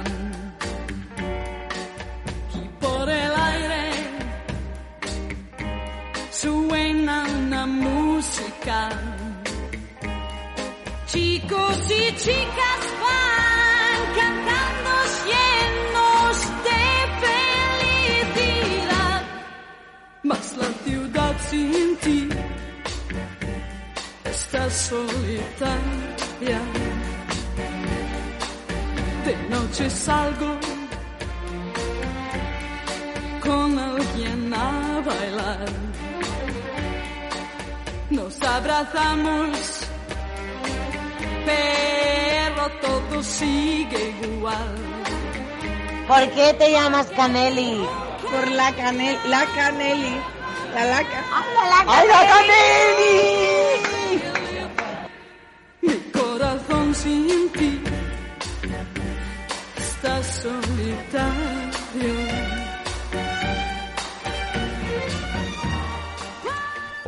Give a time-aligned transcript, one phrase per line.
[0.00, 0.21] gente
[38.82, 39.86] Abrazamos,
[41.46, 44.74] pero todo sigue igual.
[46.08, 47.86] ¿Por qué te llamas Caneli?
[48.28, 50.20] Por la canel, la caneli,
[50.74, 51.24] la laca.
[51.86, 52.24] ¡Ay, la
[52.98, 53.41] Mi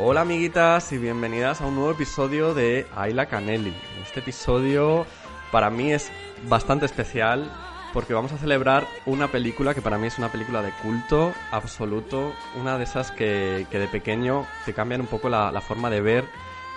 [0.07, 3.73] Hola amiguitas y bienvenidas a un nuevo episodio de Ayla Canelli.
[4.03, 5.03] Este episodio
[5.51, 6.11] para mí es
[6.47, 7.51] bastante especial
[7.91, 12.35] porque vamos a celebrar una película que para mí es una película de culto absoluto,
[12.55, 16.25] una de esas que, que de pequeño te cambian un poco la, forma de ver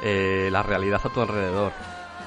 [0.02, 1.72] eh, la realidad a tu alrededor.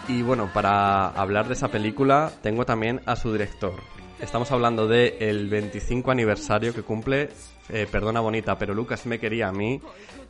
[0.08, 3.74] Y bueno, para hablar de esa película tengo también a su director.
[4.20, 7.32] Estamos hablando de el 25 aniversario que cumple
[7.70, 9.82] eh, Perdona Bonita, pero Lucas me quería a mí.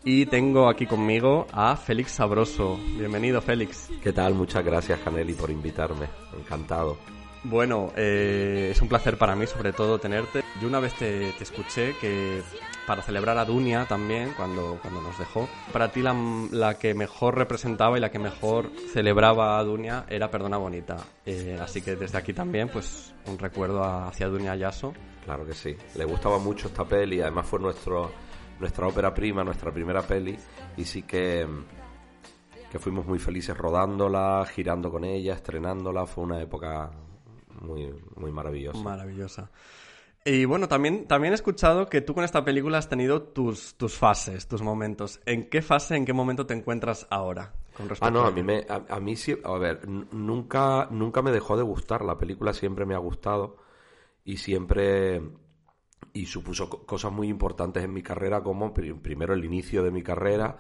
[0.03, 2.79] Y tengo aquí conmigo a Félix Sabroso.
[2.97, 3.89] Bienvenido, Félix.
[4.01, 4.33] ¿Qué tal?
[4.33, 6.07] Muchas gracias, Caneli, por invitarme.
[6.37, 6.97] Encantado.
[7.43, 10.43] Bueno, eh, es un placer para mí, sobre todo, tenerte.
[10.61, 12.41] Yo una vez te, te escuché que
[12.87, 16.13] para celebrar a Dunia también, cuando, cuando nos dejó, para ti la,
[16.51, 20.97] la que mejor representaba y la que mejor celebraba a Dunia era Perdona Bonita.
[21.25, 24.93] Eh, así que desde aquí también, pues, un recuerdo a- hacia Dunia Yaso.
[25.23, 25.75] Claro que sí.
[25.95, 28.11] Le gustaba mucho esta peli, además fue nuestro,
[28.59, 30.35] nuestra ópera prima, nuestra primera peli,
[30.77, 31.47] y sí que,
[32.71, 36.05] que fuimos muy felices rodándola, girando con ella, estrenándola.
[36.07, 36.89] Fue una época
[37.61, 38.79] muy, muy maravillosa.
[38.81, 39.49] Maravillosa.
[40.23, 43.97] Y bueno, también, también he escuchado que tú con esta película has tenido tus, tus
[43.97, 45.19] fases, tus momentos.
[45.25, 47.53] ¿En qué fase, en qué momento te encuentras ahora?
[47.73, 51.21] Con respecto Ah, no, a mí, me, a, a mí sí, a ver, nunca, nunca
[51.21, 53.57] me dejó de gustar, la película siempre me ha gustado
[54.25, 55.21] y siempre,
[56.13, 59.91] y supuso co- cosas muy importantes en mi carrera, como pri- primero el inicio de
[59.91, 60.59] mi carrera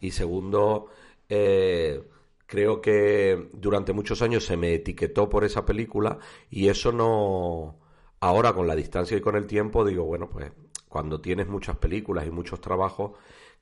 [0.00, 0.88] y segundo,
[1.28, 2.02] eh,
[2.46, 6.18] creo que durante muchos años se me etiquetó por esa película
[6.50, 7.78] y eso no,
[8.22, 10.52] ahora con la distancia y con el tiempo digo, bueno, pues
[10.88, 13.12] cuando tienes muchas películas y muchos trabajos,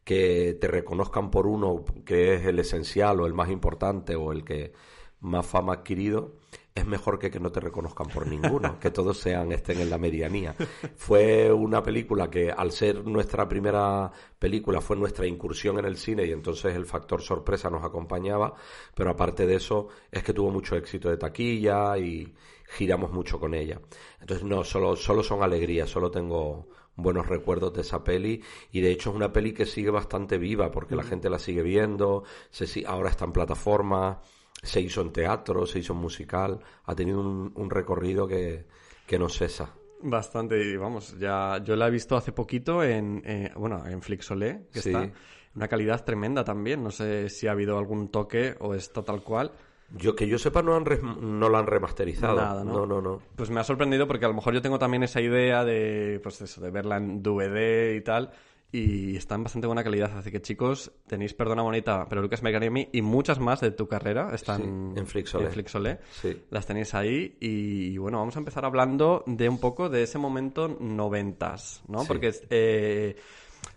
[0.05, 4.45] que te reconozcan por uno que es el esencial o el más importante o el
[4.45, 4.73] que
[5.21, 6.35] más fama ha adquirido,
[6.75, 9.97] es mejor que que no te reconozcan por ninguno, que todos sean estén en la
[9.97, 10.55] medianía.
[10.95, 16.27] Fue una película que al ser nuestra primera película fue nuestra incursión en el cine
[16.27, 18.55] y entonces el factor sorpresa nos acompañaba,
[18.95, 22.35] pero aparte de eso es que tuvo mucho éxito de taquilla y
[22.77, 23.81] giramos mucho con ella.
[24.21, 28.43] Entonces no, solo, solo son alegrías, solo tengo buenos recuerdos de esa peli
[28.73, 31.63] y de hecho es una peli que sigue bastante viva porque la gente la sigue
[31.63, 34.19] viendo, se, ahora está en plataformas,
[34.63, 38.67] se hizo en teatro, se hizo en musical, ha tenido un, un recorrido que,
[39.07, 39.75] que no cesa.
[40.03, 44.81] Bastante, vamos, ya yo la he visto hace poquito en, eh, bueno, en Flixolé, que
[44.81, 44.91] Sí.
[44.91, 45.11] está
[45.55, 46.83] una calidad tremenda también.
[46.83, 49.53] No sé si ha habido algún toque o está tal cual.
[49.97, 50.85] Yo que yo sepa no han
[51.21, 52.37] no la han remasterizado.
[52.37, 52.73] Nada, ¿no?
[52.73, 53.23] no, no, no.
[53.37, 56.41] Pues me ha sorprendido porque a lo mejor yo tengo también esa idea de, pues
[56.43, 58.31] eso, de verla en DVD y tal.
[58.73, 60.17] Y está en bastante buena calidad.
[60.17, 64.33] Así que chicos, tenéis Perdona Bonita, pero Lucas Megaremi y muchas más de tu carrera
[64.33, 64.63] están
[64.95, 65.47] Sí, en Flixolé.
[65.47, 65.99] en Flixolé.
[66.13, 66.41] Sí.
[66.51, 70.69] Las tenéis ahí y, bueno, vamos a empezar hablando de un poco de ese momento
[70.69, 72.03] noventas, ¿no?
[72.03, 72.07] Sí.
[72.07, 73.17] Porque eh,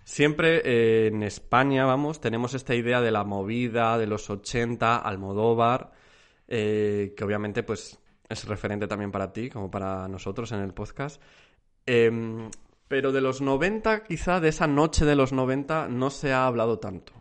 [0.04, 5.92] siempre eh, en España, vamos, tenemos esta idea de la movida de los 80, Almodóvar,
[6.48, 8.00] eh, que obviamente pues
[8.30, 11.22] es referente también para ti, como para nosotros en el podcast.
[11.86, 12.50] Em,
[12.88, 16.80] pero de los 90, quizá de esa noche de los 90, no se ha hablado
[16.80, 17.14] tanto.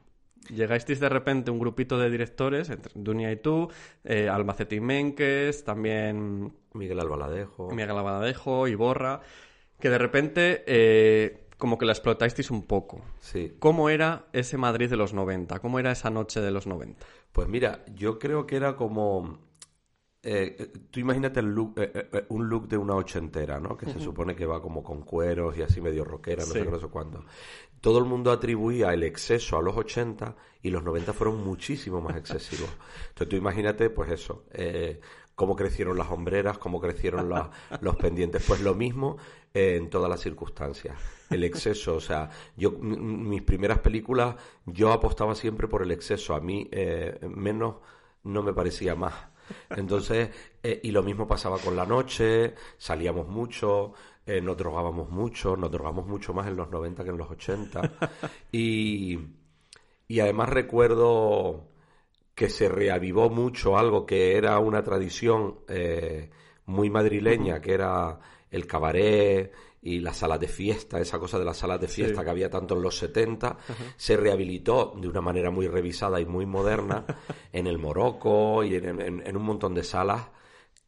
[0.48, 3.70] Llegasteis de repente un grupito de directores, entre Dunia y tú,
[4.04, 7.70] eh, Albacete y Menques, también Miguel Albaladejo.
[7.70, 9.20] Miguel Abadadejo, Iborra,
[9.78, 13.05] que de repente eh, como que la explotasteis un poco.
[13.20, 13.55] Sí.
[13.61, 15.61] ¿Cómo era ese Madrid de los 90?
[15.61, 17.06] ¿Cómo era esa noche de los 90?
[17.31, 19.38] Pues mira, yo creo que era como
[20.25, 23.76] eh, eh, tú imagínate el look, eh, un look de una ochentera, ¿no?
[23.76, 26.59] Que se supone que va como con cueros y así medio rockera, no Sí.
[26.59, 27.25] sé qué, no sé cuándo.
[27.81, 32.17] Todo el mundo atribuía el exceso a los 80 y los 90 fueron muchísimo más
[32.17, 32.70] excesivos.
[33.11, 34.47] Entonces tú imagínate, pues eso,
[35.42, 37.50] cómo crecieron las hombreras, cómo crecieron la-
[37.80, 38.44] los pendientes.
[38.46, 39.16] Pues lo mismo
[39.52, 40.96] eh, en todas las circunstancias.
[41.30, 44.36] El exceso, o sea, yo mis primeras películas
[44.66, 46.36] yo apostaba siempre por el exceso.
[46.36, 47.74] A mí eh, menos
[48.22, 49.14] no me parecía más.
[49.70, 50.30] Entonces,
[50.62, 53.94] eh, y lo mismo pasaba con la noche, salíamos mucho,
[54.24, 57.80] eh, nos drogábamos mucho, nos drogamos mucho más en los 90 que en los 80.
[58.52, 59.18] Y,
[60.06, 61.71] y además recuerdo
[62.34, 66.31] que se reavivó mucho algo que era una tradición eh,
[66.67, 68.19] muy madrileña, que era
[68.50, 69.52] el cabaret
[69.82, 72.25] y las salas de fiesta, esa cosa de las salas de fiesta Sí.
[72.25, 73.58] que había tanto en los 70,
[73.96, 77.05] se rehabilitó de una manera muy revisada y muy moderna
[77.52, 80.28] en el Morocco y en, en- en un montón de salas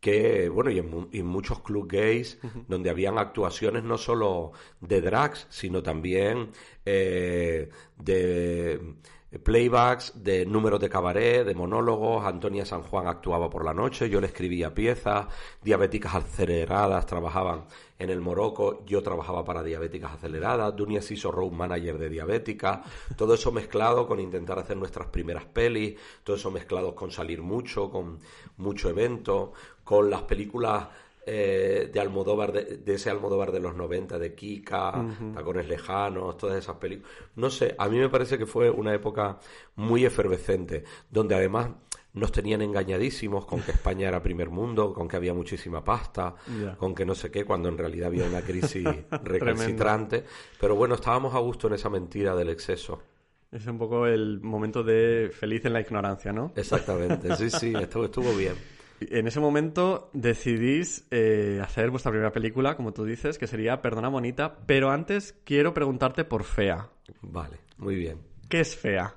[0.01, 2.39] que, bueno, y en, y en muchos club gays,
[2.69, 6.51] donde habían actuaciones no solo de drags, sino también
[6.85, 8.95] eh, de
[9.39, 12.25] playbacks, de números de cabaret, de monólogos.
[12.25, 15.27] Antonia San Juan actuaba por la noche, yo le escribía piezas,
[15.63, 17.65] diabéticas aceleradas trabajaban
[17.99, 22.83] en el Morocco, yo trabajaba para diabéticas aceleradas, Dunia se hizo road manager de diabética,
[23.17, 27.91] todo eso mezclado con intentar hacer nuestras primeras pelis, todo eso mezclado con salir mucho,
[27.91, 28.19] con
[28.57, 29.53] mucho evento,
[29.85, 30.89] con las películas
[31.27, 35.05] eh, de Almodóvar, de, de ese Almodóvar de los 90, de Kika,
[35.35, 37.11] Tacones Lejanos, todas esas películas.
[37.37, 39.39] No sé, a mí me parece que fue una época
[39.77, 41.71] muy efervescente, donde además
[42.15, 46.35] nos tenían engañadísimos con que España era primer mundo, con que había muchísima pasta,
[46.79, 48.85] con que no sé qué, cuando en realidad había una crisis
[49.25, 50.25] recalcitrante.
[50.61, 53.03] Pero bueno, estábamos a gusto en esa mentira del exceso.
[53.51, 56.53] Es un poco el momento de feliz en la ignorancia, ¿no?
[56.57, 58.55] Exactamente, sí, sí, estuvo, estuvo bien.
[59.01, 64.09] En ese momento decidís eh, hacer vuestra primera película, como tú dices, que sería Perdona
[64.09, 66.89] Bonita, pero antes quiero preguntarte por Fea.
[67.21, 68.21] Vale, muy bien.
[68.49, 69.15] ¿Qué es Fea?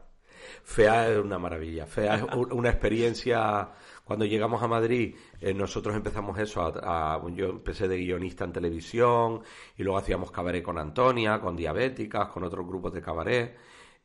[0.63, 1.85] FEA es una maravilla.
[1.85, 3.69] FEA es una experiencia.
[4.03, 6.62] Cuando llegamos a Madrid, eh, nosotros empezamos eso.
[6.62, 9.41] A, a- yo empecé de guionista en televisión
[9.77, 13.57] y luego hacíamos cabaret con Antonia, con Diabéticas, con otros grupos de cabaret.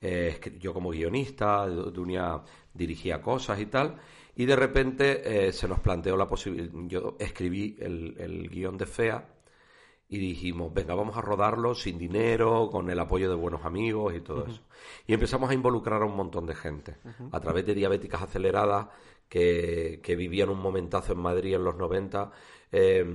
[0.02, 2.42] Eh, yo como guionista, Du- Dunia
[2.74, 3.96] dirigía cosas y tal.
[4.34, 6.70] Y de repente eh, se nos planteó la posibilidad.
[6.88, 9.28] Yo escribí el, el guion de FEA
[10.08, 14.20] y dijimos, venga, vamos a rodarlo sin dinero, con el apoyo de buenos amigos y
[14.20, 14.60] todo eso.
[15.06, 16.96] Y empezamos a involucrar a un montón de gente,
[17.30, 18.88] a través de diabéticas aceleradas
[19.28, 22.30] que, que vivían un momentazo en Madrid en los 90.
[22.72, 23.06] eh,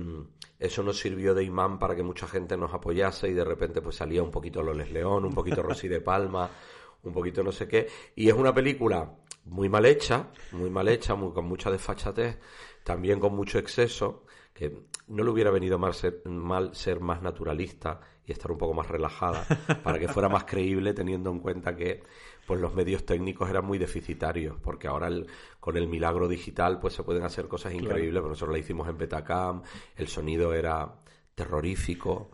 [0.58, 3.94] eso nos sirvió de imán para que mucha gente nos apoyase y de repente pues
[3.94, 6.50] salía un poquito Loles León, un poquito Rosy de Palma,
[7.02, 7.88] un poquito no sé qué.
[8.16, 9.10] Y es una película
[9.44, 12.38] muy mal hecha, muy mal hecha, muy, con mucha desfachatez,
[12.84, 18.00] también con mucho exceso, que no le hubiera venido mal ser, mal ser más naturalista
[18.26, 19.46] y estar un poco más relajada
[19.82, 22.02] para que fuera más creíble teniendo en cuenta que
[22.46, 25.26] pues los medios técnicos eran muy deficitarios porque ahora el-
[25.60, 28.98] con el milagro digital pues se pueden hacer cosas increíbles pero nosotros la hicimos en
[28.98, 29.62] Betacam
[29.96, 30.94] el sonido era
[31.34, 32.32] terrorífico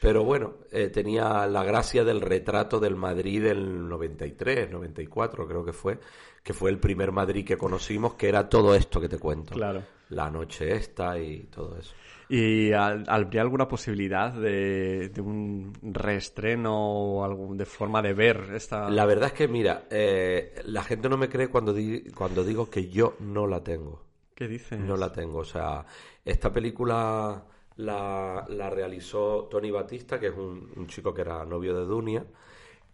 [0.00, 5.72] pero bueno, eh, tenía la gracia del retrato del Madrid del 93, 94 creo que
[5.72, 5.98] fue,
[6.42, 9.54] que fue el primer Madrid que conocimos, que era todo esto que te cuento.
[9.54, 9.82] Claro.
[10.10, 11.94] La noche esta y todo eso.
[12.28, 18.88] ¿Y habría alguna posibilidad de, de un reestreno o algún, de forma de ver esta...
[18.88, 22.70] La verdad es que, mira, eh, la gente no me cree cuando, di- cuando digo
[22.70, 24.04] que yo no la tengo.
[24.34, 24.78] ¿Qué dices?
[24.78, 25.38] No la tengo.
[25.38, 25.84] O sea,
[26.24, 27.44] esta película
[27.80, 32.24] la, la realizó Tony Batista, que es un, un chico que era novio de Dunia.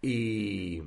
[0.01, 0.81] Y,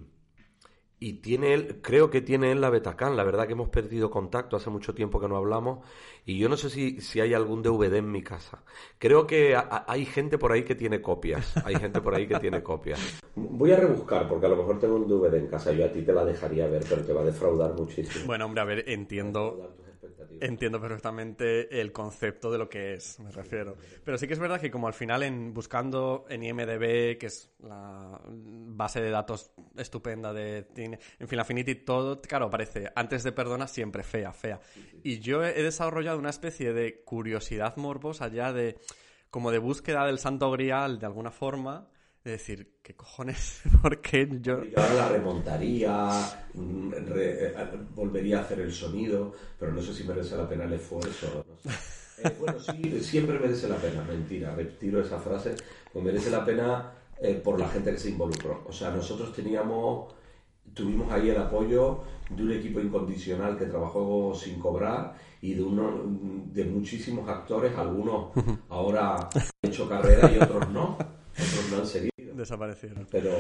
[1.02, 3.16] y tiene él, creo que tiene él la Betacán.
[3.16, 5.78] La verdad que hemos perdido contacto, hace mucho tiempo que no hablamos.
[6.26, 8.62] Y yo no sé si, si hay algún DVD en mi casa.
[8.99, 11.57] Creo que a- a- hay gente por ahí que tiene copias.
[11.64, 13.00] Hay gente por ahí que tiene copias.
[13.35, 15.73] Voy a rebuscar, porque a lo mejor tengo un DVD en casa.
[15.73, 18.26] Yo a ti te la dejaría ver, pero te va a defraudar muchísimo.
[18.26, 19.75] Bueno, hombre, a ver, entiendo...
[20.40, 23.76] Entiendo perfectamente el concepto de lo que es, me refiero.
[24.04, 27.50] Pero sí que es verdad que como al final en buscando en IMDB, que es
[27.61, 33.33] la base de datos estupenda de cine, en fin, Affinity, todo, claro, aparece antes de
[33.33, 34.61] Perdona siempre fea, fea.
[35.02, 38.78] Y yo he he desarrollado una especie de curiosidad morbosa ya de
[39.30, 41.88] como de búsqueda del santo grial de alguna forma,
[42.25, 43.61] de decir, ¿qué cojones?
[43.83, 44.62] ¿Por qué yo...?
[44.65, 46.11] Yo ahora la remontaría,
[46.55, 47.55] mm, re- eh,
[47.95, 51.45] volvería a hacer el sonido, pero no sé si merece la pena el esfuerzo.
[51.49, 51.77] no sé.
[52.23, 55.55] Eh, bueno, sí, siempre merece la pena, mentira, retiro esa frase,
[55.91, 58.62] pues merece la pena eh, por la gente que se involucró.
[58.69, 60.12] O sea, nosotros teníamos
[60.75, 66.03] tuvimos ahí el apoyo de un equipo incondicional que trabajó sin cobrar y de uno
[66.53, 68.33] de muchísimos actores, algunos
[68.69, 72.10] ahora han hecho carrera y otros no, otros no han seguido.
[72.40, 73.06] Desaparecieron.
[73.11, 73.30] Pero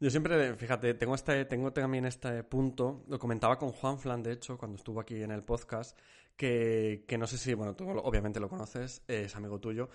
[0.00, 4.32] Yo siempre, fíjate, tengo este, tengo también este punto, lo comentaba con Juan Flan, de
[4.32, 5.98] hecho, cuando estuvo aquí en el podcast,
[6.36, 9.88] que, que no sé si, bueno, tú obviamente lo conoces, es amigo tuyo.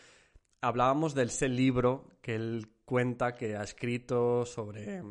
[0.62, 5.01] Hablábamos del ese libro que él cuenta que ha escrito sobre,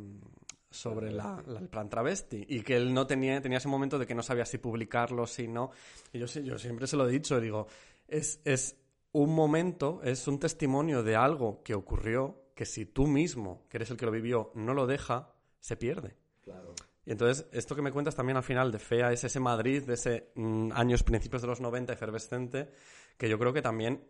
[0.70, 4.06] sobre la- la- el plan travesti y que él no tenía, tenía ese momento de
[4.06, 5.70] que no sabía si publicarlo, si no.
[6.12, 7.66] Y yo, yo siempre se lo he dicho, digo,
[8.08, 8.76] es, es
[9.12, 13.90] un momento, es un testimonio de algo que ocurrió que si tú mismo, que eres
[13.90, 16.16] el que lo vivió, no lo deja, se pierde.
[16.42, 16.74] claro.
[17.04, 19.94] Y entonces, esto que me cuentas también al final de Fea es ese Madrid de
[19.94, 22.70] ese mm, años principios de los 90 efervescente,
[23.16, 24.04] que yo creo que también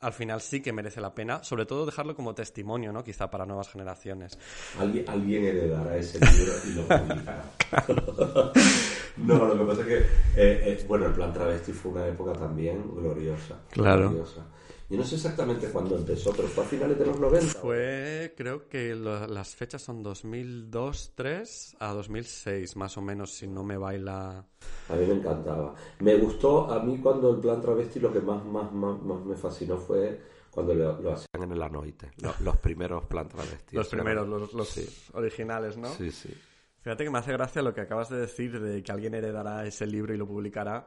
[0.00, 3.02] al final sí que merece la pena, sobre todo dejarlo como testimonio, ¿no?
[3.02, 4.38] Quizá para nuevas generaciones.
[4.78, 7.44] Alguien, alguien heredará ese libro y lo publicará.
[9.16, 12.32] no, lo que pasa es que, eh, eh, bueno, el plan travesti fue una época
[12.32, 13.60] también gloriosa.
[13.70, 14.10] Claro.
[14.10, 14.46] gloriosa.
[14.90, 17.46] Yo no sé exactamente cuándo empezó, pero fue a finales de los 90.
[17.60, 23.62] Fue, creo que lo- las fechas son 2002-3 a 2006, más o menos, si no
[23.64, 24.44] me baila...
[24.88, 25.74] A mí me encantaba.
[26.00, 29.36] Me gustó, a mí cuando el plan travesti lo que más, más, más, más me
[29.36, 30.18] fascinó fue
[30.50, 32.10] cuando lo, lo hacían en el Anoite.
[32.22, 33.76] Lo- Los, primeros plan travesti.
[33.76, 35.88] Los primeros, los, los Sí, originales, ¿no?
[35.88, 36.34] sí, sí.
[36.80, 39.86] Fíjate que me hace gracia lo que acabas de decir de que alguien heredará ese
[39.86, 40.86] libro y lo publicará,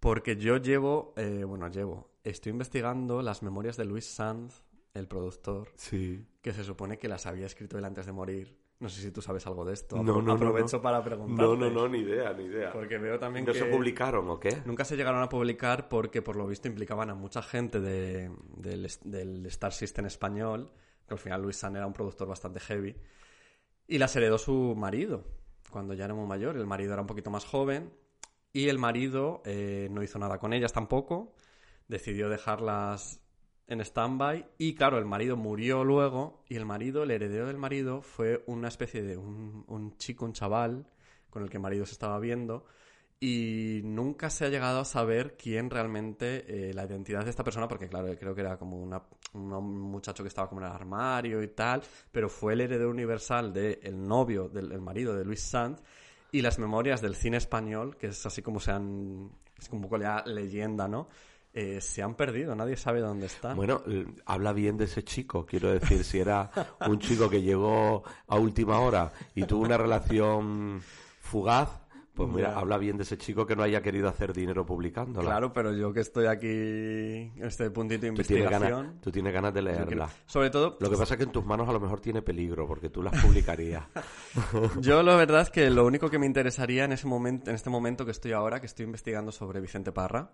[0.00, 4.64] porque yo llevo, eh, bueno, llevo, estoy investigando las memorias de Luis Sanz,
[4.94, 6.26] el productor, Sí.
[6.42, 8.58] que se supone que las había escrito él antes de morir.
[8.80, 9.96] No sé si tú sabes algo de esto.
[9.96, 10.82] No, no, no, Aprovecho no.
[10.82, 11.42] para preguntarte.
[11.42, 12.72] No, no, no, ni idea, ni idea.
[12.72, 13.58] Porque veo también ¿No que...
[13.58, 14.62] se publicaron o qué?
[14.64, 18.88] Nunca se llegaron a publicar porque, por lo visto, implicaban a mucha gente de- del,
[19.04, 20.72] del Star System español,
[21.06, 22.96] que al final Luis San era un productor bastante heavy,
[23.86, 25.24] y las heredó su marido,
[25.70, 26.56] cuando ya era muy mayor.
[26.56, 27.92] El marido era un poquito más joven,
[28.52, 31.34] y el marido eh, no hizo nada con ellas tampoco,
[31.88, 33.20] decidió dejarlas
[33.66, 38.02] en stand-by, y claro, el marido murió luego, y el marido, el heredero del marido,
[38.02, 40.86] fue una especie de un, un chico, un chaval,
[41.30, 42.64] con el que el marido se estaba viendo,
[43.20, 47.68] y nunca se ha llegado a saber quién realmente, eh, la identidad de esta persona,
[47.68, 49.02] porque claro, creo que era como una,
[49.34, 53.52] un muchacho que estaba como en el armario y tal, pero fue el heredero universal
[53.52, 55.82] del novio, del el marido de Luis Sanz,
[56.32, 59.82] y las memorias del cine español, que es así como se han, es como un
[59.88, 61.08] poco ya leyenda, ¿no?
[61.52, 63.54] Eh, se han perdido, nadie sabe dónde está.
[63.54, 63.82] Bueno,
[64.24, 66.50] habla bien de ese chico, quiero decir, si era
[66.86, 70.80] un chico que llegó a última hora y tuvo una relación
[71.20, 71.80] fugaz,
[72.14, 75.28] pues mira, habla bien de ese chico que no haya querido hacer dinero publicándola.
[75.28, 78.82] Claro, pero yo que estoy aquí en este puntito de tienes, investigación...
[78.86, 80.10] ganas, tú tienes ganas de quiero- leerla.
[80.26, 82.66] Sobre todo, Lo que pasa es que en tus manos a lo mejor tiene peligro,
[82.66, 83.84] porque tú las publicarías.
[84.80, 87.70] Yo la verdad es que lo único que me interesaría en ese momento, en este
[87.70, 90.32] momento que estoy ahora, que estoy investigando sobre Vicente Parra,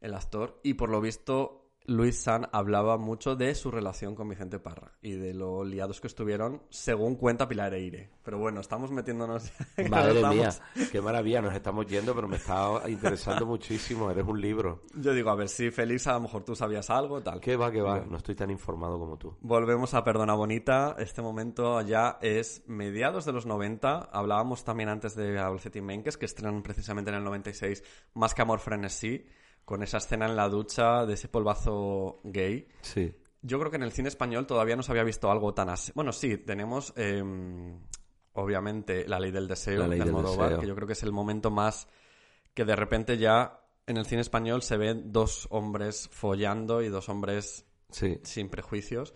[0.00, 4.58] el actor, y por lo visto Luis San hablaba mucho de su relación con Vicente
[4.58, 8.10] Parra y de lo liados que estuvieron, según cuenta Pilar Eire.
[8.22, 9.50] Pero bueno, estamos metiéndonos.
[9.90, 10.50] Madre estamos- mía,
[10.92, 14.82] qué maravilla, nos estamos yendo, pero me está interesando muchísimo, eres un libro.
[14.96, 17.40] Yo digo, a ver si Félix, a lo mejor tú sabías algo, tal.
[17.40, 18.00] ¿Qué va, qué va?
[18.00, 19.36] No estoy tan informado como tú.
[19.40, 20.94] Volvemos a Perdona Bonita.
[20.98, 24.10] Este momento ya es mediados de los 90.
[24.12, 28.42] Hablábamos también antes de Albacete y Menkes, que estrenan precisamente en el 96 Más que
[28.42, 29.26] Amor Frenesí,
[29.68, 32.66] con esa escena en la ducha de ese polvazo gay.
[32.80, 33.14] Sí.
[33.42, 35.92] Yo creo que en el cine español todavía no se había visto algo tan así.
[35.94, 37.22] Bueno, sí, tenemos eh,
[38.32, 40.60] obviamente La Ley del Deseo Ley de Almodóvar, Deseo.
[40.62, 41.86] que yo creo que es el momento más
[42.54, 47.10] que de repente ya en el cine español se ven dos hombres follando y dos
[47.10, 48.18] hombres Sí.
[48.22, 49.12] sin prejuicios.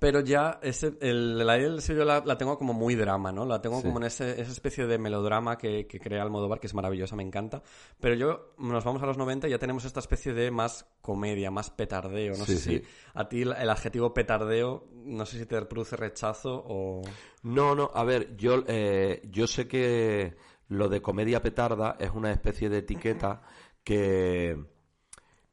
[0.00, 3.44] Pero ya ese, el, la ley del yo la, la tengo como muy drama, ¿no?
[3.44, 3.82] La tengo Sí.
[3.84, 7.22] como en ese, esa especie de melodrama que, que crea Almodóvar, que es maravillosa, me
[7.22, 7.62] encanta.
[8.00, 11.50] Pero yo, nos vamos a los 90 y ya tenemos esta especie de más comedia,
[11.50, 12.34] más petardeo.
[12.36, 12.78] No Sí, sé sí.
[12.78, 12.82] si
[13.14, 17.02] a ti el, el adjetivo petardeo, no sé si te produce rechazo o...
[17.42, 20.34] No, no, a ver, yo, eh, yo sé que
[20.68, 23.42] lo de comedia petarda es una especie de etiqueta
[23.84, 24.56] que,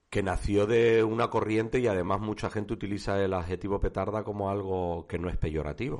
[0.09, 5.05] que nació de una corriente y además mucha gente utiliza el adjetivo petarda como algo
[5.07, 5.99] que no es peyorativo.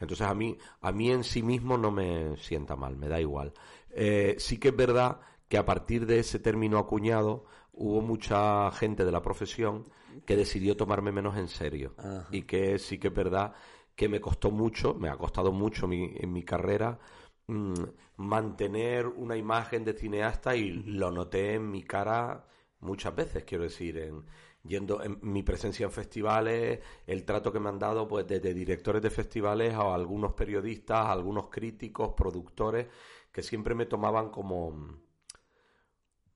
[0.00, 3.54] Entonces a mí, a mí en sí mismo no me sienta mal, me da igual.
[3.90, 9.04] Eh, sí que es verdad que a partir de ese término acuñado hubo mucha gente
[9.06, 9.88] de la profesión
[10.26, 11.94] que decidió tomarme menos en serio
[12.30, 13.54] y que sí que es verdad
[13.96, 16.98] que me costó mucho, me ha costado mucho mi- en mi carrera
[17.46, 17.72] mm,
[18.18, 22.44] mantener una imagen de cineasta y lo noté en mi cara
[22.80, 24.24] muchas veces, quiero decir, en
[24.64, 29.02] yendo en mi presencia en festivales, el trato que me han dado pues desde directores
[29.02, 32.86] de festivales a algunos periodistas, a algunos críticos, productores,
[33.32, 35.00] que siempre me tomaban como,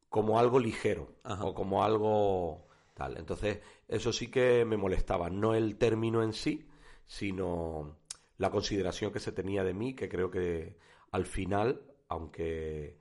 [0.09, 1.45] como algo ligero Ajá.
[1.45, 3.17] o como algo tal.
[3.19, 6.69] Entonces, eso sí que me molestaba, no el término en sí,
[7.07, 7.99] sino
[8.39, 10.77] la consideración que se tenía de mí, que creo que
[11.11, 12.99] al final, aunque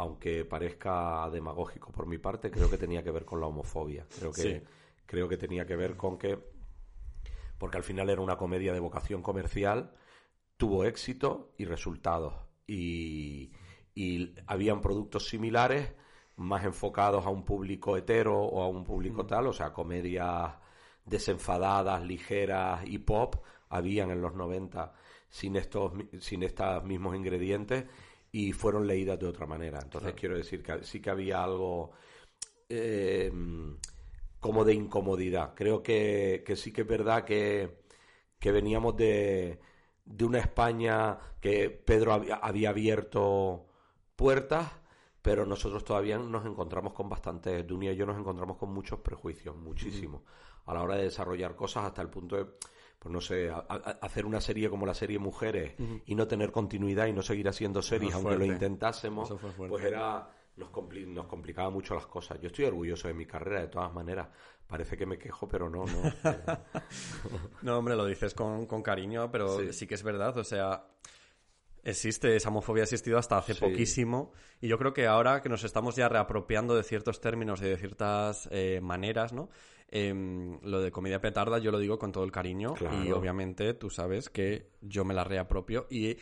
[0.00, 4.06] aunque parezca demagógico por mi parte, creo que tenía que ver con la homofobia.
[4.18, 4.62] Creo que Sí.
[5.06, 6.38] creo que tenía que ver con que
[7.58, 9.92] porque al final era una comedia de vocación comercial,
[10.56, 12.32] tuvo éxito y resultados.
[12.66, 13.52] Y,
[13.94, 15.92] y habían productos similares,
[16.36, 20.54] más enfocados a un público hetero o a un público tal, o sea, comedias
[21.04, 23.36] desenfadadas, ligeras y pop,
[23.68, 24.94] habían en los 90
[25.28, 27.84] sin estos, sin estos mismos ingredientes
[28.32, 29.80] y fueron leídas de otra manera.
[29.82, 31.92] Entonces quiero decir que sí que había algo
[32.68, 33.32] eh,
[34.38, 35.54] como de incomodidad.
[35.54, 37.82] Creo que, que sí que es verdad que,
[38.38, 39.60] que veníamos de,
[40.04, 43.66] de una España que Pedro había, había abierto
[44.16, 44.70] puertas,
[45.22, 49.56] pero nosotros todavía nos encontramos con bastantes, Dunia y yo nos encontramos con muchos prejuicios,
[49.56, 50.22] muchísimos,
[50.66, 52.46] a la hora de desarrollar cosas hasta el punto de,
[53.00, 55.72] pues no sé, a- a- hacer una serie como la serie Mujeres
[56.06, 60.70] y no tener continuidad y no seguir haciendo series, aunque lo intentásemos, pues era nos,
[60.70, 62.38] compli- nos complicaba mucho las cosas.
[62.40, 64.28] Yo estoy orgulloso de mi carrera, de todas maneras.
[64.66, 66.02] Parece que me quejo, pero no, no.
[66.24, 66.58] Eh,
[67.62, 69.72] No, hombre, lo dices con, con cariño, pero sí.
[69.72, 69.86] Sí.
[69.86, 70.36] que es verdad.
[70.36, 70.84] O sea,
[71.82, 73.60] existe, esa homofobia ha existido hasta hace Sí.
[73.60, 74.32] poquísimo.
[74.60, 77.78] Y yo creo que ahora que nos estamos ya reapropiando de ciertos términos y de
[77.78, 79.48] ciertas eh, maneras, ¿no?
[79.92, 82.74] Em, lo de comedia petarda yo lo digo con todo el cariño.
[82.74, 83.04] Claro.
[83.04, 86.16] Y obviamente tú sabes que yo me la reapropio y...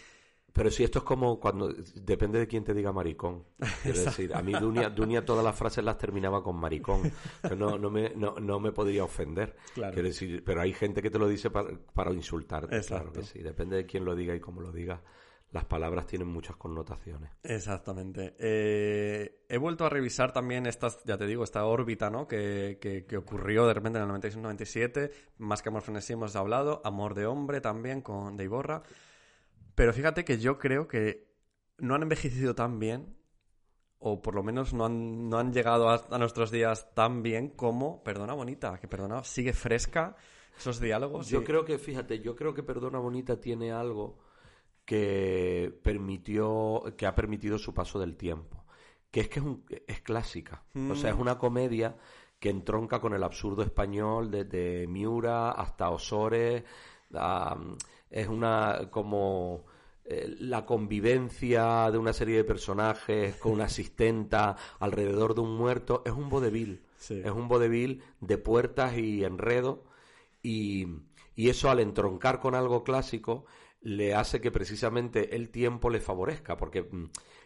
[0.51, 1.73] Pero si esto es como cuando.
[1.95, 3.45] Depende de quién te diga maricón.
[3.83, 7.13] Quiero decir, a mí Dunia, Dunia todas las frases las terminaba con maricón.
[7.57, 9.55] No, no, me, no, no me podría ofender.
[9.75, 9.93] Claro.
[9.93, 12.75] Quiero decir, pero hay gente que te lo dice para, para insultarte.
[12.75, 13.13] Exacto.
[13.13, 13.41] Claro que sí.
[13.41, 15.01] Depende de quién lo diga y cómo lo diga.
[15.51, 17.31] Las palabras tienen muchas connotaciones.
[17.43, 18.35] Exactamente.
[18.39, 22.29] Eh, he vuelto a revisar también estas, ya te digo, esta órbita, ¿no?
[22.29, 25.11] Que, que, que ocurrió de repente en el 96-97.
[25.39, 26.83] Más que amor frenesí hemos hablado.
[26.85, 28.83] Amor de hombre también con De Iborra.
[29.75, 31.33] Pero fíjate que yo creo que
[31.79, 33.17] no han envejecido tan bien,
[34.01, 37.49] o por lo menos no han, no han llegado a, a nuestros días tan bien
[37.49, 40.15] como Perdona Bonita, que Perdona sigue fresca
[40.59, 41.29] esos diálogos.
[41.29, 44.19] Yo y- creo que, fíjate, yo creo que Perdona Bonita tiene algo
[44.89, 48.65] que permitió, que ha permitido su paso del tiempo.
[49.11, 50.63] Que es que es, un- es clásica.
[50.91, 51.95] O sea, es una comedia
[52.41, 56.65] que entronca con el absurdo español desde Miura hasta Osores.
[58.11, 59.67] es una como
[60.07, 66.03] eh, la convivencia de una serie de personajes con una asistenta alrededor de un muerto.
[66.07, 66.83] Es un vodevil.
[66.97, 67.21] Sí.
[67.23, 69.85] Es un vodevil de puertas y enredo.
[70.43, 70.87] Y,
[71.35, 73.45] y eso al entroncar con algo clásico
[73.81, 77.05] le hace que precisamente el tiempo le favorezca, porque mm,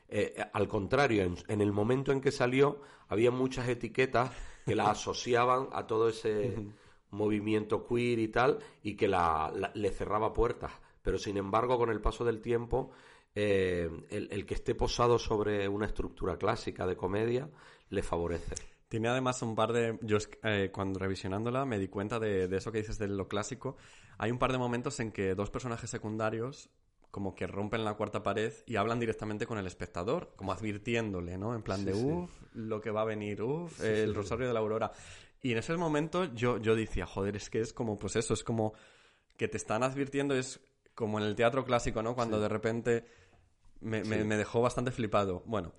[0.08, 4.30] eh, al contrario, en, en el momento en que salió había muchas etiquetas
[4.64, 6.64] que la asociaban a todo ese
[7.10, 10.72] movimiento queer y tal, y que la, la- le cerraba puertas.
[11.02, 12.90] Pero sin embargo, con el paso del tiempo,
[13.34, 17.50] eh, el, el que esté posado sobre una estructura clásica de comedia
[17.90, 18.54] le favorece.
[18.88, 19.98] Tiene además un par de...
[20.02, 23.76] Yo eh, cuando revisionándola me di cuenta de, de eso que dices de lo clásico.
[24.22, 26.70] Hay un par de momentos en que dos personajes secundarios
[27.10, 31.54] como que rompen la cuarta pared y hablan directamente con el espectador, como advirtiéndole, ¿no?
[31.56, 32.00] En plan de, sí.
[32.00, 34.92] uff, lo que va a venir, uff, el Rosario de la Aurora.
[35.42, 38.44] Y en ese momento yo, yo decía, joder, es que es como, pues eso, es
[38.44, 38.74] como
[39.36, 40.60] que te están advirtiendo, es
[40.94, 42.14] como en el teatro clásico, ¿no?
[42.14, 43.04] Cuando de repente
[43.80, 45.42] me, me- me dejó bastante flipado.
[45.46, 45.72] Bueno,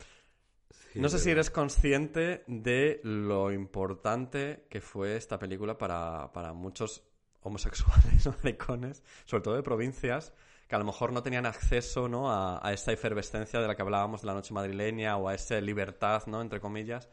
[0.96, 7.02] no sé si eres consciente de lo importante que fue esta película para, para muchos
[7.44, 10.34] homosexuales maricones, sobre todo de provincias,
[10.68, 12.32] que a lo mejor no tenían acceso ¿no?
[12.32, 16.24] a, a efervescencia de la que hablábamos de la noche madrileña o a esa libertad,
[16.28, 16.42] ¿no?
[16.42, 17.10] entre comillas,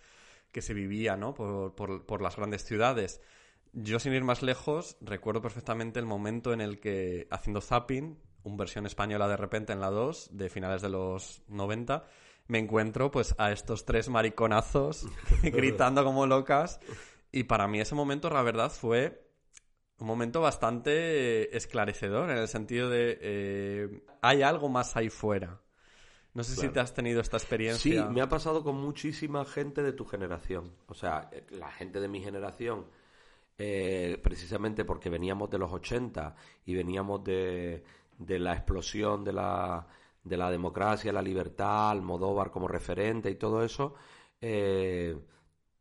[0.53, 1.35] que se vivía ¿no?
[1.35, 3.21] por, por, por las grandes ciudades.
[3.73, 8.57] Yo, sin ir más lejos, recuerdo perfectamente el momento en el que, haciendo zapping, un
[8.57, 12.05] versión española de repente en la 2, de finales de los 90,
[12.49, 15.07] me encuentro pues a estos tres mariconazos
[15.43, 16.81] gritando como locas.
[17.31, 19.30] Y para mí ese momento, la verdad, fue
[20.01, 25.61] un momento bastante eh, esclarecedor, en el sentido de eh, hay algo más ahí fuera.
[26.35, 28.07] No sé si te has tenido esta Sí, experiencia.
[28.07, 30.73] me ha pasado con muchísima gente de tu generación.
[30.87, 32.87] O sea, la gente de mi generación,
[33.59, 36.35] eh, precisamente porque veníamos de los 80
[36.67, 37.85] y veníamos de,
[38.19, 39.87] de la explosión de la,
[40.25, 43.95] de la democracia, la libertad, Almodóvar como referente y todo eso,
[44.41, 45.19] eh,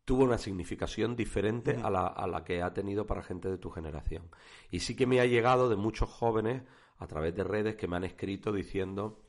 [0.10, 3.70] tuvo una significación diferente a, la, a la que ha tenido para gente de tu
[3.70, 4.24] generación.
[4.72, 6.64] Y sí que me ha llegado de muchos jóvenes
[6.98, 9.20] a través de redes que me han escrito diciendo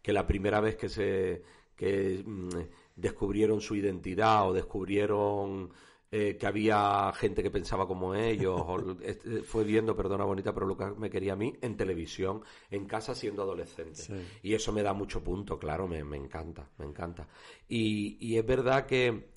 [0.00, 1.42] que la primera vez que se
[1.76, 2.48] que mm,
[2.96, 5.72] descubrieron su identidad o descubrieron
[6.12, 10.66] eh, que había gente que pensaba como ellos, o, este, fue viendo, perdona bonita, pero
[10.66, 14.02] Lucas me quería a mí en televisión, en casa siendo adolescente.
[14.42, 17.28] Y eso me da mucho punto, claro, me, me encanta, me encanta.
[17.68, 19.29] Y, y es verdad que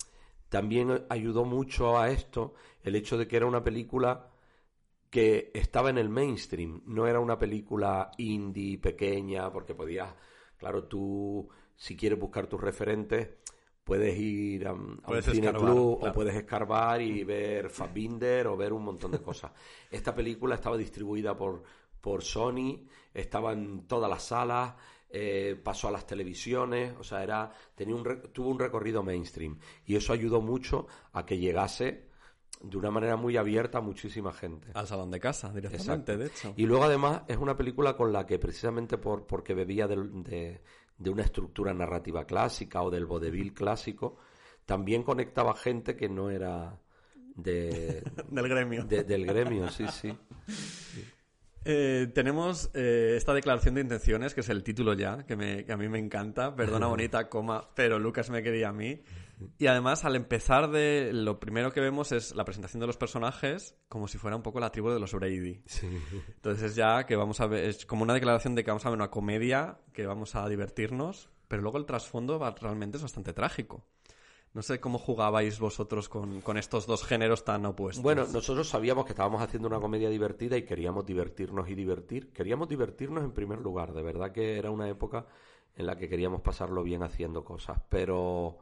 [0.54, 4.28] también ayudó mucho a esto el hecho de que era una película
[5.10, 10.14] que estaba en el mainstream, no era una película indie, pequeña, porque podías,
[10.56, 13.30] claro, tú, si quieres buscar tus referentes,
[13.82, 14.74] puedes ir a, a
[15.08, 15.82] Puedes club claro.
[15.82, 19.50] o puedes escarbar y ver Fassbinder o ver un montón de cosas.
[19.90, 21.64] Esta película estaba distribuida por,
[22.00, 24.74] por Sony, estaba en todas las salas,
[25.16, 29.94] eh, pasó a las televisiones, o sea, era, tenía un, tuvo un recorrido mainstream y
[29.94, 32.08] eso ayudó mucho a que llegase
[32.60, 34.68] de una manera muy abierta a muchísima gente.
[34.74, 36.18] Al salón de casa, directamente, Exacto.
[36.18, 36.54] de hecho.
[36.56, 40.60] Y luego además es una película con la que precisamente por, porque bebía de,
[40.98, 44.16] de una estructura narrativa clásica o del vodevil clásico,
[44.66, 46.80] también conectaba gente que no era
[47.36, 48.84] de, Del gremio.
[48.84, 50.16] de- del gremio, sí, sí.
[51.64, 55.72] Eh, tenemos eh, esta declaración de intenciones, que es el título ya, que, me, que
[55.72, 56.54] a mí me encanta.
[56.54, 59.00] Perdona, bonita, coma, pero Lucas me quería a mí.
[59.58, 61.10] Y además, al empezar de...
[61.12, 64.60] Lo primero que vemos es la presentación de los personajes, como si fuera un poco
[64.60, 65.62] la tribu de los Brady.
[66.36, 67.64] Entonces es ya que vamos a ver...
[67.64, 71.30] Es como una declaración de que vamos a ver una comedia, que vamos a divertirnos,
[71.48, 73.84] pero luego el trasfondo va- realmente es bastante trágico.
[74.54, 78.02] No sé cómo jugabais vosotros con, con estos dos géneros tan opuestos.
[78.04, 82.32] Bueno, nosotros sabíamos que estábamos haciendo una comedia divertida y queríamos divertirnos y divertir.
[82.32, 85.26] Queríamos divertirnos en primer lugar, de verdad que era una época
[85.76, 88.58] en la que queríamos pasarlo bien haciendo cosas, pero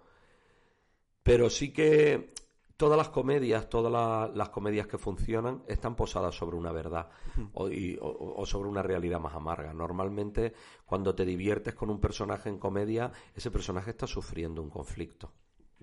[1.22, 2.32] pero sí que
[2.76, 7.10] todas las comedias, todas la- las comedias que funcionan están posadas sobre una verdad
[7.52, 9.72] o, y- o- o sobre una realidad más amarga.
[9.72, 10.52] Normalmente,
[10.84, 15.30] cuando te diviertes con un personaje en comedia, ese personaje está sufriendo un conflicto.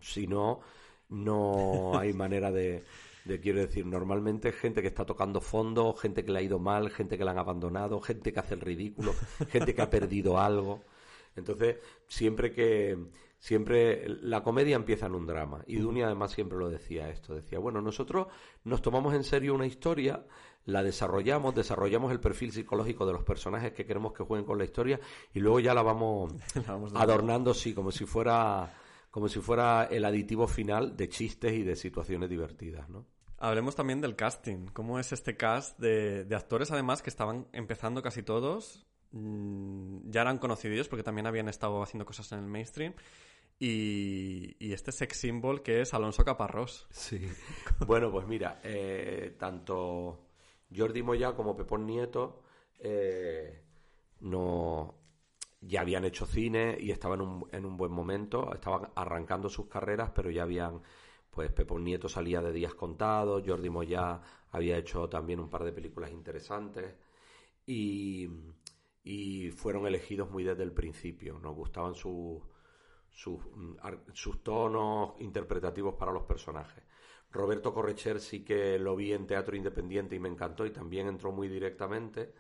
[0.02, 0.62] Si no,
[1.10, 2.84] no hay manera de,
[3.26, 6.90] de, quiero decir, normalmente gente que está tocando fondo, gente que le ha ido mal,
[6.90, 9.14] gente que la han abandonado, gente que hace el ridículo,
[9.50, 10.84] gente que ha perdido algo.
[11.36, 12.98] Entonces, siempre que
[13.40, 15.64] siempre la comedia empieza en un drama.
[15.66, 18.28] Y Dunia además siempre lo decía esto, decía, bueno, nosotros
[18.66, 20.26] nos tomamos en serio una historia,
[20.66, 24.66] la desarrollamos, desarrollamos el perfil psicológico de los personajes que queremos que jueguen con la
[24.66, 25.00] historia
[25.34, 28.72] y luego ya la vamos La vamos adornando sí, como si fuera
[29.12, 33.06] como si fuera el aditivo final de chistes y de situaciones divertidas, ¿no?
[33.38, 34.68] Hablemos también del casting.
[34.74, 38.86] ¿Cómo es este cast de, de actores, además, que estaban empezando casi todos?
[39.12, 42.94] mm, Ya eran conocidos porque también habían estado haciendo cosas en el mainstream.
[43.62, 46.88] Y, y este sex symbol que es Alonso Caparrós.
[46.92, 47.20] Sí.
[47.88, 50.28] bueno, pues mira, eh, tanto
[50.76, 52.42] Jordi Moya como Pepón Nieto
[52.80, 53.62] eh,
[54.22, 54.99] no
[55.62, 59.68] ya habían hecho cine y estaban en un, en un buen momento, estaban arrancando sus
[59.68, 60.82] carreras, pero ya habían,
[61.30, 65.72] pues Pepón Nieto salía de días contados, Jordi Moya había hecho también un par de
[65.72, 66.96] películas interesantes
[67.66, 68.28] y,
[69.04, 72.42] y fueron elegidos muy desde el principio, nos gustaban sus
[73.12, 76.84] sus tonos interpretativos para los personajes.
[77.32, 81.32] Roberto Correcher sí que lo vi en teatro independiente y me encantó y también entró
[81.32, 82.34] muy directamente.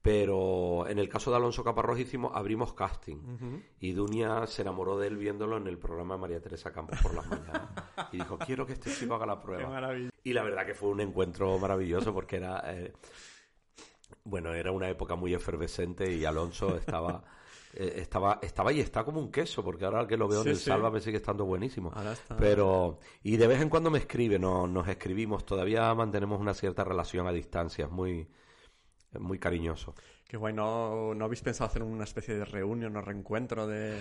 [0.00, 5.08] Pero en el caso de Alonso Caparrós hicimos, abrimos casting y Dunia se enamoró de
[5.08, 7.68] él viéndolo en el programa de María Teresa Campos por las mañanas.
[8.12, 9.92] Y dijo, quiero que este chico haga la prueba.
[10.22, 12.92] Y la verdad que fue un encuentro maravilloso porque era, eh,
[14.24, 17.24] bueno, era una época muy efervescente y Alonso estaba,
[17.74, 20.52] eh, estaba, estaba y está como un queso, porque ahora que lo veo Sí, en
[20.52, 20.64] el sí.
[20.66, 21.90] Salva me sigue estando buenísimo.
[21.94, 22.36] Ahora está.
[22.36, 26.84] Pero, y de vez en cuando me escribe, no, nos escribimos, todavía mantenemos una cierta
[26.84, 28.28] relación a distancia, es muy,
[29.18, 29.94] muy cariñoso.
[30.26, 33.96] Que guay, ¿no, ¿no habéis pensado hacer una especie de reunión o reencuentro de...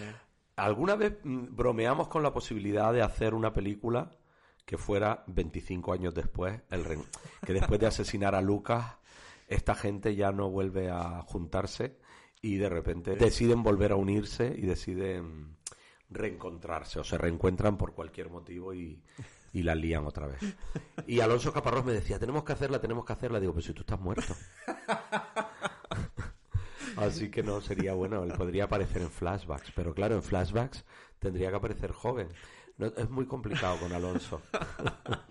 [0.58, 4.12] Alguna vez mm, bromeamos con la posibilidad de hacer una película
[4.66, 6.98] que fuera 25 años después, el re-
[7.46, 8.98] que después de asesinar a Lucas,
[9.48, 11.98] esta gente ya no vuelve a juntarse
[12.42, 15.56] y de repente deciden volver a unirse y deciden
[16.10, 19.02] reencontrarse o se reencuentran por cualquier motivo y,
[19.54, 20.40] y la lían otra vez.
[21.08, 23.40] Y Alonso Caparrós me decía, tenemos que hacerla, tenemos que hacerla.
[23.40, 24.36] Digo, pues si tú estás muerto.
[26.98, 30.84] Así que no sería bueno, él podría aparecer en flashbacks, pero claro, en flashbacks
[31.20, 32.28] tendría que aparecer joven.
[32.78, 34.42] No, es muy complicado con Alonso.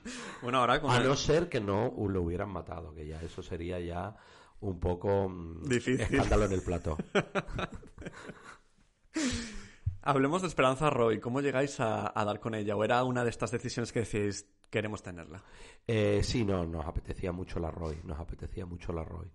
[0.42, 3.42] Bueno, ahora con A el- no ser que no lo hubieran matado, que ya eso
[3.42, 4.14] sería ya
[4.60, 6.00] un poco mm, Difícil.
[6.02, 6.96] escándalo en el plató.
[10.06, 11.18] Hablemos de Esperanza Roy.
[11.18, 12.76] ¿Cómo llegáis a, dar con ella?
[12.76, 15.42] ¿O era una de estas decisiones que decís, queremos tenerla?
[15.84, 19.28] Eh, sí, no, nos apetecía mucho la Roy, nos apetecía mucho la Roy.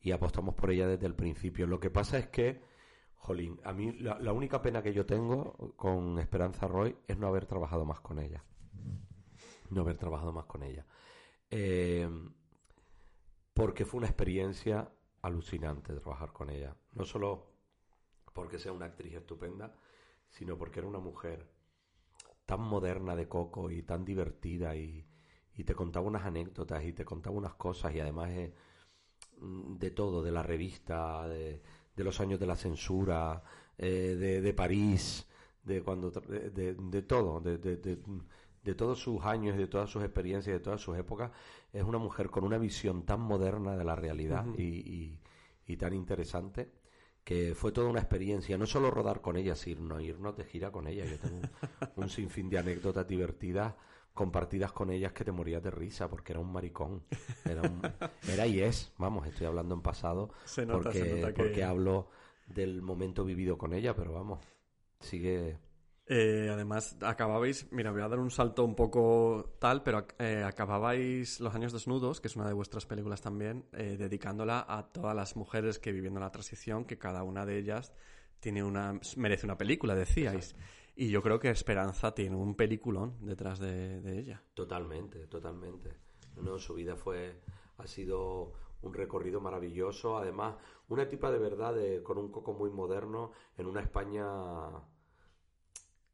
[0.00, 1.68] Y apostamos por ella desde el principio.
[1.68, 2.60] Lo que pasa es que,
[3.14, 7.28] jolín, a mí la, la única pena que yo tengo con Esperanza Roy es no
[7.28, 8.42] haber trabajado más con ella.
[9.70, 10.84] No haber trabajado más con ella.
[11.50, 12.08] Eh,
[13.54, 14.90] porque fue una experiencia
[15.22, 16.74] alucinante trabajar con ella.
[16.94, 17.46] No solo
[18.32, 19.72] porque sea una actriz estupenda,
[20.30, 21.48] sino porque era una mujer
[22.46, 25.06] tan moderna de coco y tan divertida y,
[25.56, 28.54] y te contaba unas anécdotas y te contaba unas cosas y además eh,
[29.40, 31.62] de todo, de la revista, de,
[31.96, 33.42] de los años de la censura,
[33.78, 35.26] eh, de, de París,
[35.62, 40.60] de cuando de, de- de todo, de, todos sus años, de todas sus experiencias, de
[40.60, 41.30] todas sus épocas,
[41.72, 45.20] es una mujer con una visión tan moderna de la realidad y, y-
[45.66, 46.70] y tan interesante
[47.26, 50.86] que fue toda una experiencia, no solo rodar con ella, sino irnos de gira con
[50.86, 51.04] ella.
[51.04, 51.50] Yo tengo un,
[52.04, 53.74] un sinfín de anécdotas divertidas
[54.14, 57.02] compartidas con ellas que te morías de risa porque era un maricón.
[57.44, 57.82] Era, un-
[58.32, 61.64] era y es, vamos, estoy hablando en pasado Se nota, porque, se nota que- porque
[61.64, 62.08] hablo
[62.46, 64.38] del momento vivido con ella, pero vamos,
[65.00, 65.58] sigue...
[66.08, 71.40] Eh, además, acababais, mira, voy a dar un salto un poco tal, pero eh, acababais
[71.40, 75.34] Los Años Desnudos, que es una de vuestras películas también, eh, dedicándola a todas las
[75.34, 77.92] mujeres que viviendo la transición, que cada una de ellas
[78.38, 80.54] tiene una, merece una película, decíais.
[80.94, 84.42] Y yo creo que Esperanza tiene un peliculón detrás de, de ella.
[84.54, 85.90] Totalmente, totalmente.
[86.36, 87.40] No, su vida fue,
[87.78, 90.16] ha sido un recorrido maravilloso.
[90.16, 90.54] Además,
[90.88, 94.24] una tipa de verdad de- con un coco muy moderno en una España.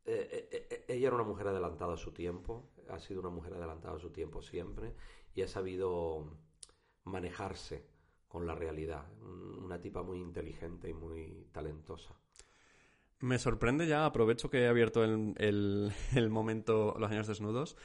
[0.05, 3.55] Eh, eh, eh, ella era una mujer adelantada a su tiempo, ha sido una mujer
[3.55, 4.95] adelantada a su tiempo siempre
[5.35, 6.27] y ha sabido
[7.05, 7.87] manejarse
[8.29, 9.07] con la realidad.
[9.23, 12.15] Un- Una tipa muy inteligente y muy talentosa.
[13.21, 17.77] Me sorprende ya, aprovecho que he abierto el, el- el momento Los Años Desnudos,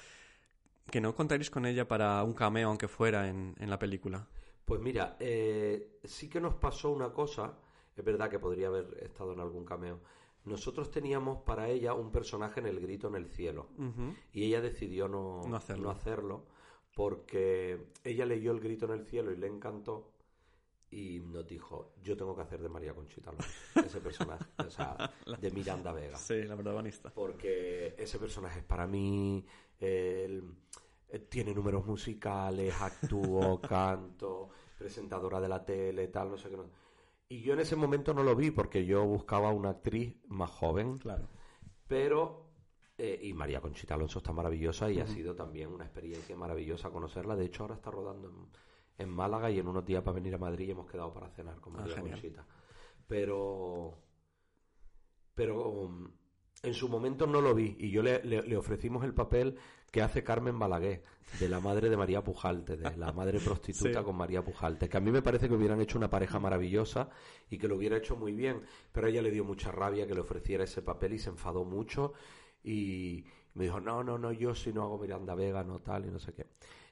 [0.91, 4.27] que no contaréis con ella para un cameo, aunque fuera en, en la película.
[4.65, 7.57] Pues mira, eh, sí que nos pasó una cosa,
[7.95, 10.01] es verdad que podría haber estado en algún cameo.
[10.47, 13.67] Nosotros teníamos para ella un personaje en El Grito en el Cielo
[14.31, 15.83] y ella decidió no, No hacerlo.
[15.83, 16.45] no hacerlo
[16.95, 20.13] porque ella leyó El Grito en el Cielo y le encantó
[20.89, 23.49] y nos dijo, yo tengo que hacer de María Conchita Alonso,
[23.85, 24.95] ese personaje, o sea,
[25.41, 27.11] de Miranda Vega Sí, la protagonista.
[27.13, 29.45] porque ese personaje es para mí.
[29.79, 30.43] él,
[31.09, 36.55] eh, tiene números musicales, actuó, canto, presentadora de la tele, tal, no sé qué.
[36.57, 36.86] no-
[37.29, 40.97] Y yo en ese momento no lo vi porque yo buscaba una actriz más joven,
[40.97, 41.27] Claro.
[41.87, 42.45] pero.
[42.99, 47.35] eh, y María Conchita Alonso está maravillosa y ha sido también una experiencia maravillosa conocerla.
[47.35, 48.47] De hecho, ahora está rodando en,
[48.97, 51.59] en Málaga y en unos días para venir a Madrid y hemos quedado para cenar
[51.59, 52.01] con Ah, María.
[52.01, 52.45] Conchita.
[53.07, 53.99] Pero
[55.35, 56.09] pero um,
[56.63, 59.55] en su momento no lo vi y yo le, le- le ofrecimos el papel
[59.91, 61.03] que hace Carmen Balaguer,
[61.39, 64.05] de la madre de María Pujalte, de la madre prostituta Sí.
[64.05, 67.09] con María Pujalte, que a mí me parece que hubieran hecho una pareja maravillosa
[67.49, 70.13] y que lo hubiera hecho muy bien, pero a ella le dio mucha rabia que
[70.13, 72.13] le ofreciera ese papel y se enfadó mucho
[72.63, 76.11] y me dijo, no, no, no, yo si no hago Miranda Vega, no tal y
[76.11, 76.45] no sé qué.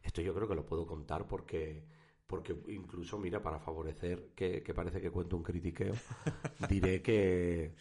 [0.04, 1.84] Esto yo creo que lo puedo contar porque...
[2.28, 5.94] Porque incluso, mira, para favorecer que, que parece que cuento un critiqueo,
[6.68, 7.76] diré que,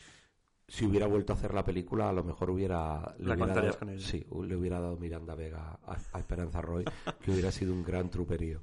[0.74, 3.14] si hubiera vuelto a hacer la película, a lo mejor hubiera.
[3.18, 4.00] La hubiera dado- con.
[4.00, 6.84] Sí, le hubiera dado Miranda Vega a, a Esperanza Roy,
[7.22, 8.60] que hubiera sido un gran truperío.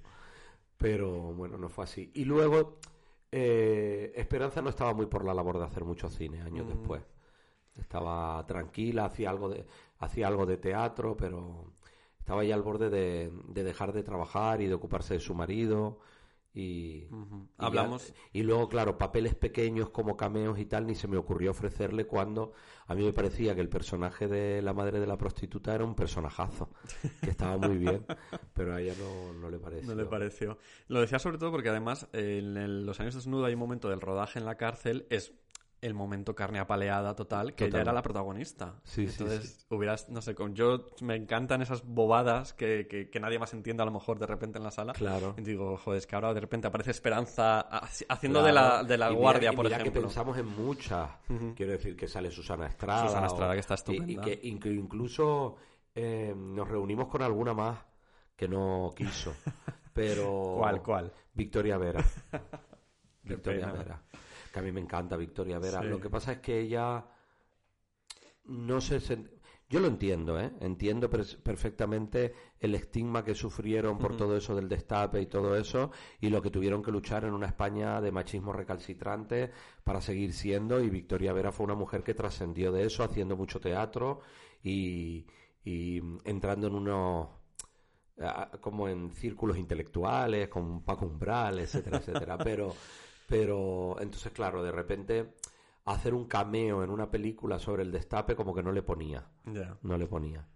[0.78, 2.12] Pero bueno, no fue así.
[2.16, 2.80] Y luego,
[3.32, 6.70] eh, Esperanza no estaba muy por la labor de hacer mucho cine años Mm.
[6.70, 7.02] después.
[7.78, 9.66] Estaba tranquila, hacía algo de,
[10.00, 11.74] hacía algo de teatro, pero
[12.20, 16.00] estaba ya al borde de, de dejar de trabajar y de ocuparse de su marido.
[16.54, 17.48] Y, Ujú.
[17.58, 21.16] y ya- Hablamos- y luego, claro, papeles pequeños como cameos y tal, ni se me
[21.18, 22.52] ocurrió ofrecerle cuando
[22.88, 25.96] a mí me parecía que el personaje de la madre de la prostituta era un
[25.96, 26.70] personajazo,
[27.22, 28.06] que estaba muy bien,
[28.54, 29.88] pero a ella no, no le pareció.
[29.88, 30.58] No le pareció.
[30.88, 34.02] Lo decía sobre todo porque además en el- los años desnudo hay un momento del
[34.02, 35.34] rodaje en la cárcel, es
[35.82, 37.82] el momento carne apaleada total, que ella Total.
[37.88, 38.76] era la protagonista.
[38.84, 43.20] Sí, sí, Entonces hubieras, no sé, con yo me encantan esas bobadas que, que, que
[43.20, 44.94] nadie más entiende a lo mejor de repente en la sala.
[44.94, 45.34] Claro.
[45.38, 48.48] Y digo, joder, es que ahora de repente aparece Esperanza haci- haciendo Claro.
[48.48, 50.02] de la, de la Y mira- guardia, y por mira ejemplo.
[50.02, 51.10] que pensamos en muchas.
[51.56, 53.08] Quiero decir que sale Susana Estrada.
[53.08, 54.12] Susana Estrada, que está estupenda.
[54.12, 55.56] Y, que inc- incluso
[55.96, 57.80] eh, nos reunimos con alguna más
[58.36, 59.34] que no quiso.
[59.94, 60.54] Pero.
[60.60, 61.12] ¿Cuál, cuál?
[61.34, 62.04] Victoria Vera.
[63.24, 63.72] Victoria.
[63.72, 64.02] Vera.
[64.52, 65.82] Que a mí me encanta Victoria Vera.
[65.82, 65.88] Sí.
[65.88, 67.06] Lo que pasa es que ella
[68.46, 69.30] no se sent-
[69.70, 70.52] Yo lo entiendo, ¿eh?
[70.60, 76.30] Entiendo perfectamente el estigma que sufrieron por todo eso del destape y todo eso, y
[76.30, 79.50] lo que tuvieron que luchar en una España de machismo recalcitrante
[79.86, 83.62] para seguir siendo, y Victoria Vera fue una mujer que trascendió de eso, haciendo mucho
[83.62, 84.20] teatro
[84.62, 85.26] y,
[85.64, 87.30] y entrando en unos
[88.60, 92.38] como en círculos intelectuales, con Paco Umbral, etcétera, etcétera.
[92.44, 92.76] Pero,
[93.32, 95.34] pero, entonces, claro, de repente
[95.86, 99.78] hacer un cameo en una película sobre el destape como que no le ponía, Ya.
[99.82, 100.48] no le ponía.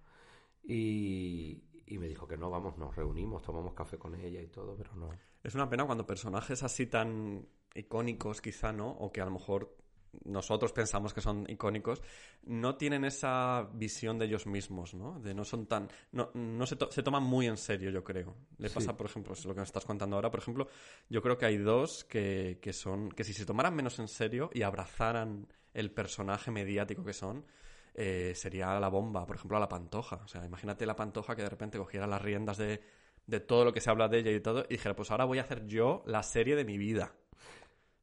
[0.64, 4.76] Y, y me dijo que no, vamos, nos reunimos, tomamos café con ella y todo,
[4.76, 5.10] pero no.
[5.44, 8.90] Es una pena cuando personajes así tan icónicos, quizá, ¿no?
[8.92, 9.76] O que a lo mejor
[10.24, 12.02] nosotros pensamos que son icónicos,
[12.44, 15.20] no tienen esa visión de ellos mismos, ¿no?
[15.20, 15.90] De no son tan...
[16.12, 18.36] No, no se, to- se toman muy en serio, yo creo.
[18.58, 18.76] Le Sí.
[18.76, 20.68] pasa, por ejemplo, lo que me estás contando ahora, por ejemplo,
[21.10, 23.10] yo creo que hay dos que, que son...
[23.12, 27.46] que si se tomaran menos en serio y abrazaran el personaje mediático que son,
[27.94, 30.18] eh, sería la bomba, por ejemplo, a la Pantoja.
[30.24, 32.82] O sea, imagínate la Pantoja que de repente cogiera las riendas de,
[33.28, 35.40] de todo lo que se habla de ella y todo, y dijera, pues ahora voy
[35.40, 37.14] a hacer yo la serie de mi vida.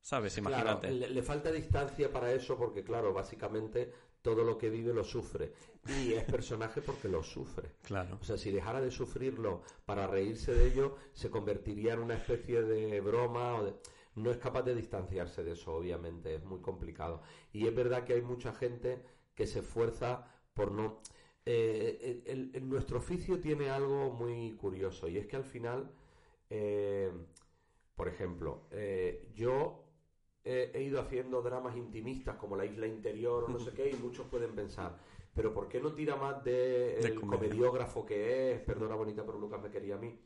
[0.03, 0.37] ¿Sabes?
[0.37, 0.89] Imagínate.
[0.89, 5.05] Claro, le, le falta distancia para eso porque, claro, básicamente todo lo que vive lo
[5.05, 5.53] sufre.
[5.87, 7.71] Y es personaje porque lo sufre.
[7.83, 8.19] Claro.
[8.21, 12.63] O sea, si dejara de sufrirlo para reírse de ello, se convertiría en una especie
[12.63, 13.55] de broma.
[13.57, 13.75] O de...
[14.17, 17.23] No es capaz de distanciarse de eso, obviamente, es muy complicado.
[17.53, 19.03] Y es verdad que hay mucha gente
[19.35, 21.01] que se esfuerza por no...
[21.47, 25.91] Eh, el- el- nuestro oficio tiene algo muy curioso y es que al final,
[26.51, 27.11] eh,
[27.97, 29.82] por ejemplo, eh, yo
[30.45, 33.95] he, he ido haciendo dramas intimistas como La Isla Interior o no sé qué y
[33.95, 34.99] muchos pueden pensar,
[35.35, 37.39] pero ¿por qué no tira más de De el comedia.
[37.39, 38.61] comediógrafo que es?
[38.61, 40.19] Perdona bonita, pero Lucas me quería a mí.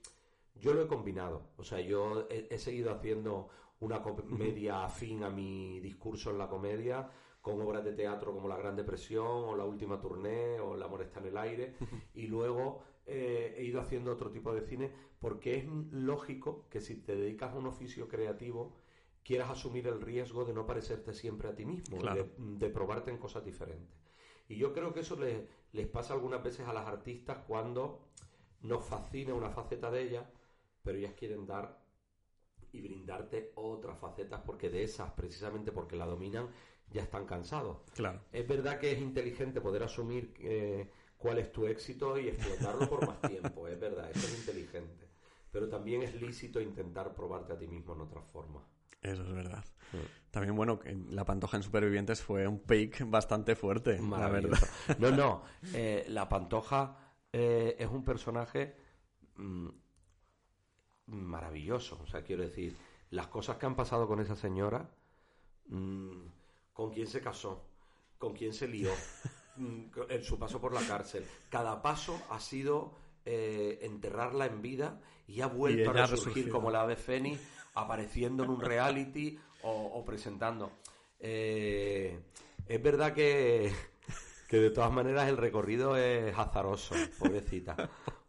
[0.55, 3.49] Yo lo he combinado, o sea, yo he, he seguido haciendo
[3.81, 7.11] una comedia afín a mi discurso en la comedia,
[7.43, 11.03] con obras de teatro como La Gran Depresión, o La Última Tournée, o El amor
[11.03, 11.75] está en el aire,
[12.15, 16.97] y luego eh, he ido haciendo otro tipo de cine, porque es lógico que si
[16.97, 18.73] te dedicas a un oficio creativo,
[19.27, 22.23] quieras asumir el riesgo de no parecerte siempre a ti mismo, Claro.
[22.25, 23.97] de, de probarte en cosas diferentes.
[24.49, 28.07] Y yo creo que eso les, les pasa algunas veces a las artistas cuando
[28.62, 30.25] nos fascina una faceta de ellas,
[30.85, 31.85] pero ellas quieren dar
[32.71, 36.49] y brindarte otras facetas porque de esas, precisamente porque la dominan,
[36.91, 37.79] ya están cansados.
[37.95, 38.21] Claro.
[38.31, 43.05] Es verdad que es inteligente poder asumir eh, cuál es tu éxito y explotarlo por
[43.05, 45.09] más tiempo, es verdad, eso es inteligente.
[45.51, 48.65] Pero también es lícito intentar probarte a ti mismo en otra forma.
[49.07, 49.64] Eso es verdad.
[50.31, 54.59] También, bueno, la Pantoja en Supervivientes fue un peak bastante fuerte, la verdad.
[54.99, 55.42] No, no,
[55.73, 58.77] eh, la Pantoja eh, es un personaje
[59.37, 59.69] mm,
[61.07, 62.01] maravilloso.
[62.03, 62.77] O sea, quiero decir,
[63.11, 64.90] las cosas que han pasado con esa señora,
[65.69, 66.27] mm,
[66.73, 67.64] con quién se casó,
[68.19, 68.90] con quién se lió,
[69.57, 71.25] mm, en su paso por la cárcel.
[71.49, 76.83] Cada paso ha sido eh, enterrarla en vida y ha vuelto a resurgir como la
[76.83, 77.40] ave fénix,
[77.77, 80.73] apareciendo en un reality o, o presentando.
[81.21, 82.19] Eh,
[82.67, 83.73] es verdad que,
[84.49, 87.77] que de todas maneras el recorrido es azaroso, pobrecita.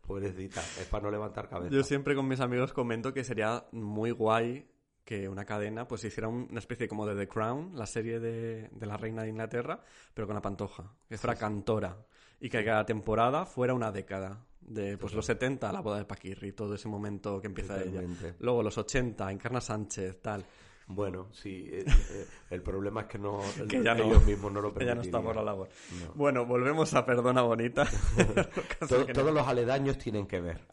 [0.05, 1.75] Pobrecita, es para no levantar cabeza.
[1.75, 4.65] Yo siempre con mis amigos comento que sería muy guay
[5.03, 8.69] que una cadena pues hiciera un- una especie como de The Crown, la serie de,
[8.71, 9.81] de la reina de Inglaterra,
[10.13, 11.97] pero con la Pantoja, que fuera cantora
[12.39, 14.45] y que cada temporada fuera una década.
[14.67, 18.01] De pues los 70, la boda de Paquirri, todo ese momento que empieza ella.
[18.39, 20.45] Luego los 80, Encarna Sánchez, tal.
[20.89, 24.03] Bueno, sí, eh, eh, el problema es que no Que ya no.
[24.05, 25.23] ellos mismos no lo Ella no permitirían.
[25.23, 25.69] por la labor.
[26.05, 26.13] No.
[26.15, 27.85] Bueno, volvemos a Perdona Bonita.
[28.87, 30.65] To- todos los aledaños tienen que ver.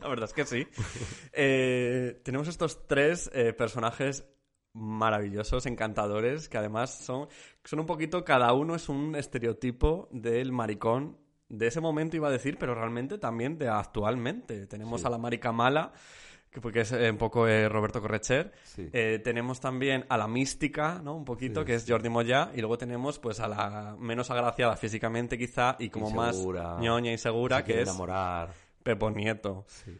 [0.00, 0.66] La verdad es que sí.
[1.32, 4.26] Eh, tenemos estos tres personajes
[4.72, 7.28] maravillosos, encantadores, que además son,
[7.64, 11.18] son un poquito, cada uno es un estereotipo del maricón
[11.50, 14.66] de ese momento, iba a decir, pero realmente también de actualmente.
[14.66, 15.06] Tenemos Sí.
[15.06, 15.92] a la marica mala,
[16.50, 18.52] que porque es eh, un poco eh, Roberto Correcher.
[18.64, 18.88] Sí.
[18.92, 21.14] Eh, tenemos también a la mística, ¿no?
[21.14, 22.50] Un poquito, Sí, que es Jordi Moya.
[22.54, 26.62] Y luego tenemos, pues, a la menos agraciada físicamente, quizá, y como Insegura.
[26.74, 28.50] más ñoña y segura, Se que es enamorar.
[28.82, 29.64] Pepo Nieto.
[29.68, 29.98] Sí.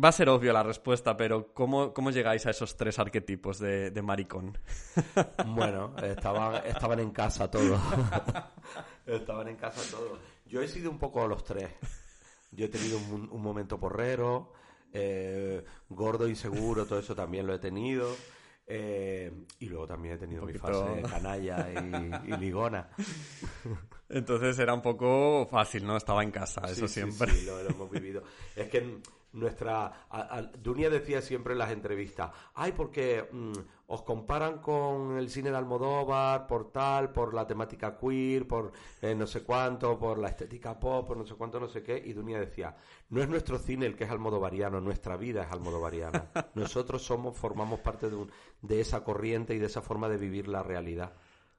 [0.00, 3.90] Va a ser obvio la respuesta, pero ¿cómo, cómo llegáis a esos tres arquetipos de,
[3.90, 4.56] de maricón?
[5.44, 7.80] Bueno, estaban, estaban en casa todos.
[9.16, 10.18] estaban en casa todos.
[10.46, 11.70] Yo he sido un poco los tres.
[12.52, 14.52] Yo he tenido un, un momento porrero,
[14.92, 18.08] eh, gordo, inseguro, todo eso también lo he tenido.
[18.66, 22.88] eh, y luego también he tenido mi fase canalla y, y ligona.
[24.10, 25.96] Entonces era un poco fácil, ¿no?
[25.96, 27.30] Estaba en casa, eso sí, siempre.
[27.32, 28.22] sí, lo, lo hemos vivido.
[28.56, 28.98] Es que
[29.32, 33.52] nuestra a- a- Dunia decía siempre en las entrevistas, ay, porque mm,
[33.88, 38.72] os comparan con el cine de Almodóvar, por tal, por la temática queer, por
[39.02, 42.02] eh, no sé cuánto, por la estética pop, por no sé cuánto, no sé qué,
[42.04, 42.76] y Dunia decía,
[43.10, 46.30] no es nuestro cine el que es almodovariano, nuestra vida es almodovariana.
[46.54, 48.30] Nosotros somos, formamos parte de, un-
[48.62, 51.12] de esa corriente y de esa forma de vivir la realidad.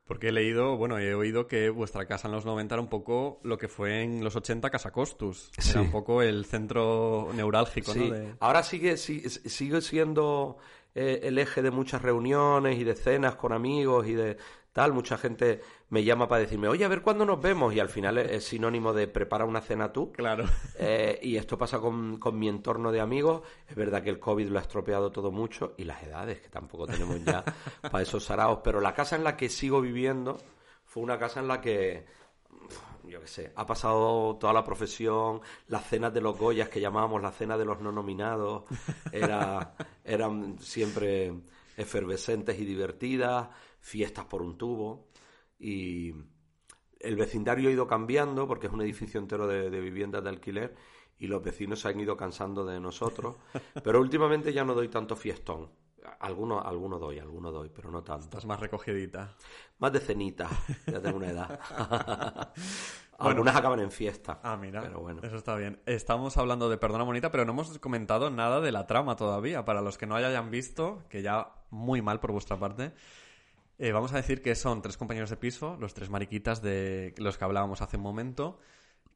[0.10, 3.40] Porque he leído, bueno, he oído que vuestra casa en los 90 era un poco
[3.44, 5.52] lo que fue en los 80 Casa Costus.
[5.60, 5.70] Sí.
[5.70, 8.16] Era un poco el centro neurálgico, Sí, ¿no?
[8.16, 10.58] De- ahora sigue, si- sigue siendo
[10.96, 14.38] eh, el eje de muchas reuniones y de cenas con amigos y de
[14.74, 14.94] tal.
[14.94, 17.74] Mucha gente me llama para decirme, oye, a ver cuándo nos vemos.
[17.74, 20.12] Y al final es, es sinónimo de prepara una cena tú.
[20.12, 20.46] Claro.
[20.82, 23.42] Eh, y esto pasa con, con mi entorno de amigos.
[23.68, 26.88] Es verdad que el COVID lo ha estropeado todo mucho y las edades, que tampoco
[26.88, 27.44] tenemos ya
[27.82, 28.60] para esos saraos.
[28.64, 30.38] Pero la casa en la que sigo viviendo
[30.86, 32.06] fue una casa en la que,
[33.04, 37.22] yo qué sé, ha pasado toda la profesión, las cenas de los Goyas que llamábamos
[37.22, 38.64] la cena de los no nominados,
[39.12, 41.34] era, eran siempre
[41.78, 43.50] efervescentes y divertidas,
[43.82, 45.08] fiestas por un tubo
[45.60, 46.14] y
[47.00, 50.76] el vecindario ha ido cambiando porque es un edificio entero de, de viviendas de alquiler
[51.20, 53.36] y los vecinos se han ido cansando de nosotros,
[53.84, 55.70] pero últimamente ya no doy tanto fiestón.
[56.22, 58.26] Algunos alguno doy, alguno doy, pero no tanto.
[58.26, 59.36] Estás más recogidita.
[59.80, 60.50] Más de cenita,
[60.88, 61.60] ya tengo una edad.
[63.20, 64.40] Algunas acaban en fiesta.
[64.42, 64.82] Ah, mira.
[64.82, 65.20] Pero bueno.
[65.22, 65.82] Eso está bien.
[65.86, 69.66] Estamos hablando de Perdona Bonita, pero no hemos comentado nada de la trama todavía.
[69.66, 72.94] Para los que no hayan visto, que ya muy mal por vuestra parte,
[73.80, 77.38] eh, vamos a decir que son tres compañeros de piso, los tres mariquitas de los
[77.38, 78.60] que hablábamos hace un momento,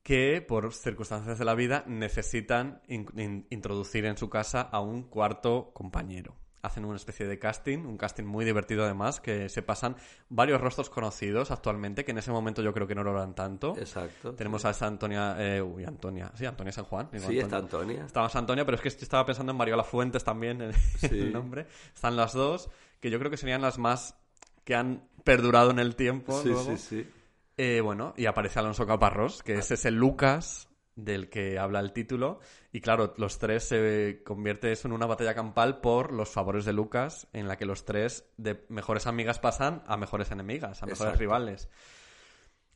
[0.01, 5.03] que por circunstancias de la vida necesitan in- in- introducir en su casa a un
[5.03, 6.35] cuarto compañero.
[6.61, 9.97] Hacen una especie de casting, un casting muy divertido además, que se pasan
[10.29, 13.75] varios rostros conocidos actualmente, que en ese momento yo creo que no lo eran tanto.
[13.77, 14.33] Exacto.
[14.33, 17.09] Tenemos a esa Antonia, eh, uy, Antonia, sí, Antonia San Juan.
[17.11, 17.41] Sí, Antonia.
[17.41, 18.05] está Antonia.
[18.05, 20.71] Estaba Antonia, pero es que estaba pensando en Mariola Fuentes también, en
[21.11, 21.67] el nombre.
[21.93, 22.69] Están las dos,
[23.01, 24.15] que yo creo que serían las más
[24.63, 26.41] que han perdurado en el tiempo.
[26.41, 26.63] Sí, luego.
[26.63, 27.09] sí, sí.
[27.57, 32.39] Eh, bueno, y aparece Alonso Caparrós, que es ese Lucas del que habla el título.
[32.71, 36.73] Y claro, los tres se convierte eso en una batalla campal por los favores de
[36.73, 41.13] Lucas, en la que los tres de mejores amigas pasan a mejores enemigas, a mejores
[41.13, 41.19] Exacto.
[41.19, 41.69] rivales.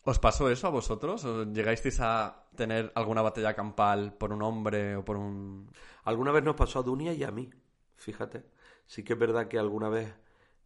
[0.04, 1.26] ¿Os pasó eso a vosotros?
[1.26, 5.70] ¿O llegasteis a tener alguna batalla campal por un hombre o por un...
[6.06, 7.50] Alguna vez nos pasó a Dunia y a mí,
[7.96, 8.46] fíjate.
[8.86, 10.16] Sí que es verdad que alguna vez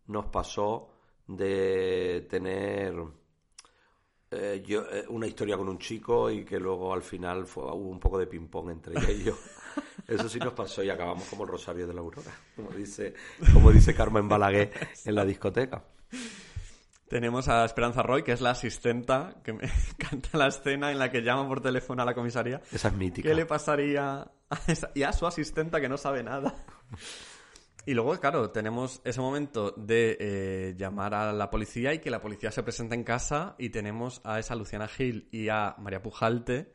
[0.05, 0.90] nos pasó
[1.35, 2.93] de tener
[4.31, 7.89] eh, yo, eh, una historia con un chico y que luego al final fue, hubo
[7.89, 9.37] un poco de ping-pong entre yo.
[10.07, 13.13] Eso sí nos pasó y acabamos como el Rosario de la Aurora, como dice,
[13.53, 14.71] como dice Carmen Balaguer
[15.05, 15.83] en la discoteca.
[17.07, 19.63] Tenemos a Esperanza Roy, que es la asistenta, que me
[19.99, 22.61] encanta la escena en la que llama por teléfono a la comisaría.
[22.71, 23.27] Esa es mítica.
[23.27, 26.55] ¿Qué le pasaría a esa- y a su asistenta que no sabe nada?
[27.85, 32.21] Y luego, claro, tenemos ese momento de eh, llamar a la policía y que la
[32.21, 36.73] policía se presente en casa y tenemos a esa Luciana Gil y a María Pujalte,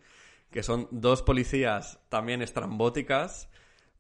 [0.51, 3.49] que son dos policías también estrambóticas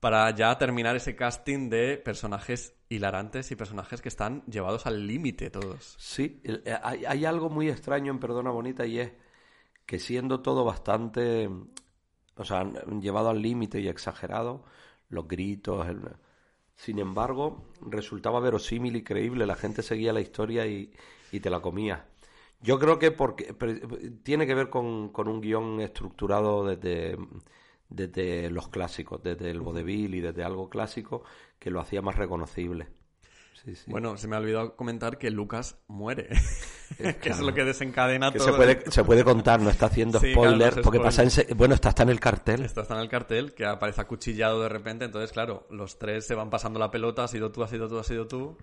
[0.01, 5.51] para ya terminar ese casting de personajes hilarantes y personajes que están llevados al límite
[5.51, 5.95] todos.
[5.99, 9.13] Sí, eh, hay, hay algo muy extraño en Perdona Bonita y es
[9.87, 11.49] que siendo todo bastante,
[12.37, 12.65] o sea,
[13.01, 14.65] llevado al límite y exagerado,
[15.09, 16.01] los gritos, el-
[16.77, 20.93] sin embargo, resultaba verosímil y creíble, la gente seguía la historia y,
[21.33, 22.07] y te la comía.
[22.63, 23.55] Yo creo que porque
[24.23, 27.17] tiene que ver con, con un guion estructurado desde,
[27.89, 31.23] desde los clásicos, desde el vodevil y desde algo clásico
[31.59, 32.89] que lo hacía más reconocible.
[33.67, 33.91] Sí, sí.
[33.91, 36.29] Bueno, se me ha olvidado comentar que Lucas muere,
[37.21, 38.53] que es lo que desencadena Que todo.
[38.53, 41.03] se puede, se puede contar, no está haciendo Sí, spoiler, es porque spoiler.
[41.03, 41.57] pasa en...
[41.59, 42.63] Bueno, está hasta en el cartel.
[42.65, 46.49] Está en el cartel, que aparece acuchillado de repente, entonces claro, los tres se van
[46.49, 48.57] pasando la pelota, has sido tú, has sido tú, has sido tú.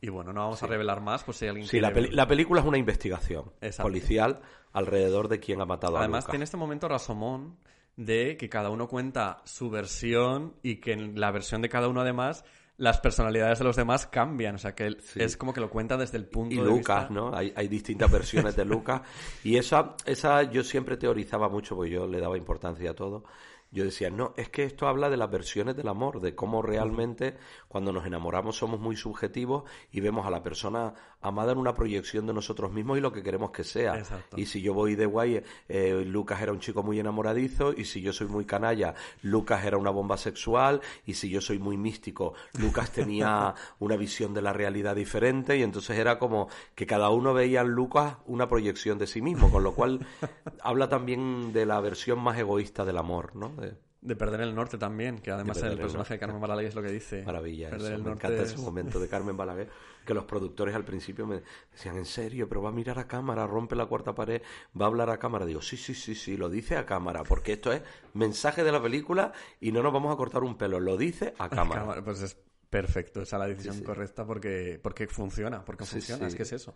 [0.00, 2.26] Y bueno, no vamos a revelar más, pues si alguien Sí, la, quiere peli- la
[2.28, 3.82] película es una investigación Exacto.
[3.84, 4.40] policial
[4.72, 7.56] alrededor de quién ha matado a Además, tiene este momento Rasomón
[7.96, 12.00] de que cada uno cuenta su versión y que en la versión de cada uno,
[12.00, 12.44] además,
[12.82, 14.56] las personalidades de los demás cambian.
[14.56, 15.22] O sea, que Sí.
[15.22, 17.14] es como que lo cuenta desde el punto y de Lucas, vista...
[17.14, 17.32] ¿no?
[17.32, 19.02] Hay, hay distintas versiones de Lucas.
[19.44, 23.22] Y esa, esa yo siempre teorizaba mucho, porque yo le daba importancia a todo.
[23.70, 27.36] Yo decía, no, es que esto habla de las versiones del amor, de cómo realmente
[27.68, 29.62] cuando nos enamoramos somos muy subjetivos
[29.92, 30.92] y vemos a la persona
[31.22, 33.98] amada en una proyección de nosotros mismos y lo que queremos que sea.
[33.98, 34.36] Exacto.
[34.38, 38.02] Y si yo voy de guay, eh, Lucas era un chico muy enamoradizo, y si
[38.02, 42.34] yo soy muy canalla, Lucas era una bomba sexual, y si yo soy muy místico,
[42.58, 47.32] Lucas tenía una visión de la realidad diferente, y entonces era como que cada uno
[47.34, 50.00] veía en Lucas una proyección de sí mismo, con lo cual
[50.62, 53.48] habla también de la versión más egoísta del amor, ¿no?
[53.50, 56.18] De- De perder el norte también, que además el el personaje de.
[56.18, 57.22] Carmen Balaguer es lo que dice.
[57.24, 57.94] Maravilla, Perder eso.
[57.94, 59.68] el Me norte encanta es- ese momento de Carmen Balaguer,
[60.04, 61.40] que los productores al principio me
[61.70, 64.42] decían, en serio, pero va a mirar a cámara, rompe la cuarta pared,
[64.78, 65.46] va a hablar a cámara.
[65.46, 67.80] Digo, sí, sí, sí, sí, lo dice a cámara, porque esto es
[68.12, 71.48] mensaje de la película y no nos vamos a cortar un pelo, lo dice a
[71.48, 71.80] cámara.
[71.82, 72.36] Cámara, Pues es
[72.68, 73.86] perfecto, esa es la decisión Sí, sí.
[73.86, 76.74] correcta porque, porque funciona, porque Sí, funciona, es que es eso.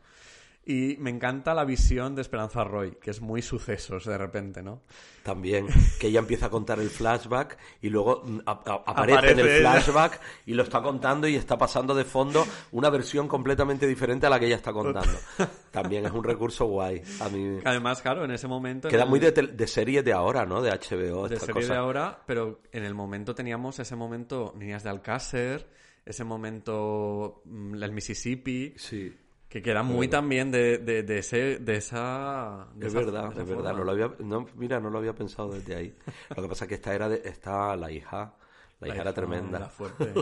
[0.69, 4.83] Y me encanta la visión de Esperanza Roy, que es muy sucesos de repente, ¿no?
[5.23, 5.69] También,
[6.01, 9.61] que ella empieza a contar el flashback y luego mm, aparece, en el ella.
[9.81, 14.31] flashback y lo está contando y está pasando de fondo una versión completamente diferente a
[14.31, 15.17] la que ella está contando.
[15.71, 17.01] También es un recurso guay.
[17.21, 18.89] A mí Además, claro, en ese momento...
[18.89, 20.63] en queda el- muy de, de serie de ahora, ¿no?
[20.63, 24.91] De HBO, de serie de ahora, pero en el momento teníamos ese momento Niñas de
[24.91, 25.69] Alcácer,
[26.05, 29.15] ese momento mm, el Mississippi, Sí.
[29.49, 32.69] Que queda muy también de, de, de ese, de esa...
[32.75, 33.75] de Es esa- verdad, esa es verdad.
[33.75, 35.97] No lo había, no, mira, no lo había pensado desde ahí.
[36.35, 38.35] Lo que pasa es que esta era de, está la hija,
[38.81, 39.59] la, hija era tremenda.
[39.59, 40.13] era fuerte.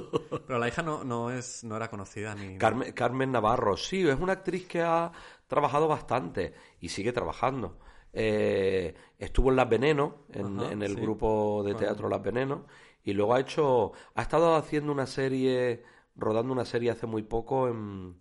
[0.47, 2.59] Pero la hija no, no, es, no era conocida ni...
[2.59, 5.11] Carmen, Carmen Navarro, sí, es una actriz que ha
[5.47, 7.79] trabajado bastante y sigue trabajando.
[8.13, 11.01] Eh, estuvo en Las Veneno, en, Ajá, en el sí.
[11.01, 12.67] grupo de teatro Las Veneno,
[13.03, 15.83] y luego ha hecho, ha estado haciendo una serie,
[16.15, 18.21] rodando una serie hace muy poco en,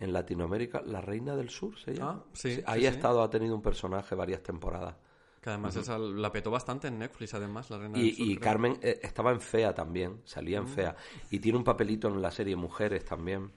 [0.00, 2.22] en Latinoamérica, La Reina del Sur se llama.
[2.24, 4.94] Ah, sí, sí, ahí ha estado, ha tenido un personaje varias temporadas.
[5.40, 8.40] Que además esa la petó bastante en Netflix, además, la reina del Sur, y creo.
[8.44, 10.68] Carmen eh, estaba en Fea también, salía en Mm.
[10.68, 10.96] Fea.
[11.30, 13.50] Y tiene un papelito en la serie Mujeres también.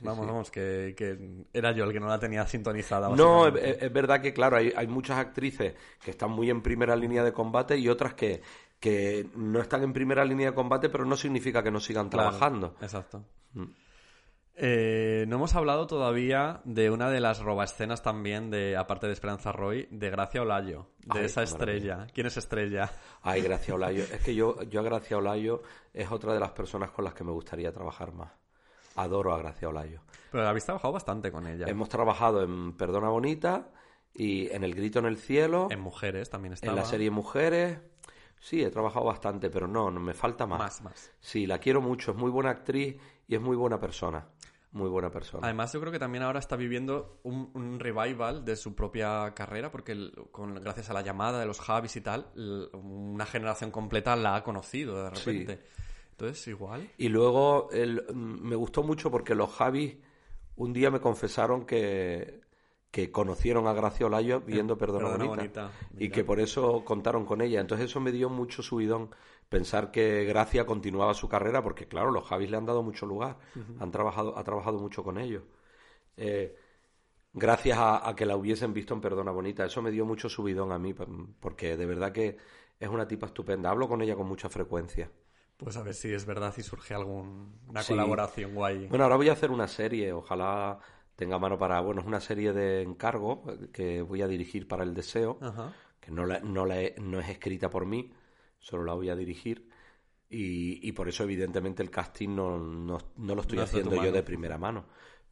[0.00, 3.10] Vamos, vamos, que, que era yo el que no la tenía sintonizada.
[3.10, 7.22] No, es, verdad que, claro, hay, hay muchas actrices que están muy en primera línea
[7.22, 8.42] de combate y otras que,
[8.80, 12.30] que no están en primera línea de combate, pero no significa que no sigan Claro,
[12.30, 12.74] trabajando.
[12.80, 13.24] Exacto.
[13.52, 13.64] Mm.
[14.56, 19.50] Eh, no hemos hablado todavía de una de las robaescenas también, de aparte de Esperanza
[19.50, 21.54] Roy, de Gracia Olayo, de Ay, esa maravilla.
[21.94, 22.06] estrella.
[22.14, 22.90] ¿Quién es estrella?
[23.22, 24.04] Ay, Gracia Olayo.
[24.04, 27.24] Es que yo, yo a Gracia Olayo es otra de las personas con las que
[27.24, 28.30] me gustaría trabajar más.
[28.96, 30.02] Adoro a Gracia Olayo.
[30.30, 31.66] Pero habéis trabajado bastante con ella.
[31.66, 33.72] Hemos trabajado en Perdona Bonita
[34.14, 36.72] y en El Grito en el Cielo, En Mujeres también estaba.
[36.72, 37.78] en la serie Mujeres.
[38.44, 40.58] Sí, he trabajado bastante, pero no, no me falta más.
[40.58, 41.12] Más, más.
[41.18, 42.94] Sí, la quiero mucho, es muy buena actriz
[43.26, 44.26] y es muy buena persona.
[44.72, 45.46] Muy buena persona.
[45.46, 49.70] Además, yo creo que también ahora está viviendo un, un revival de su propia carrera,
[49.70, 52.26] porque el- con, gracias a la llamada de los Javis y tal,
[52.74, 55.30] una generación completa la ha conocido de Sí.
[55.30, 55.64] repente.
[56.10, 56.90] Entonces, igual.
[56.98, 59.96] Y luego el- mm, me gustó mucho porque los Javis
[60.56, 62.42] un día me confesaron que,
[62.94, 67.26] que conocieron a Gracia Olayo viendo Perdona, Perdona Bonita, Bonita, y que por eso contaron
[67.26, 67.60] con ella.
[67.60, 69.10] Entonces eso me dio mucho subidón
[69.48, 73.38] pensar que Gracia continuaba su carrera porque claro, los Javis le han dado mucho lugar,
[73.80, 75.42] han trabajado, ha trabajado mucho con ellos.
[76.16, 76.54] Eh,
[77.32, 80.70] gracias a, a que la hubiesen visto en Perdona Bonita, eso me dio mucho subidón
[80.70, 82.36] a mí porque de verdad que
[82.78, 83.70] es una tipa estupenda.
[83.70, 85.10] Hablo con ella con mucha frecuencia.
[85.56, 87.92] Pues a ver si es verdad y surge alguna Sí.
[87.92, 88.86] colaboración guay.
[88.86, 90.78] Bueno, ahora voy a hacer una serie, ojalá
[91.16, 91.80] tenga mano para...
[91.80, 95.72] Bueno, es una serie de encargo eh, que voy a dirigir para El Deseo, Ajá.
[96.00, 98.12] que no, la- no, la he- no es escrita por mí,
[98.58, 99.68] solo la voy a dirigir.
[100.28, 104.22] Y, y por eso, evidentemente, el casting no, no, no lo estoy haciendo yo de
[104.22, 104.86] primera mano.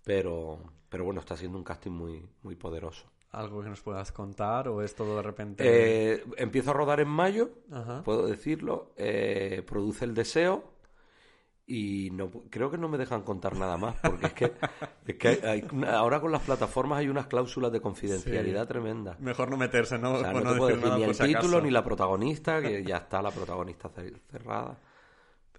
[0.05, 0.59] Pero,
[0.89, 3.11] pero bueno, está siendo un casting muy, muy poderoso.
[3.31, 5.65] ¿Algo que nos puedas contar o es todo de repente?
[5.67, 8.03] Eh, empiezo a rodar en mayo, Ajá.
[8.03, 8.93] puedo decirlo.
[8.97, 10.72] eh, produce El Deseo.
[11.67, 14.53] Y no, creo que no me dejan contar nada más, porque es que,
[15.07, 18.69] es que hay- ahora con las plataformas hay unas cláusulas de confidencialidad Sí.
[18.69, 19.17] tremenda.
[19.21, 20.15] Mejor no meterse, ¿no?
[20.15, 21.61] O sea, no te puedo decir decir nada ni el si título acaso.
[21.63, 24.77] ni la protagonista, que ya está la protagonista ce- cerrada.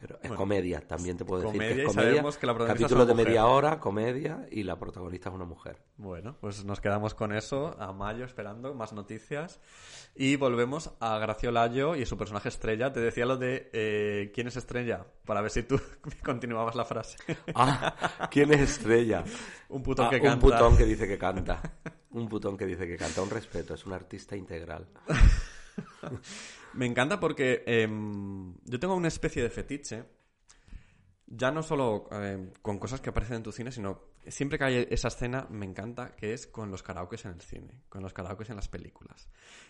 [0.04, 2.10] Pero es Bueno, comedia, también te puedo decir que comedia y es comedia.
[2.12, 5.36] sabemos que la protagonista es Capítulos una de media hora, comedia, y la protagonista es
[5.36, 5.82] una mujer.
[5.96, 9.62] Bueno, pues nos quedamos con eso a mayo esperando más noticias.
[10.16, 12.92] Y volvemos a Gracio Layo y su personaje Estrella.
[12.92, 15.06] Te decía lo de eh, ¿quién es Estrella?
[15.26, 15.80] Para ver si tú
[16.24, 17.18] continuabas la frase.
[17.56, 19.24] Ah, ¿quién es Estrella?
[19.70, 20.40] un putón Ah, que un canta.
[20.42, 21.62] putón que dice que canta.
[22.12, 23.22] Un putón que dice que canta.
[23.22, 24.86] Un respeto, es un artista integral.
[26.74, 30.06] Me encanta porque em, yo tengo una especie de fetiche,
[31.28, 34.88] ya no solo em, con cosas que aparecen en tu cine, sino siempre que hay
[34.90, 38.50] esa escena me encanta, que es con los karaokes en el cine, con los karaokes
[38.50, 39.28] en las películas.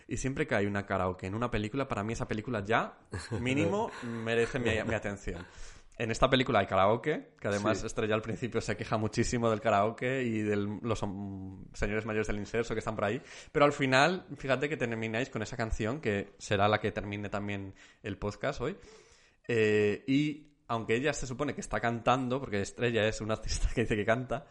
[0.08, 2.98] Y siempre que hay una karaoke en una película, para mí esa película ya,
[3.40, 5.46] mínimo, merece mi, mi atención.
[5.96, 7.86] En esta película hay karaoke, que además Sí.
[7.86, 11.04] Estrella al principio se queja muchísimo del karaoke y de los
[11.72, 13.22] señores mayores del inserso que están por ahí.
[13.52, 17.74] Pero al final, fíjate que termináis con esa canción, que será la que termine también
[18.02, 18.76] el podcast hoy.
[19.46, 23.82] Eh, y aunque ella se supone que está cantando, porque Estrella es una artista que
[23.82, 24.46] dice que canta,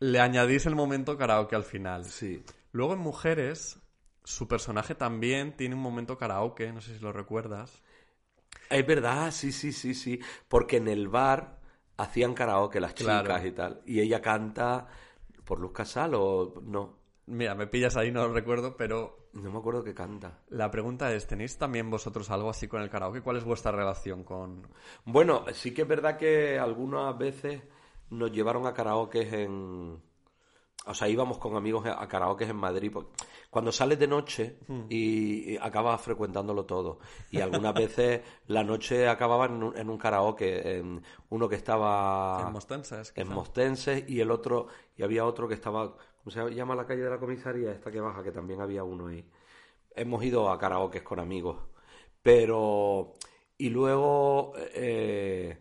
[0.00, 2.04] le añadís el momento karaoke al final.
[2.04, 2.44] Sí.
[2.72, 3.80] Luego en Mujeres
[4.24, 7.82] su personaje también tiene un momento karaoke, no sé si lo recuerdas.
[8.70, 10.20] Es verdad, sí, sí, sí, sí.
[10.48, 11.58] Porque en el bar
[11.96, 13.46] hacían karaoke las chicas Claro.
[13.46, 13.82] y tal.
[13.86, 14.86] Y ella canta
[15.44, 16.98] por Luz Casal o no.
[17.26, 20.40] Mira, me pillas ahí, no lo recuerdo, pero No me acuerdo qué canta.
[20.50, 23.22] la pregunta es, ¿tenéis también vosotros algo así con el karaoke?
[23.22, 24.66] ¿Cuál es vuestra relación con...?
[25.04, 27.62] Bueno, sí que es verdad que algunas veces
[28.10, 30.00] nos llevaron a karaoke en...
[30.86, 32.90] O sea, íbamos con amigos a karaoke en Madrid.
[32.92, 33.10] porque
[33.50, 34.58] Cuando sales de noche
[34.88, 36.98] y, y acabas frecuentándolo todo.
[37.30, 40.78] Y algunas veces la noche acababa en un, en un karaoke.
[40.78, 42.44] En uno que estaba...
[42.46, 43.28] En Mostenses, En.
[43.28, 44.66] Mostenses y el otro...
[44.96, 45.94] Y había otro que estaba...
[45.94, 47.72] ¿Cómo se llama la calle de la comisaría?
[47.72, 49.28] Esta que baja, que también había uno ahí.
[49.94, 51.56] Hemos ido a karaokes con amigos.
[52.22, 53.14] Pero...
[53.56, 54.52] Y luego...
[54.56, 55.60] eh,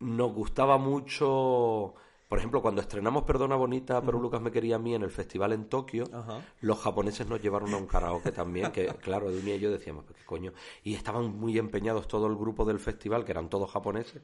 [0.00, 1.94] nos gustaba mucho,
[2.30, 5.52] por ejemplo, cuando estrenamos Perdona Bonita, pero Lucas me quería a mí en el festival
[5.52, 6.40] en Tokio, Ajá.
[6.60, 10.16] los japoneses nos llevaron a un karaoke también, que claro, Dunia y yo decíamos, "¿Pero
[10.18, 10.52] ¿qué coño?
[10.84, 14.22] Y estaban muy empeñados todo el grupo del festival, que eran todos japoneses,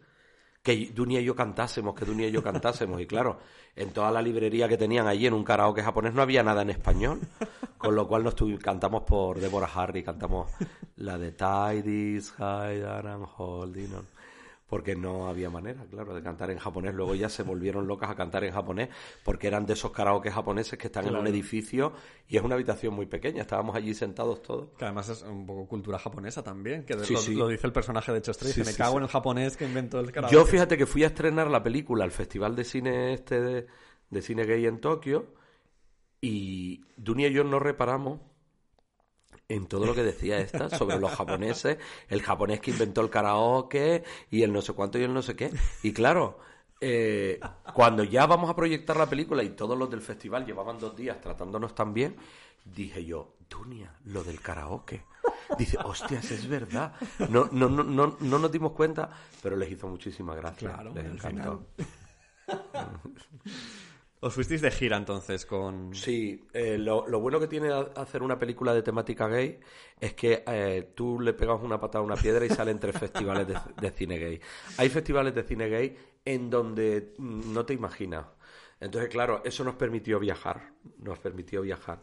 [0.63, 3.01] que Dunia y yo cantásemos, que Dunia y yo cantásemos.
[3.01, 3.39] Y claro,
[3.77, 6.71] en toda la librería que tenían allí en un karaoke japonés no había nada en
[6.71, 7.21] español.
[7.79, 10.51] Con lo cual nos tuvi- cantamos por Deborah Harry, cantamos
[10.97, 14.07] la de Tidies, Hide and Holding On.
[14.69, 16.93] Porque no había manera, claro, de cantar en japonés.
[16.93, 18.89] Luego ya se volvieron locas a cantar en japonés
[19.25, 21.93] porque eran de esos karaoke japoneses que están en un edificio
[22.27, 23.43] y es una habitación muy pequeña.
[23.43, 24.71] Estábamos allí sentados todos.
[24.77, 27.35] Que además es un poco cultura japonesa también, que Sí, lo, sí.
[27.37, 30.11] lo dice el personaje de Chostre, Sí, me cago en el japonés que inventó el
[30.11, 30.35] karaoke.
[30.35, 33.67] Yo fíjate que fui a estrenar la película al Festival de Cine este de,
[34.11, 35.27] de Cine Gay en Tokio
[36.21, 38.21] y Dunia y yo no reparamos
[39.49, 41.79] en todo lo que decía esta sobre los japoneses,
[42.09, 45.37] el japonés que inventó el karaoke y el no sé cuánto y el no sé
[45.37, 45.53] qué.
[45.83, 46.39] Y claro,
[46.81, 47.41] eh,
[47.75, 51.21] cuando ya vamos a proyectar la película y todos los del festival llevaban dos días
[51.21, 52.17] tratándonos tan bien,
[52.65, 55.05] dije yo, Dunia, lo del karaoke.
[55.57, 56.95] Dice, hostias, es verdad.
[57.31, 59.11] No, no, no, no, no nos dimos cuenta,
[59.43, 60.73] pero les hizo muchísima gracia.
[60.73, 61.67] Claro, les encantó.
[64.21, 65.73] Os fuisteis de gira entonces con...
[65.95, 69.61] Sí, eh, lo, lo bueno que tiene hacer una película de temática gay
[70.01, 73.47] es que eh, tú le pegas una patada a una piedra y salen tres festivales
[73.47, 74.41] de, de cine gay.
[74.79, 78.27] Hay festivales de cine gay en donde mm, no te imaginas.
[78.81, 82.03] Entonces, claro, eso nos permitió viajar, nos permitió viajar.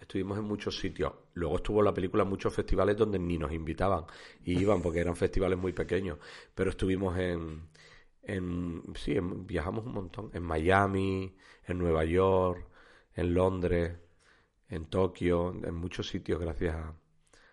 [0.00, 1.12] Estuvimos en muchos sitios.
[1.34, 4.04] Luego estuvo la película en muchos festivales donde ni nos invitaban
[4.44, 6.18] y iban porque eran festivales muy pequeños.
[6.54, 7.68] Pero estuvimos en,
[8.22, 10.30] en sí, en- viajamos un montón.
[10.34, 11.34] En Miami,
[11.66, 12.66] en Nueva York,
[13.14, 13.96] en Londres,
[14.68, 16.94] en Tokio, en muchos sitios gracias a,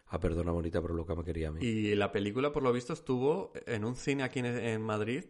[0.07, 1.63] a Perdona Bonita, pero Luca me quería a mí.
[1.63, 5.25] Y la película, por lo visto, estuvo en un cine aquí en, en Madrid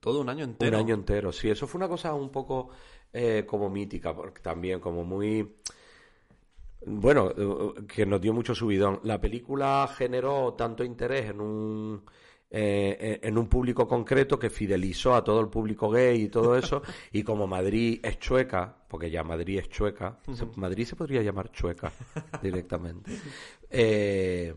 [0.00, 0.76] todo un año entero.
[0.76, 1.50] Un año entero, sí.
[1.50, 2.70] Eso fue una cosa un poco
[3.12, 5.56] eh, como mítica, porque también como muy...
[6.84, 9.00] Bueno, eh, que nos dio mucho subidón.
[9.02, 12.04] La película generó tanto interés en un...
[12.50, 16.82] eh, en un público concreto que fidelizó a todo el público gay y todo eso
[17.12, 20.18] y como Madrid es chueca porque ya Madrid es chueca
[20.56, 21.92] Madrid se podría llamar chueca
[22.42, 23.10] directamente
[23.68, 24.54] eh,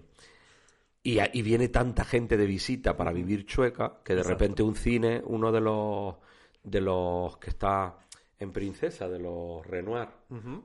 [1.02, 4.40] y, y viene tanta gente de visita para vivir chueca que de Exacto.
[4.40, 6.16] repente un cine, uno de los
[6.64, 7.98] de los que está
[8.38, 10.08] en Princesa, de los Renoir,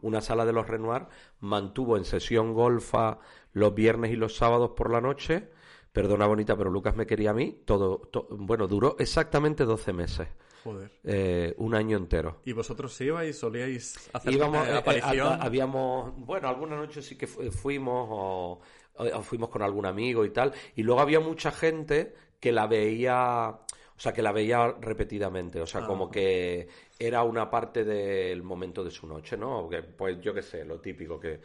[0.03, 1.07] una sala de los Renoir,
[1.41, 3.19] mantuvo en sesión golfa
[3.53, 5.51] los viernes y los sábados por la noche.
[5.95, 7.61] Perdona bonita, pero Lucas me quería a mí.
[7.65, 10.27] Todo, to- bueno, duró exactamente 12 meses,
[10.65, 10.91] Joder.
[11.05, 12.41] eh, un año entero.
[12.45, 15.29] ¿Y vosotros ibais, solíais hacer Íbamos, una eh, eh, aparición?
[15.29, 18.61] a- habíamos, bueno, alguna noche sí que fu- fuimos o,
[18.97, 23.51] o fuimos con algún amigo y tal, y luego había mucha gente que la veía,
[23.97, 25.87] o sea, que la veía repetidamente, o sea, Ah.
[25.87, 26.67] como que
[26.99, 29.69] era una parte del momento de su noche, ¿no?
[29.69, 31.41] Que, pues yo qué sé, lo típico, que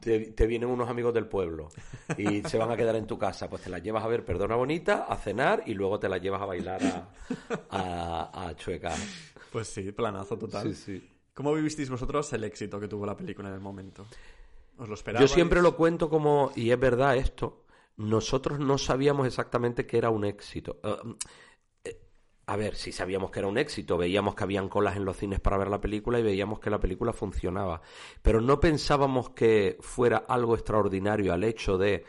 [0.00, 1.68] te, te vienen unos amigos del pueblo
[2.16, 4.56] y se van a quedar en tu casa, pues te las llevas a ver Perdona
[4.56, 7.08] Bonita, a cenar y luego te las llevas a bailar a,
[7.70, 8.94] a, a Chueca.
[9.50, 10.74] Pues sí, planazo total.
[10.74, 11.10] Sí, sí.
[11.34, 14.06] ¿Cómo vivisteis vosotros el éxito que tuvo la película en el momento?
[14.76, 15.30] ¿Os lo Yo esperabais?
[15.30, 17.64] siempre lo cuento como, y es verdad esto,
[17.96, 20.78] nosotros no sabíamos exactamente que era un éxito.
[20.82, 20.96] Eh,
[22.46, 25.40] a ver, si sabíamos que era un éxito, veíamos que habían colas en los cines
[25.40, 27.80] para ver la película y veíamos que la película funcionaba.
[28.22, 32.04] Pero no pensábamos que fuera algo extraordinario al hecho de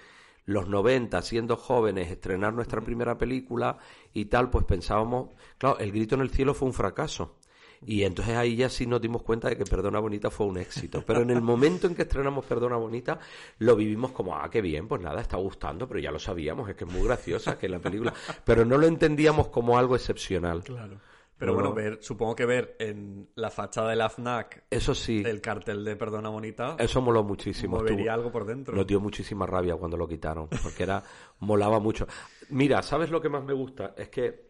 [0.46, 3.78] los 90, siendo jóvenes, estrenar nuestra primera película
[4.14, 7.38] y tal, pues pensábamos, claro, El grito en el cielo fue un fracaso.
[7.86, 11.04] Y entonces ahí ya sí nos dimos cuenta de que Perdona Bonita fue un éxito.
[11.06, 13.20] Pero en el momento en que estrenamos Perdona Bonita,
[13.60, 16.76] lo vivimos como, ah, qué bien, pues nada, está gustando, pero ya lo sabíamos, es
[16.76, 18.14] que es muy graciosa que la película.
[18.44, 20.64] Pero no lo entendíamos como algo excepcional.
[20.64, 21.00] Claro.
[21.38, 21.76] Pero No, bueno, no.
[21.76, 25.98] ver, supongo que ver en la fachada de la FNAC Eso sí, el cartel de
[25.98, 27.76] Perdona Bonita eso moló muchísimo.
[27.78, 28.74] movería algo por dentro.
[28.74, 31.04] Nos dio muchísima rabia cuando lo quitaron, porque era
[31.40, 32.08] molaba mucho.
[32.50, 33.94] Mira, ¿sabes lo que más me gusta?
[33.98, 34.50] Es que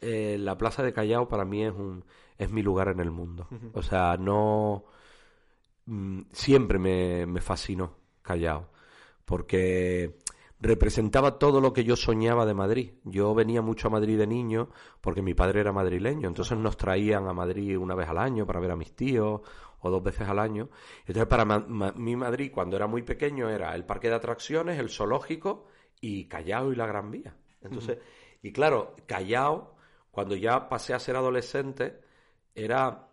[0.00, 2.04] eh, la Plaza de Callao para mí es un
[2.38, 3.48] es mi lugar en el mundo.
[3.72, 4.84] O sea, no
[5.86, 8.68] mm, siempre me, me fascinó Callao,
[9.24, 10.18] porque
[10.60, 12.92] representaba todo lo que yo soñaba de Madrid.
[13.04, 14.70] Yo venía mucho a Madrid de niño
[15.00, 18.60] porque mi padre era madrileño, entonces nos traían a Madrid una vez al año para
[18.60, 19.42] ver a mis tíos
[19.80, 20.70] o dos veces al año.
[21.00, 24.78] Entonces para ma- ma- mi Madrid cuando era muy pequeño era el parque de atracciones,
[24.78, 25.66] el zoológico
[26.00, 27.36] y Callao y la Gran Vía.
[27.60, 27.98] Entonces,
[28.42, 29.74] y claro, Callao,
[30.10, 32.00] cuando ya pasé a ser adolescente,
[32.54, 33.08] era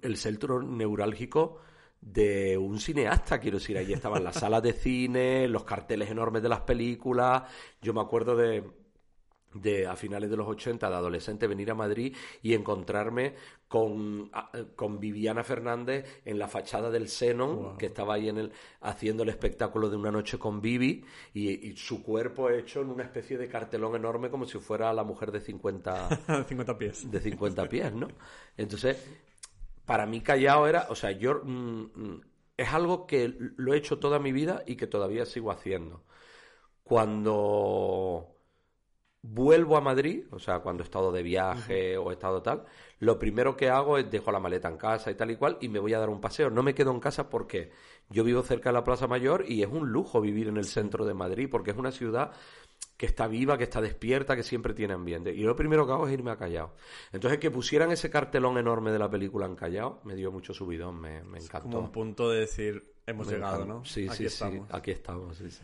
[0.00, 1.58] el centro neurálgico
[2.00, 6.48] de un cineasta, quiero decir, ahí estaban las salas de cine, los carteles enormes de
[6.48, 7.44] las películas,
[7.80, 8.64] yo me acuerdo de,
[9.54, 13.34] de a finales de los 80 de adolescente venir a Madrid y encontrarme
[13.68, 14.30] con,
[14.76, 19.30] con Viviana Fernández en la fachada del Xenon, que estaba ahí en el, haciendo el
[19.30, 23.48] espectáculo de una noche con Vivi y, y su cuerpo hecho en una especie de
[23.48, 27.10] cartelón enorme como si fuera la mujer de 50 50 pies.
[27.10, 28.08] de 50 pies, ¿no?
[28.56, 28.96] Entonces,
[29.86, 32.20] para mí Callao era, o sea, yo mm, mm,
[32.56, 36.04] es algo que lo he hecho toda mi vida y que todavía sigo haciendo.
[36.82, 38.31] Cuando
[39.22, 42.64] vuelvo a Madrid, o sea, cuando he estado de viaje o he estado tal,
[42.98, 45.68] lo primero que hago es dejo la maleta en casa y tal y cual y
[45.68, 46.50] me voy a dar un paseo.
[46.50, 47.70] No me quedo en casa porque
[48.10, 51.04] yo vivo cerca de la Plaza Mayor y es un lujo vivir en el centro
[51.04, 52.32] de Madrid porque es una ciudad
[52.96, 55.32] que está viva, que está despierta, que siempre tiene ambiente.
[55.32, 56.74] Y lo primero que hago es irme a Callao.
[57.12, 61.00] Entonces, que pusieran ese cartelón enorme de la película en Callao me dio mucho subidón,
[61.00, 61.68] me, me encantó.
[61.70, 63.74] Como un punto de decir, hemos Me llegado, encantó.
[63.78, 63.84] ¿no?
[63.84, 64.68] Sí, Aquí sí, estamos.
[64.68, 64.76] sí.
[64.76, 65.62] Aquí estamos, sí, sí.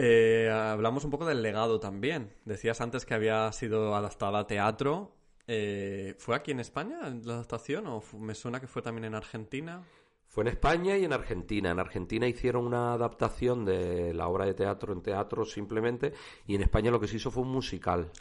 [0.00, 2.32] Eh, hablamos un poco del legado también.
[2.44, 5.16] Decías antes que había sido adaptada a teatro.
[5.48, 9.82] Eh, ¿Fue aquí en España la adaptación o me suena que fue también en Argentina?
[10.28, 11.72] Fue en España y en Argentina.
[11.72, 16.12] En Argentina hicieron una adaptación de la obra de teatro en teatro simplemente
[16.46, 18.12] y en España lo que se hizo fue un musical.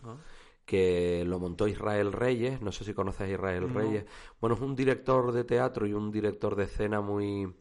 [0.66, 4.06] que lo montó Israel Reyes, no sé si conoces a Israel Reyes.
[4.42, 7.54] Bueno, es un director de teatro y un director de escena muy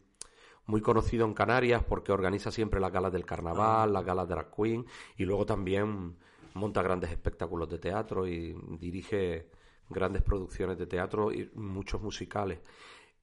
[0.67, 4.85] muy conocido en Canarias porque organiza siempre las galas del carnaval, las galas drag queen
[5.17, 6.15] y luego también
[6.53, 9.49] monta grandes espectáculos de teatro y dirige
[9.89, 12.59] grandes producciones de teatro y muchos musicales.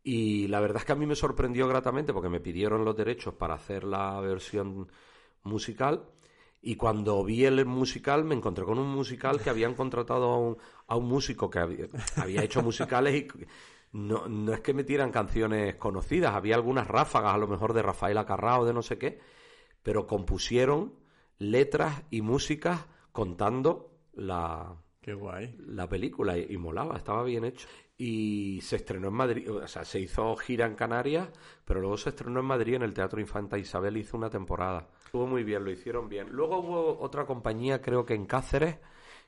[0.03, 3.35] Y la verdad es que a mí me sorprendió gratamente porque me pidieron los derechos
[3.35, 4.91] para hacer la versión
[5.43, 6.05] musical
[6.63, 10.57] y cuando vi el musical me encontré con un musical que habían contratado a un,
[10.87, 11.87] a un músico que había,
[12.17, 13.29] había hecho musicales y
[13.95, 18.19] no, no es que metieran canciones conocidas, había algunas ráfagas a lo mejor de Rafael
[18.19, 19.21] Acarrao o de no sé qué,
[19.85, 20.95] pero compusieron
[21.39, 25.55] letras y músicas contando la, Qué guay.
[25.61, 27.69] la película y, y molaba, estaba bien hecho.
[27.97, 31.29] Y se estrenó en Madrid, o sea, se hizo gira en Canarias,
[31.65, 34.89] pero luego se estrenó en Madrid en el Teatro Infanta Isabel, hizo una temporada.
[35.05, 36.31] Estuvo muy bien, lo hicieron bien.
[36.33, 38.79] Luego hubo otra compañía, creo que en Cáceres,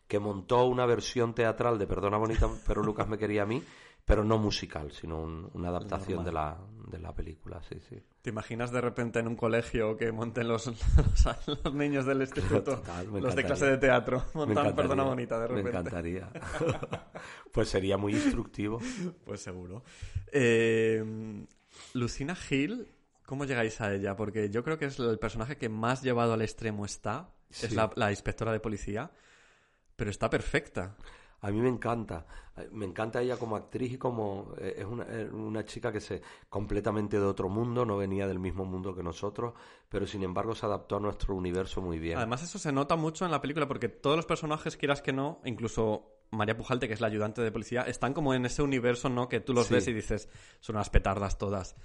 [0.09, 3.63] que montó una versión teatral de Perdona Bonita, pero Lucas me quería a mí,
[4.07, 6.57] pero no musical, sino un- una adaptación de la,
[6.91, 8.01] de la película, sí, sí.
[8.23, 10.67] ¿Te imaginas de repente en un colegio que monten los,
[11.27, 15.03] los, los niños del instituto, Total, me los de clase de teatro, Me montan Perdona
[15.03, 15.79] Bonita de Me repente?
[15.81, 16.31] encantaría.
[17.53, 18.81] pues sería muy instructivo.
[19.25, 19.83] Pues seguro.
[20.33, 21.45] Eh,
[21.95, 22.87] Lucina Hill,
[23.27, 24.15] ¿cómo llegáis a ella?
[24.17, 27.31] Porque yo creo que es el personaje que más llevado al extremo está.
[27.51, 29.11] Es la inspectora de policía.
[29.97, 30.95] Pero está perfecta.
[31.41, 32.27] A mí me encanta,
[32.73, 36.23] me encanta ella como actriz y como eh, es una, eh, una chica que se
[36.49, 39.53] completamente de otro mundo, no venía del mismo mundo que nosotros,
[39.89, 42.17] pero sin embargo se adaptó a nuestro universo muy bien.
[42.17, 45.41] Además, eso se nota mucho en la película porque todos los personajes, quieras que no,
[45.45, 49.29] incluso María Pujalte, que es la ayudante de policía, están como en ese universo, ¿no?
[49.29, 49.75] Que tú los Sí.
[49.75, 50.29] ves y dices,
[50.61, 51.77] son unas petardas todas.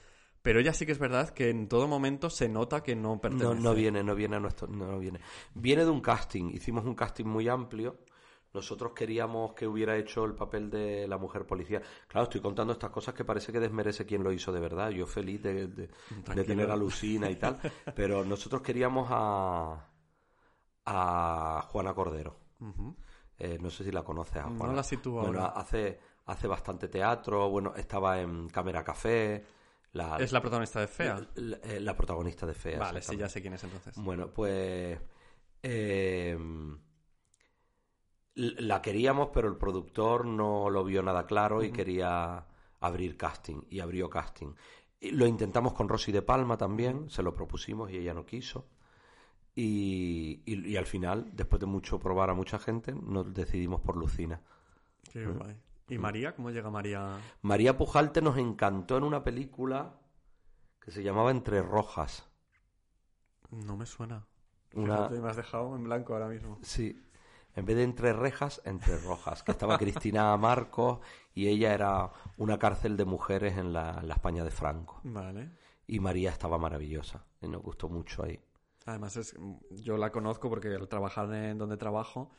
[0.41, 3.53] Pero ella sí que es verdad que en todo momento se nota que no pertenece.
[3.53, 5.19] no, no viene, no viene a nuestro, no viene.
[5.53, 7.99] Viene de un casting, hicimos un casting muy amplio.
[8.53, 11.81] Nosotros queríamos que hubiera hecho el papel de la mujer policía.
[12.07, 14.89] Claro, estoy contando estas cosas que parece que desmerece quien lo hizo de verdad.
[14.89, 15.89] Yo feliz de, de-
[16.35, 17.57] de tener a Lucina y tal.
[17.95, 19.87] Pero nosotros queríamos a,
[20.85, 22.37] a Juana Cordero.
[23.37, 24.73] Eh, no sé si la conoces a No Juana.
[24.73, 25.59] la sitúo Bueno, ahora.
[25.59, 27.49] hace, hace bastante teatro.
[27.49, 29.45] Bueno, estaba en Cámara Café.
[29.93, 31.25] La, Es la protagonista de Fea.
[31.35, 32.79] la, eh, la protagonista de Fea.
[32.79, 33.95] vale, sí, ya sé quién es entonces.
[33.97, 34.99] Bueno, pues
[35.63, 36.37] eh,
[38.35, 42.45] la queríamos, pero el productor no lo vio nada claro y quería
[42.79, 44.53] abrir casting y abrió casting.
[44.99, 48.67] Y lo intentamos con Rosy de Palma también, se lo propusimos y ella no quiso.
[49.53, 53.97] Y, y- y al final, después de mucho probar a mucha gente, nos decidimos por
[53.97, 54.41] Lucina.
[55.11, 55.57] Qué guay.
[55.89, 56.33] ¿Y María?
[56.35, 57.17] ¿Cómo llega María?
[57.41, 59.99] María Pujalte nos encantó en una película
[60.79, 62.29] que se llamaba Entre Rojas.
[63.49, 64.25] No me suena.
[64.73, 66.59] Una- me has dejado en blanco ahora mismo.
[66.61, 66.97] Sí.
[67.55, 69.43] En vez de entre rejas, entre rojas.
[69.43, 70.99] Que estaba Cristina Marcos
[71.33, 75.01] y ella era una cárcel de mujeres en la, en la España de Franco.
[75.03, 75.51] Vale.
[75.87, 77.25] Y María estaba maravillosa.
[77.41, 78.39] Y nos gustó mucho ahí.
[78.85, 79.35] Además, es,
[79.71, 82.31] yo la conozco porque al trabajar en donde trabajo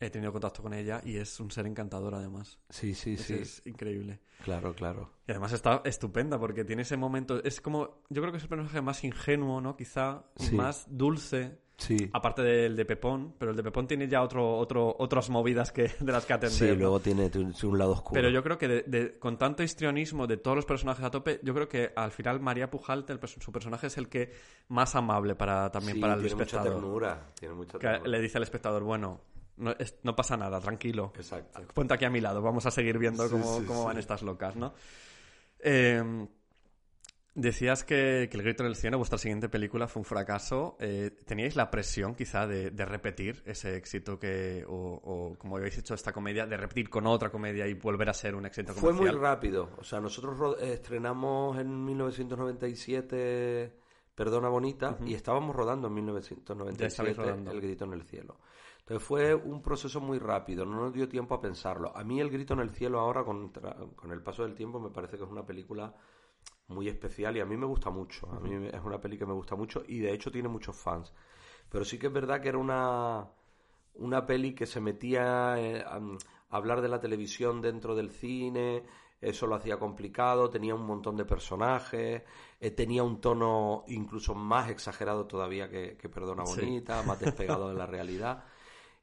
[0.00, 2.58] he tenido contacto con ella y es un ser encantador además.
[2.70, 3.34] Sí, sí, Es- sí.
[3.34, 4.20] Es increíble.
[4.42, 5.12] Claro, claro.
[5.26, 7.42] Y además está estupenda porque tiene ese momento.
[7.44, 8.02] Es como.
[8.10, 9.76] Yo creo que es el personaje más ingenuo, ¿no?
[9.76, 10.24] Quizá.
[10.36, 10.54] Sí.
[10.56, 11.58] Más dulce.
[11.78, 12.08] Sí.
[12.14, 13.34] Aparte del de Pepón.
[13.38, 16.56] Pero el de Pepón tiene ya otro, otro, otras movidas que, de las que atender.
[16.58, 16.74] Sí, ¿no?
[16.74, 18.14] luego tiene un lado oscuro.
[18.14, 21.38] Pero yo creo que de- de- con tanto histrionismo de todos los personajes a tope,
[21.42, 24.32] yo creo que al final María Pujalte, el su personaje, es el que
[24.68, 26.80] más amable para también Sí, para el tiene mucha espectador.
[26.80, 27.26] ternura.
[27.38, 28.08] Tiene mucha Que ternura.
[28.10, 29.20] le dice al espectador, bueno,
[29.58, 31.12] no, es- no pasa nada, tranquilo.
[31.16, 31.60] Exacto.
[31.74, 34.22] Ponte aquí a mi lado, vamos a seguir viendo Sí, cómo, sí, cómo van estas
[34.22, 34.72] locas, ¿no?
[35.58, 36.26] Eh,
[37.36, 40.76] decías que, que El Grito en el Cielo, vuestra siguiente película, fue un fracaso.
[40.80, 44.74] Eh, ¿Teníais la presión, quizá, de, de repetir ese éxito que, o,
[45.04, 48.34] o, como habéis hecho esta comedia, de repetir con otra comedia y volver a ser
[48.34, 49.14] un éxito Fue comercial?
[49.14, 49.70] muy rápido.
[49.78, 53.72] O sea, nosotros ro- eh, estrenamos en 1997
[54.14, 57.50] Perdona Bonita y estábamos rodando en Ya 1997 estabais rodando.
[57.50, 58.38] El Grito en el Cielo.
[58.80, 61.94] Entonces fue un proceso muy rápido, no nos dio tiempo a pensarlo.
[61.96, 63.50] A mí El Grito en el Cielo ahora, con,
[63.94, 65.92] con el paso del tiempo, me parece que es una película
[66.68, 68.28] muy especial y a mí me gusta mucho.
[68.30, 71.12] A mí es una peli que me gusta mucho y de hecho tiene muchos fans.
[71.68, 73.28] Pero sí que es verdad que era una,
[73.94, 78.84] una peli que se metía eh, a, a hablar de la televisión dentro del cine,
[79.20, 82.22] eso lo hacía complicado, tenía un montón de personajes,
[82.60, 86.60] eh, tenía un tono incluso más exagerado todavía que, que Perdona Sí.
[86.60, 88.44] Bonita, más despegado de la realidad.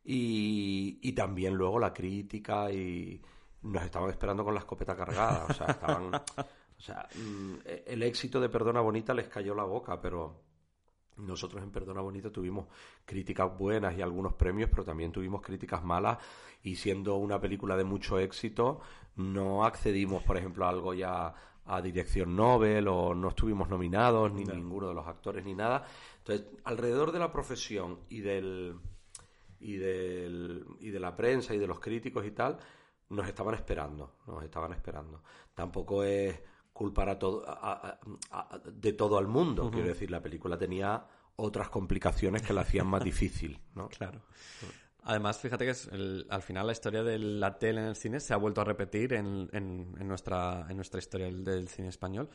[0.05, 3.21] Y, y también luego la crítica y
[3.63, 6.11] nos estaban esperando con la escopeta cargada, o sea, estaban...
[6.83, 10.35] O sea, mm, el éxito de Perdona Bonita les cayó la boca, pero
[11.15, 12.67] nosotros en Perdona Bonita tuvimos
[13.05, 16.17] críticas buenas y algunos premios, pero también tuvimos críticas malas
[16.61, 18.81] y siendo una película de mucho éxito,
[19.15, 21.33] no accedimos, por ejemplo, a algo ya
[21.65, 25.85] a dirección Nobel o no estuvimos nominados, ni ninguno de los actores ni nada.
[26.17, 28.75] Entonces, alrededor de la profesión y del
[29.61, 32.57] y del y de la prensa y de los críticos y tal,
[33.07, 35.23] nos estaban esperando, nos estaban esperando.
[35.53, 36.41] Tampoco es
[36.83, 37.97] culpar a todo a-
[38.31, 41.05] a- de todo al mundo, quiero decir, la película tenía
[41.37, 43.87] otras complicaciones que la hacían más difícil, ¿no?
[43.87, 44.21] Claro.
[45.05, 48.19] Además, fíjate que es el- al final la historia de la tele en el cine
[48.19, 52.29] se ha vuelto a repetir en, en- en nuestra, en nuestra historia del, cine español.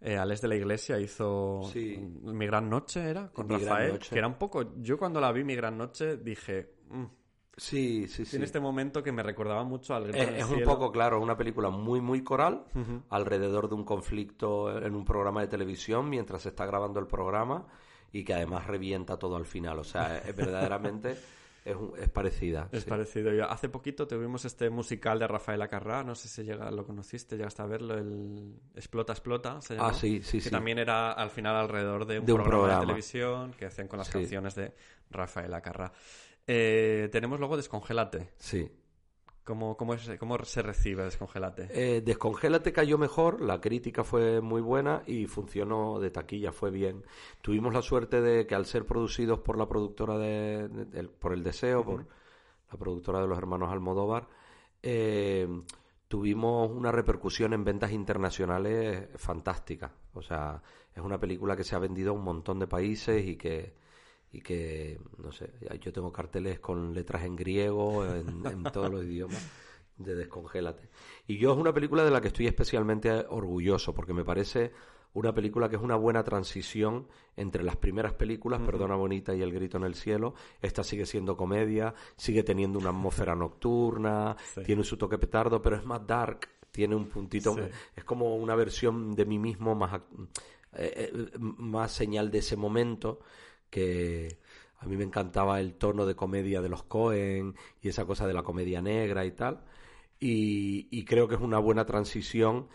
[0.00, 1.96] Eh, Alex de la Iglesia hizo Sí.
[2.22, 3.30] Mi Gran Noche, ¿era?
[3.30, 4.74] Con Mi Rafael, que era un poco...
[4.82, 6.74] Yo cuando la vi Mi Gran Noche dije...
[6.90, 7.04] "Mm".
[7.56, 8.30] Sí, sí, sí.
[8.30, 11.36] Tiene este momento que me recordaba mucho al Grito Es, en un poco, claro, una
[11.36, 12.64] película muy, muy coral
[13.10, 17.66] alrededor de un conflicto en un programa de televisión mientras se está grabando el programa
[18.10, 19.78] y que además revienta todo al final.
[19.78, 21.16] O sea, es, verdaderamente
[21.64, 22.68] es, parecida.
[22.72, 22.88] Es sí.
[22.88, 23.34] parecido.
[23.34, 27.36] Y hace poquito tuvimos este musical de Rafael Acarrá, no sé si llega, lo conociste,
[27.36, 29.76] llegaste a verlo, el Explota, Explota, se.
[29.78, 30.50] Ah, sí, sí, Que sí.
[30.50, 32.80] también era al final alrededor de un, De un programa, programa.
[32.80, 34.14] de televisión que hacían con las Sí.
[34.14, 34.74] canciones de
[35.10, 35.92] Rafael Acarrá.
[36.46, 38.30] Eh, tenemos luego Descongélate.
[38.36, 38.70] Sí.
[39.44, 41.68] ¿Cómo, cómo, es- cómo se recibe Descongélate?
[41.72, 47.04] Eh, Descongélate cayó mejor, la crítica fue muy buena y funcionó de taquilla, fue bien.
[47.40, 51.84] Tuvimos la suerte de que al ser producidos por la productora de, por El Deseo,
[51.84, 52.06] por
[52.70, 54.28] la productora de los hermanos Almodóvar,
[54.80, 55.48] eh,
[56.06, 59.92] tuvimos una repercusión en ventas internacionales fantástica.
[60.14, 60.62] O sea,
[60.94, 63.74] es una película que se ha vendido a un montón de países y que
[64.32, 69.04] y que, no sé, yo tengo carteles con letras en griego, en, en todos los
[69.04, 69.46] idiomas
[69.98, 70.88] de Descongélate.
[71.26, 74.72] Y yo es una película de la que estoy especialmente orgulloso, porque me parece
[75.14, 77.06] una película que es una buena transición
[77.36, 80.34] entre las primeras películas, Perdona Bonita y El Grito en el Cielo.
[80.62, 84.62] Esta sigue siendo comedia, sigue teniendo una atmósfera nocturna, Sí.
[84.62, 87.60] tiene su toque petardo, pero es más dark, tiene un puntito, Sí.
[87.94, 90.00] es como una versión de mí mismo más,
[90.74, 93.20] eh, eh, más señal de ese momento
[93.72, 94.38] que
[94.78, 98.34] a mí me encantaba el tono de comedia de los Cohen y esa cosa de
[98.34, 99.64] la comedia negra y tal.
[100.20, 102.68] Y, y creo que es una buena transición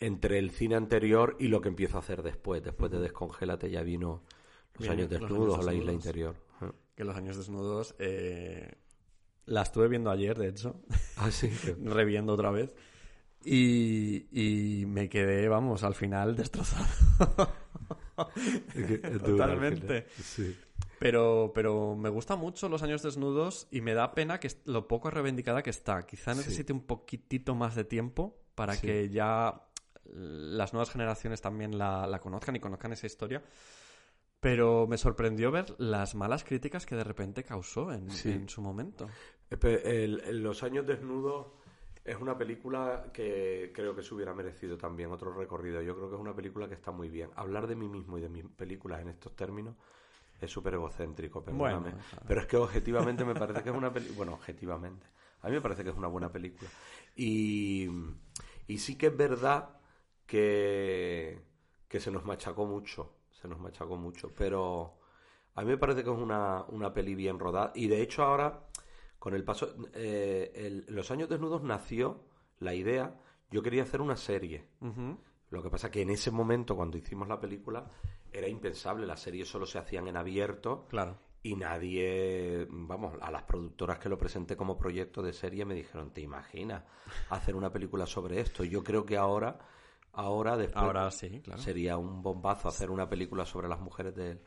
[0.00, 2.62] entre el cine anterior y lo que empiezo a hacer después.
[2.62, 4.24] Después de Descongélate ya vino
[4.74, 6.34] Los Bien, años Los desnudos años o La isla interior.
[6.96, 7.94] Que Los Años Desnudos...
[8.00, 8.74] eh,
[9.46, 10.80] la estuve viendo ayer, de hecho.
[11.16, 11.48] Ah, sí.
[11.84, 12.74] reviendo otra vez.
[13.44, 16.86] Y, y me quedé, vamos, al final destrozado.
[19.24, 20.06] Totalmente.
[20.22, 20.56] Sí.
[20.98, 25.10] Pero, pero me gusta mucho Los Años Desnudos y me da pena que lo poco
[25.10, 26.06] reivindicada que está.
[26.06, 28.86] Quizá necesite un poquitito más de tiempo para Sí.
[28.86, 29.62] que ya
[30.04, 33.42] las nuevas generaciones también la, la conozcan y conozcan esa historia.
[34.38, 38.30] Pero me sorprendió ver las malas críticas que de repente causó en, Sí.
[38.30, 39.08] en su momento.
[39.50, 41.48] El Los años desnudos
[42.04, 45.80] es una película que creo que se hubiera merecido también otro recorrido.
[45.82, 47.30] Yo creo que es una película que está muy bien.
[47.36, 49.76] Hablar de mí mismo y de mis películas en estos términos
[50.40, 51.90] es súper egocéntrico, perdóname.
[51.90, 51.98] Bueno.
[52.26, 54.16] Pero es que objetivamente me parece que es una película...
[54.16, 55.06] Bueno, objetivamente.
[55.42, 56.68] A mí me parece que es una buena película.
[57.14, 57.88] Y,
[58.66, 59.70] y sí que es verdad
[60.26, 61.40] que,
[61.88, 63.14] que se nos machacó mucho.
[63.30, 64.32] Se nos machacó mucho.
[64.36, 64.98] Pero
[65.54, 67.70] a mí me parece que es una, una peli bien rodada.
[67.76, 68.66] Y de hecho ahora,
[69.22, 69.72] con el paso...
[69.94, 72.24] eh, el- Los años desnudos nació
[72.58, 73.20] la idea...
[73.52, 74.64] Yo quería hacer una serie.
[75.50, 77.86] Lo que pasa que en ese momento, cuando hicimos la película,
[78.32, 79.06] era impensable.
[79.06, 80.86] Las series solo se hacían en abierto.
[80.88, 81.18] Claro.
[81.44, 86.12] Y nadie, vamos, a las productoras que lo presenté como proyecto de serie me dijeron,
[86.12, 86.82] ¿te imaginas
[87.30, 88.64] hacer una película sobre esto?
[88.64, 89.58] Yo creo que ahora,
[90.14, 91.60] ahora después Ahora sí, claro.
[91.60, 94.40] sería un bombazo hacer una película sobre las mujeres de,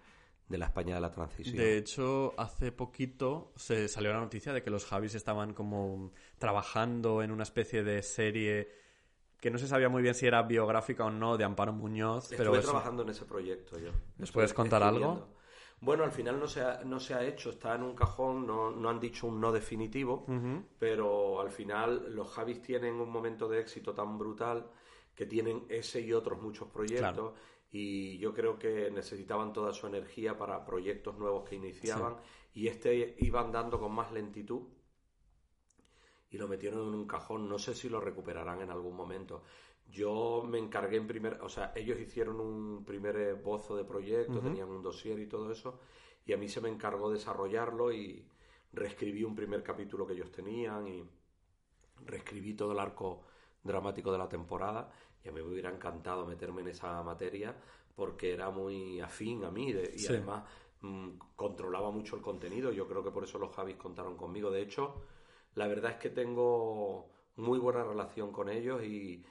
[0.47, 1.57] de la España de la transición.
[1.57, 7.23] De hecho, hace poquito se salió la noticia de que los Javis estaban como trabajando
[7.23, 8.69] en una especie de serie
[9.39, 12.37] que no se sabía muy bien si era biográfica o no de Amparo Muñoz, Estuve
[12.37, 13.91] pero eso- trabajando en ese proyecto yo.
[14.17, 15.29] ¿Nos puedes contar algo?
[15.81, 18.71] Bueno, al final no se ha, no se ha hecho, está en un cajón, no,
[18.71, 20.25] no han dicho un no definitivo,
[20.79, 24.67] pero al final los Javis tienen un momento de éxito tan brutal
[25.13, 27.35] que tienen ese y otros muchos proyectos Claro.
[27.77, 32.15] Y yo creo que necesitaban toda su energía para proyectos nuevos que iniciaban
[32.53, 34.61] y este iba andando con más lentitud
[36.29, 37.49] y lo metieron en un cajón.
[37.49, 39.43] No sé si lo recuperarán en algún momento.
[39.89, 44.69] Yo me encargué en primer, o sea, ellos hicieron un primer esbozo de proyecto, tenían
[44.69, 45.81] un dossier y todo eso,
[46.25, 48.25] y a mí se me encargó desarrollarlo y
[48.71, 51.03] reescribí un primer capítulo que ellos tenían y
[52.05, 53.23] reescribí todo el arco
[53.61, 54.89] dramático de la temporada
[55.25, 57.55] y a mí me hubiera encantado meterme en esa materia
[57.95, 60.07] porque era muy afín a mí y Sí.
[60.09, 60.43] además
[60.81, 62.71] mm, controlaba mucho el contenido.
[62.71, 64.51] Yo creo que por eso los Javis contaron conmigo.
[64.51, 65.01] De hecho,
[65.55, 69.23] la verdad es que tengo muy buena relación con ellos y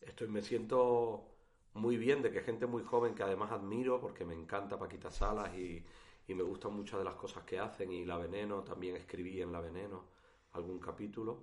[0.00, 1.26] estoy me siento
[1.74, 5.54] muy bien de que gente muy joven que además admiro porque me encanta Paquita Salas
[5.56, 5.84] y,
[6.28, 9.52] y me gustan muchas de las cosas que hacen y La Veneno, también escribí en
[9.52, 10.04] La Veneno
[10.52, 11.42] algún capítulo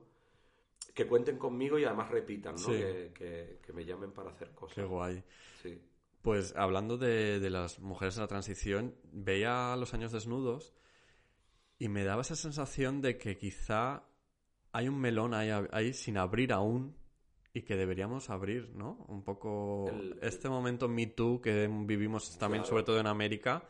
[0.98, 2.60] que cuenten conmigo y además repitan, ¿no?
[2.60, 2.72] Sí.
[2.72, 4.76] Que, que- que me llamen para hacer cosas.
[4.76, 5.24] Qué guay.
[5.62, 5.80] Sí.
[6.24, 10.74] Pues hablando de, de las mujeres de la transición, veía los años desnudos
[11.78, 14.04] y me daba esa sensación de que quizá
[14.72, 16.98] hay un melón ahí, ahí sin abrir aún
[17.54, 19.06] y que deberíamos abrir, ¿no?
[19.08, 22.70] Un poco El- este momento Me Too que vivimos también, Claro.
[22.72, 23.70] sobre todo en América,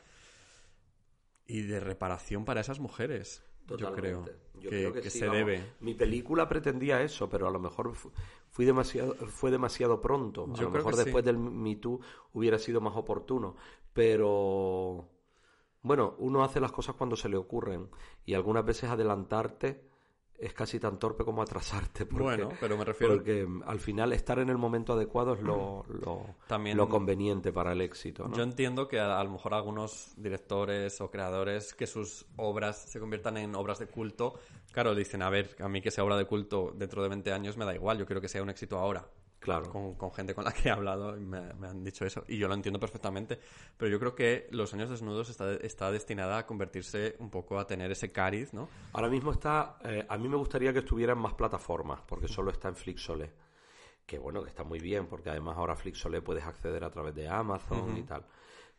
[1.46, 3.44] y de reparación para esas mujeres.
[3.76, 4.26] Yo creo.
[4.56, 5.40] Yo que, creo que, que sí, se vamos.
[5.40, 5.64] debe.
[5.82, 8.12] Mi película pretendía eso, pero a lo mejor fu-
[8.50, 10.50] fui demasiado, fue demasiado pronto.
[10.52, 11.04] A Yo lo mejor sí.
[11.04, 12.00] después del Me Too
[12.34, 13.56] hubiera sido más oportuno.
[13.94, 15.08] Pero
[15.84, 17.90] bueno, uno hace las cosas cuando se le ocurren
[18.26, 19.84] y algunas veces adelantarte
[20.40, 22.06] es casi tan torpe como atrasarte.
[22.06, 25.84] Porque, Bueno, pero me refiero- Porque al final estar en el momento adecuado es lo,
[25.90, 28.28] lo, También- lo conveniente para el éxito.
[28.28, 28.36] ¿no?
[28.38, 33.00] Yo entiendo que a, a lo mejor algunos directores o creadores que sus obras se
[33.00, 34.36] conviertan en obras de culto,
[34.72, 37.58] claro, dicen, a ver, a mí que sea obra de culto dentro de 20 años
[37.58, 39.08] me da igual, yo quiero que sea un éxito ahora.
[39.40, 39.70] Claro.
[39.70, 42.24] Con, con gente con la que he hablado y me, me han dicho eso.
[42.28, 43.40] Y yo lo entiendo perfectamente.
[43.78, 47.68] Pero yo creo que Los Años Desnudos está, está destinada a convertirse un poco a
[47.68, 48.68] tener ese cariz, ¿no?
[48.94, 52.52] Ahora mismo está, eh, a mí me gustaría que estuviera en más plataformas, porque solo
[52.52, 53.32] está en Flixolé.
[54.06, 57.28] Que bueno, que está muy bien, porque además ahora Flixolé puedes acceder a través de
[57.28, 58.26] Amazon y tal.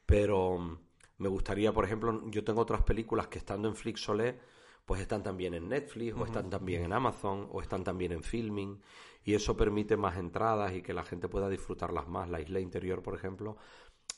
[0.06, 0.78] Pero mm,
[1.18, 4.38] me gustaría, por ejemplo, yo tengo otras películas que estando en Flixolé,
[4.86, 8.80] pues están también en Netflix, o están también en Amazon, o están también en Filming,
[9.24, 12.28] y eso permite más entradas y que la gente pueda disfrutarlas más.
[12.28, 13.56] La isla interior, por ejemplo,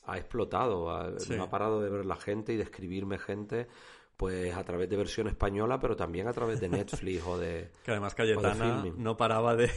[0.05, 1.35] ha explotado, ha- Sí.
[1.37, 3.69] no ha parado de ver la gente y de escribirme gente,
[4.21, 7.71] pues a través de versión española, pero también a través de Netflix o de...
[7.83, 9.71] Que además Cayetana no paraba de...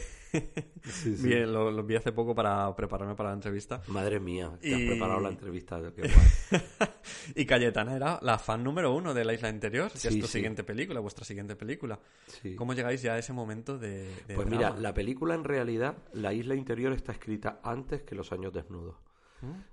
[1.46, 3.80] Lo, lo vi hace poco para prepararme para la entrevista.
[3.86, 5.80] Madre mía, te Y- has preparado la entrevista.
[5.96, 6.60] qué guay.
[7.36, 10.26] y Cayetana era la fan número uno de La Isla Interior, que Sí, es tu
[10.26, 10.32] sí.
[10.34, 11.98] siguiente película, vuestra siguiente película.
[12.56, 16.34] ¿Cómo llegáis ya a ese momento de, de Pues mira, la película en realidad, La
[16.34, 18.96] isla interior está escrita antes que Los años desnudos.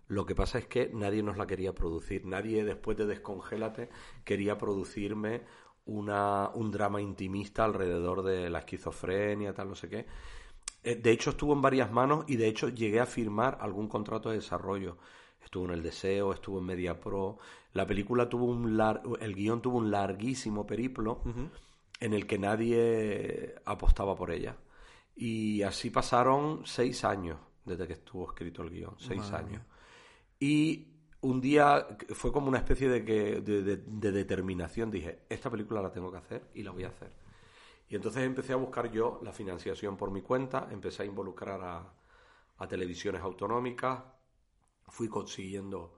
[0.07, 2.25] Lo que pasa es que nadie nos la quería producir.
[2.25, 3.89] Nadie después de Descongélate
[4.25, 5.41] quería producirme
[5.85, 10.05] una, un drama intimista alrededor de la esquizofrenia, tal, no sé qué.
[10.83, 14.29] Eh, De hecho, estuvo en varias manos y de hecho llegué a firmar algún contrato
[14.29, 14.97] de desarrollo.
[15.43, 17.37] estuvo en El Deseo, estuvo en Media Pro.
[17.73, 21.21] La película tuvo un lar el guion tuvo un larguísimo periplo
[21.99, 24.57] en el que nadie apostaba por ella.
[25.15, 29.63] Y así pasaron seis años desde que estuvo escrito el guion, seis Madre años.
[30.39, 30.87] Y
[31.21, 34.89] un día fue como una especie de, que, de, de- de determinación.
[34.91, 37.11] Dije, esta película la tengo que hacer y la voy a hacer.
[37.89, 41.93] Y entonces empecé a buscar yo la financiación por mi cuenta, empecé a involucrar a,
[42.57, 44.01] a televisiones autonómicas,
[44.87, 45.97] fui consiguiendo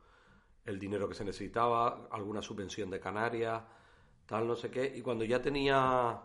[0.66, 3.64] el dinero que se necesitaba, alguna subvención de Canarias,
[4.26, 4.92] tal, no sé qué.
[4.96, 6.22] Y cuando ya tenía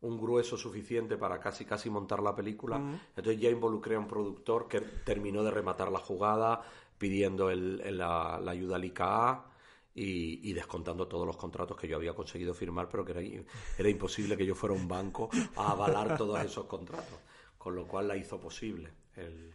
[0.00, 2.78] un grueso suficiente para casi casi montar la película,
[3.16, 6.62] entonces ya involucré a un productor que terminó de rematar la jugada,
[6.98, 9.44] pidiendo el- el- la, la ayuda al ICA
[9.94, 13.44] y, y descontando todos los contratos que yo había conseguido firmar, pero que era,
[13.78, 17.18] era imposible que yo fuera un banco a avalar todos esos contratos.
[17.56, 19.52] Con lo cual la hizo posible el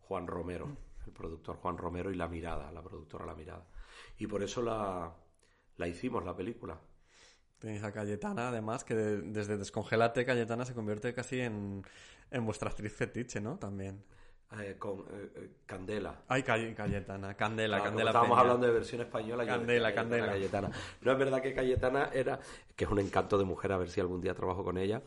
[0.00, 0.68] Juan Romero,
[1.06, 3.64] el productor Juan Romero y La Mirada, la productora La Mirada.
[4.18, 5.14] Y por eso la,
[5.76, 6.76] la hicimos, la película.
[7.66, 11.82] Tenéis a Cayetana, además, que de- desde Descongélate, Cayetana se convierte casi en,
[12.30, 13.58] en vuestra actriz fetiche, ¿no?
[13.58, 14.04] También.
[14.60, 16.22] eh, con eh, eh, Candela.
[16.28, 18.40] Ay, Cay- Cayetana, Candela, Ah, Candela estábamos Peña.
[18.42, 19.44] hablando de versión española.
[19.44, 20.26] Candela, Candela.
[20.28, 20.70] Cayetana.
[21.00, 22.38] No es verdad que Cayetana era,
[22.76, 25.02] que es un encanto de mujer, a ver si algún día trabajo con ella.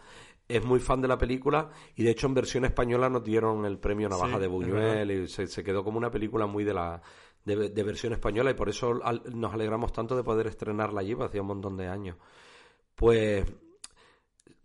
[0.45, 3.79] Es muy fan de la película y de hecho en versión española nos dieron el
[3.79, 7.01] premio Navaja Sí, de Buñuel y se, se quedó como una película muy de la
[7.45, 11.15] de, de versión española y por eso al- nos alegramos tanto de poder estrenarla allí,
[11.15, 12.17] pues hacía un montón de años.
[12.99, 13.45] Pues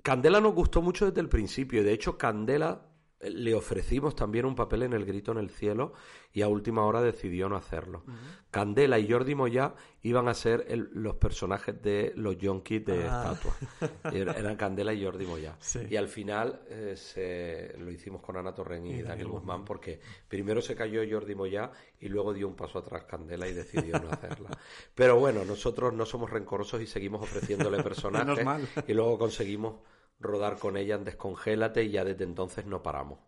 [0.02, 1.84] Candela nos gustó mucho desde el principio.
[1.84, 2.84] De hecho Candela
[3.20, 5.94] le ofrecimos también un papel en El Grito en el Cielo
[6.32, 8.02] y a última hora decidió no hacerlo.
[8.50, 13.32] Candela y Jordi Moya iban a ser el- los personajes de los yonkis de Ah.
[13.32, 13.54] estatua.
[14.12, 15.56] Er- Eran Candela y Jordi Moya.
[15.60, 15.80] Sí.
[15.88, 19.64] Y al final eh, se, lo hicimos con Ana Torren y, Y Daniel Daniel Guzmán
[19.64, 23.98] porque primero se cayó Jordi Moya y luego dio un paso atrás Candela y decidió
[24.00, 24.50] no hacerla.
[24.94, 28.46] Pero bueno, nosotros no somos rencorosos y seguimos ofreciéndole personajes
[28.86, 29.76] y luego conseguimos
[30.24, 33.18] rodar con ella en Descongélate y ya desde entonces no paramos.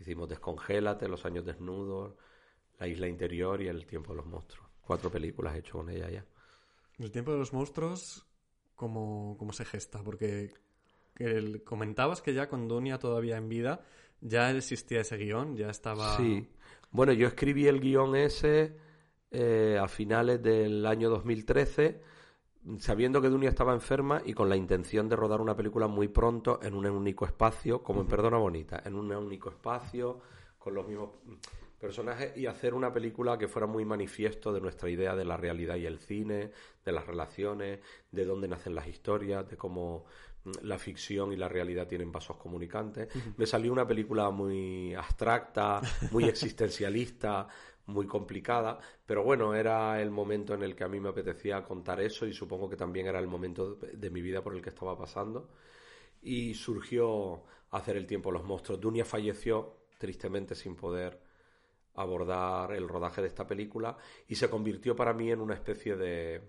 [0.00, 2.14] Hicimos Descongélate, Los años desnudos,
[2.78, 4.66] La isla interior y El tiempo de los monstruos.
[4.80, 6.24] Cuatro películas he hecho con ella ya.
[6.98, 8.26] El tiempo de los monstruos,
[8.74, 10.02] ¿cómo, cómo se gesta?
[10.02, 10.52] Porque
[11.16, 13.84] el- comentabas que ya con Dunia todavía en vida
[14.20, 16.16] ya existía ese guion, ya estaba...
[16.16, 16.46] Sí.
[16.90, 18.76] Bueno, yo escribí el guion ese
[19.30, 22.02] eh, a finales del año 2013,
[22.78, 26.60] sabiendo que Dunia estaba enferma y con la intención de rodar una película muy pronto
[26.62, 30.20] en un único espacio, como en Perdona Bonita, en un único espacio,
[30.58, 31.10] con los mismos
[31.80, 35.76] personajes y hacer una película que fuera muy manifiesto de nuestra idea de la realidad
[35.76, 36.52] y el cine,
[36.84, 37.80] de las relaciones,
[38.12, 40.04] de dónde nacen las historias, de cómo
[40.44, 43.08] mm, la ficción y la realidad tienen vasos comunicantes.
[43.38, 45.80] Me salió una película muy abstracta,
[46.10, 47.48] muy existencialista,
[47.86, 52.00] muy complicada, pero bueno, era el momento en el que a mí me apetecía contar
[52.00, 54.96] eso y supongo que también era el momento de, mi vida por el que estaba
[54.96, 55.50] pasando.
[56.22, 58.80] Y surgió hacer el tiempo de los monstruos.
[58.80, 61.20] Dunia falleció tristemente sin poder
[61.94, 63.96] abordar el rodaje de esta película
[64.28, 66.42] y se convirtió para mí en una especie de,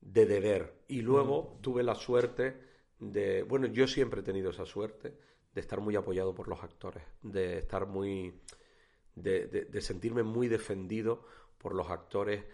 [0.00, 0.82] de deber.
[0.88, 2.60] Y luego tuve la suerte
[2.98, 5.16] de, bueno, yo siempre he tenido esa suerte
[5.54, 8.40] de estar muy apoyado por los actores, de estar muy,
[9.22, 11.24] de, de- de sentirme muy defendido
[11.58, 12.44] por los actores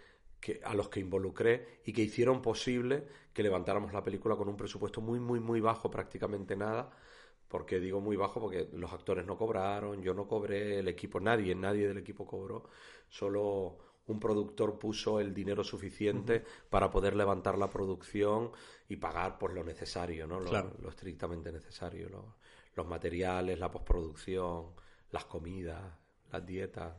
[0.41, 4.57] que, a los que involucré y que hicieron posible que levantáramos la película con un
[4.57, 6.91] presupuesto muy, muy, muy bajo, prácticamente nada.
[7.49, 11.55] Porque digo muy bajo porque los actores no cobraron, yo no cobré, el equipo, nadie,
[11.55, 12.65] nadie del equipo cobró,
[13.09, 18.51] solo un productor puso el dinero suficiente para poder levantar la producción
[18.89, 20.41] y pagar por lo necesario, ¿no?
[20.41, 20.73] Lo, Claro.
[20.81, 22.35] lo estrictamente necesario, lo-
[22.75, 24.71] los materiales, la postproducción,
[25.11, 25.81] las comidas,
[26.39, 26.95] las dietas.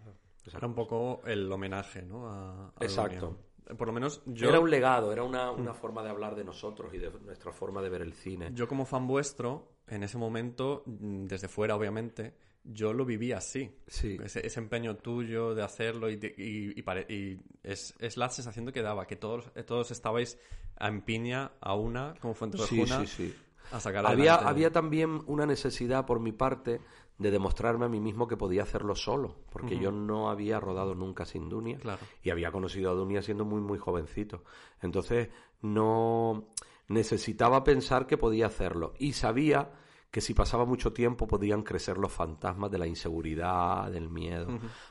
[0.54, 2.28] Era un poco el homenaje, ¿no?
[2.30, 3.40] A, a Exacto.
[3.78, 4.48] Por lo menos yo...
[4.50, 7.82] Era un legado, era una, una forma de hablar de nosotros y de nuestra forma
[7.82, 8.52] de ver el cine.
[8.54, 13.72] Yo como fan vuestro, en ese momento, mm, desde fuera obviamente, yo lo viví así.
[13.88, 14.20] Sí.
[14.24, 18.30] Ese, ese empeño tuyo de hacerlo y, te- y- y pare- y es, es la
[18.30, 20.38] sensación que daba, que todos, todos estabais
[20.80, 23.36] en piña a una, como Fuente Sí, Vejuna, sí, sí.
[23.72, 26.82] a sacar Había, había también una necesidad por mi parte
[27.18, 31.26] de demostrarme a mí mismo que podía hacerlo solo, porque yo no había rodado nunca
[31.26, 32.02] sin Dunia Claro.
[32.22, 34.44] y había conocido a Dunia siendo muy, muy jovencito.
[34.82, 35.30] Entonces
[35.62, 36.50] no
[36.88, 39.72] necesitaba pensar que podía hacerlo y sabía
[40.12, 44.48] que si pasaba mucho tiempo podían crecer los fantasmas de la inseguridad, del miedo.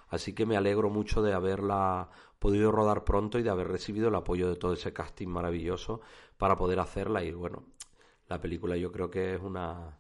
[0.09, 4.15] Así que me alegro mucho de haberla podido rodar pronto y de haber recibido el
[4.17, 6.01] apoyo de todo ese casting maravilloso
[6.37, 7.65] para poder hacerla y bueno,
[8.29, 9.99] la película yo creo que es una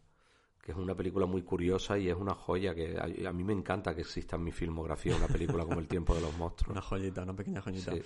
[0.65, 3.53] que es una película muy curiosa y es una joya que a, a mí me
[3.53, 6.73] encanta que exista en mi filmografía una película como El tiempo de los monstruos.
[6.73, 7.93] Una joyita, una pequeña joyita.
[7.93, 8.03] Sí.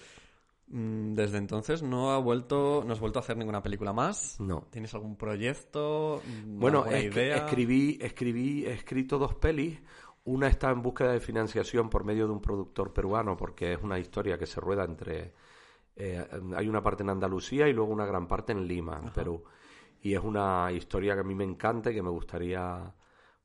[0.71, 4.41] Mm, Desde entonces no ha vuelto, no has vuelto a hacer ninguna película más.
[4.41, 4.67] No.
[4.71, 6.21] ¿Tienes algún proyecto?
[6.27, 7.37] Mm, Bueno, es idea?
[7.37, 9.79] escribí, escribí, he escrito dos pelis.
[10.25, 13.99] Una está en búsqueda de financiación por medio de un productor peruano, porque es una
[14.01, 15.33] historia que se rueda entre.
[15.97, 16.27] eh,
[16.57, 19.45] hay una parte en Andalucía y luego una gran parte en Lima, en Perú.
[20.01, 22.95] Y es una historia que a mí me encanta y que me gustaría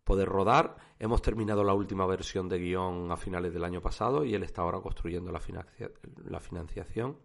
[0.04, 0.76] poder rodar.
[1.00, 4.62] Hemos terminado la última versión de guion a finales del año pasado y él está
[4.62, 5.92] ahora construyendo la, financia-
[6.26, 7.18] la financiación.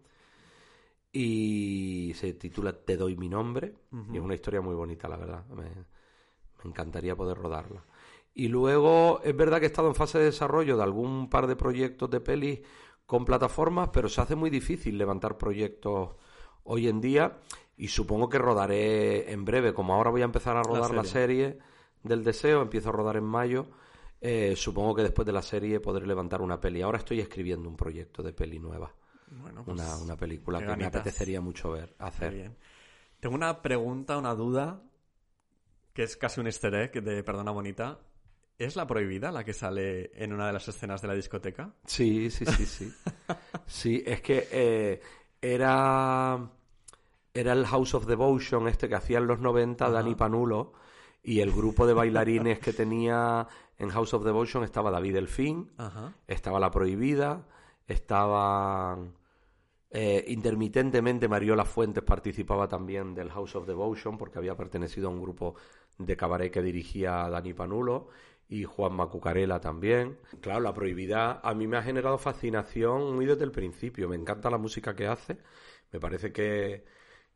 [1.11, 3.73] Y se titula Te doy mi nombre.
[4.11, 5.45] Y es una historia muy bonita, la verdad.
[5.47, 7.83] Me, me encantaría poder rodarla.
[8.33, 11.55] Y luego es verdad que he estado en fase de desarrollo de algún par de
[11.55, 12.61] proyectos de pelis
[13.05, 16.11] con plataformas, pero se hace muy difícil levantar proyectos
[16.63, 17.39] hoy en día.
[17.79, 19.73] Y supongo que rodaré en breve.
[19.73, 21.57] Como ahora voy a empezar a rodar la serie,
[22.03, 23.67] del deseo, empiezo a rodar en mayo.
[24.21, 26.81] eh, supongo que después de la serie podré levantar una peli.
[26.81, 28.93] Ahora estoy escribiendo un proyecto de peli nueva.
[29.31, 32.33] Bueno, pues, Una, una película que me apetecería mucho ver, hacer.
[32.33, 32.57] bien.
[33.21, 34.81] Tengo una pregunta, una duda,
[35.93, 37.99] que es casi un easter egg de Perdona Bonita.
[38.57, 41.73] ¿Es la prohibida la que sale en una de las escenas de la discoteca?
[41.85, 42.93] Sí, sí, sí, sí.
[43.67, 45.01] Sí, es que eh,
[45.41, 46.49] era,
[47.33, 50.73] era el House of Devotion este que hacía en los 90 Dani Panulo
[51.23, 53.47] y el grupo de bailarines que tenía
[53.77, 56.13] en House of Devotion estaba David Delfín, Ajá.
[56.27, 57.45] estaba La Prohibida,
[57.87, 59.13] estaban
[59.91, 65.21] eh, intermitentemente Mariola Fuentes participaba también del House of Devotion porque había pertenecido a un
[65.21, 65.55] grupo
[65.97, 68.07] de cabaret que dirigía Dani Panulo
[68.47, 70.17] y Juan Macucarela también.
[70.41, 74.09] Claro, La Prohibida a mí me ha generado fascinación muy desde el principio.
[74.09, 75.37] Me encanta la música que hace.
[75.91, 76.85] Me parece que,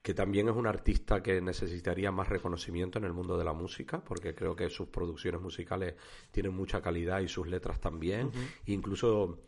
[0.04, 4.04] que también es un artista que necesitaría más reconocimiento en el mundo de la música,
[4.04, 5.96] porque creo que sus producciones musicales
[6.30, 8.30] tienen mucha calidad y sus letras también.
[8.66, 9.40] Incluso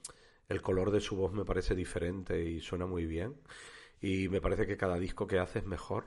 [0.47, 3.35] el color de su voz me parece diferente y suena muy bien.
[4.01, 6.05] Y me parece que cada disco que hace es mejor.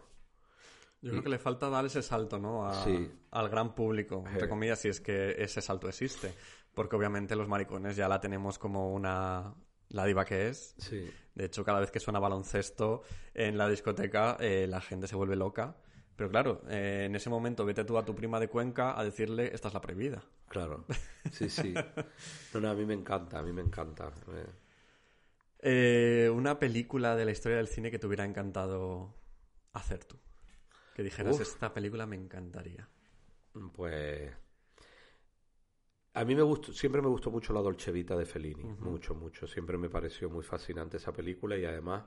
[1.02, 2.66] Yo creo que le falta dar ese salto, ¿no?
[2.66, 3.10] A- Sí.
[3.30, 4.48] Al gran público, entre Eh.
[4.48, 6.32] comillas, si es que ese salto existe.
[6.74, 9.54] Porque obviamente los maricones ya la tenemos como una...
[9.90, 10.74] La diva que es.
[10.78, 11.10] Sí.
[11.35, 13.02] De hecho, cada vez que suena baloncesto
[13.35, 15.77] en la discoteca, eh, la gente se vuelve loca.
[16.16, 19.55] Pero claro, eh, en ese momento vete tú a tu prima de Cuenca a decirle,
[19.55, 20.23] esta es la prohibida.
[20.48, 20.85] Claro.
[21.31, 21.73] Sí, sí.
[22.55, 24.12] No, no, a mí me encanta, a mí me encanta.
[24.32, 24.47] Eh,
[25.60, 29.15] Eh, una película de la historia del cine que te hubiera encantado
[29.73, 30.16] hacer tú.
[30.94, 31.43] Que dijeras, Uf.
[31.43, 32.89] esta película me encantaría.
[33.74, 34.32] Pues
[36.20, 39.46] a mí me gustó, siempre me gustó mucho la Dolce Vita de Fellini, mucho, mucho.
[39.46, 42.04] Siempre me pareció muy fascinante esa película y además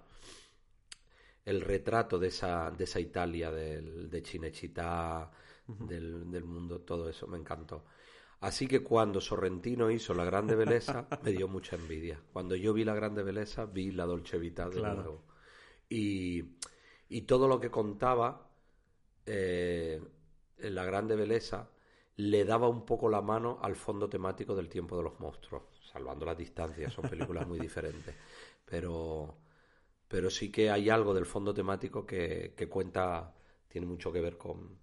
[1.45, 5.31] el retrato de esa, de esa Italia, del, de Cinecittà,
[5.65, 7.85] del, del mundo, todo eso me encantó.
[8.41, 12.19] Así que cuando Sorrentino hizo La Grande Belleza, me dio mucha envidia.
[12.33, 14.95] Cuando yo vi La Grande Belleza, vi la Dolce Vita de Claro.
[14.95, 15.23] nuevo.
[15.89, 16.43] Y,
[17.07, 18.49] y todo lo que contaba
[19.25, 20.01] eh,
[20.57, 21.69] en La Grande Belleza
[22.21, 26.25] le daba un poco la mano al fondo temático del tiempo de los monstruos, salvando
[26.25, 28.15] las distancias, son películas muy diferentes.
[28.63, 29.37] Pero,
[30.07, 33.33] pero sí que hay algo del fondo temático que, que cuenta,
[33.67, 34.77] tiene mucho que ver con,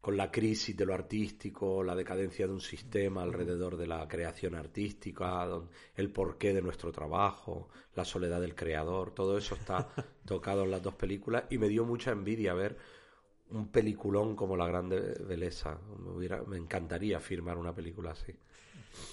[0.00, 4.54] con la crisis de lo artístico, la decadencia de un sistema alrededor de la creación
[4.54, 5.46] artística,
[5.94, 9.88] el porqué de nuestro trabajo, la soledad del creador, todo eso está
[10.24, 12.78] tocado en las dos películas y me dio mucha envidia ver
[13.54, 15.78] un peliculón como La Grande Belleza.
[15.98, 18.32] Me, hubiera- me encantaría firmar una película así.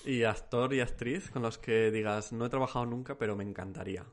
[0.05, 4.05] ¿Y actor y actriz con los que digas, no he trabajado nunca, pero me encantaría?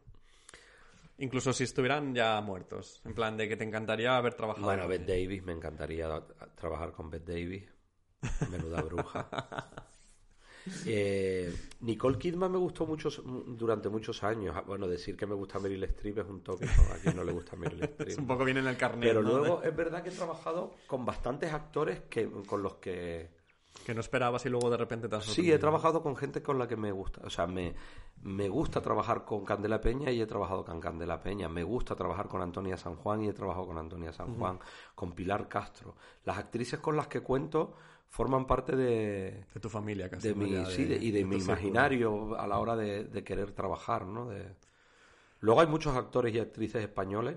[1.19, 3.01] Incluso si estuvieran ya muertos.
[3.05, 4.67] En plan, de que te encantaría haber trabajado.
[4.67, 5.05] Bueno, él.
[5.05, 6.09] Davis, me encantaría
[6.55, 7.65] trabajar con Bette Davis.
[8.51, 9.29] Menuda bruja.
[10.87, 13.09] Eh, Nicole Kidman me gustó mucho
[13.47, 14.55] durante muchos años.
[14.57, 16.73] Ah, Bueno, decir que me gusta Meryl Streep es un tópico.
[16.93, 18.09] A quien no le gusta Meryl Streep.
[18.09, 19.09] Es un poco bien en el carnet.
[19.09, 19.39] Pero ¿no?
[19.39, 23.37] luego es verdad que he trabajado con bastantes actores que, con los que...
[23.85, 26.59] Que no esperabas y luego de repente te has Sí, he trabajado con gente con
[26.59, 27.21] la que me gusta.
[27.25, 27.75] O sea, me,
[28.23, 31.49] me gusta trabajar con Candela Peña y he trabajado con Candela Peña.
[31.49, 34.59] Me gusta trabajar con Antonia San Juan y he trabajado con Antonia San Juan.
[34.97, 35.95] Con Pilar Castro.
[36.25, 37.75] Las actrices con las que cuento
[38.09, 40.29] forman parte de, De tu familia casi.
[40.29, 44.27] de mi, sí, de- y de, mi imaginario a la hora de, querer trabajar, ¿no?
[44.29, 44.57] De...
[45.41, 47.37] Luego hay muchos actores y actrices españoles,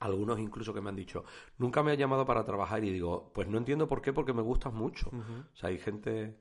[0.00, 1.24] algunos incluso que me han dicho,
[1.58, 4.42] nunca me ha llamado para trabajar y digo, pues no entiendo por qué, porque me
[4.42, 5.10] gustas mucho.
[5.52, 6.36] O sea, hay gente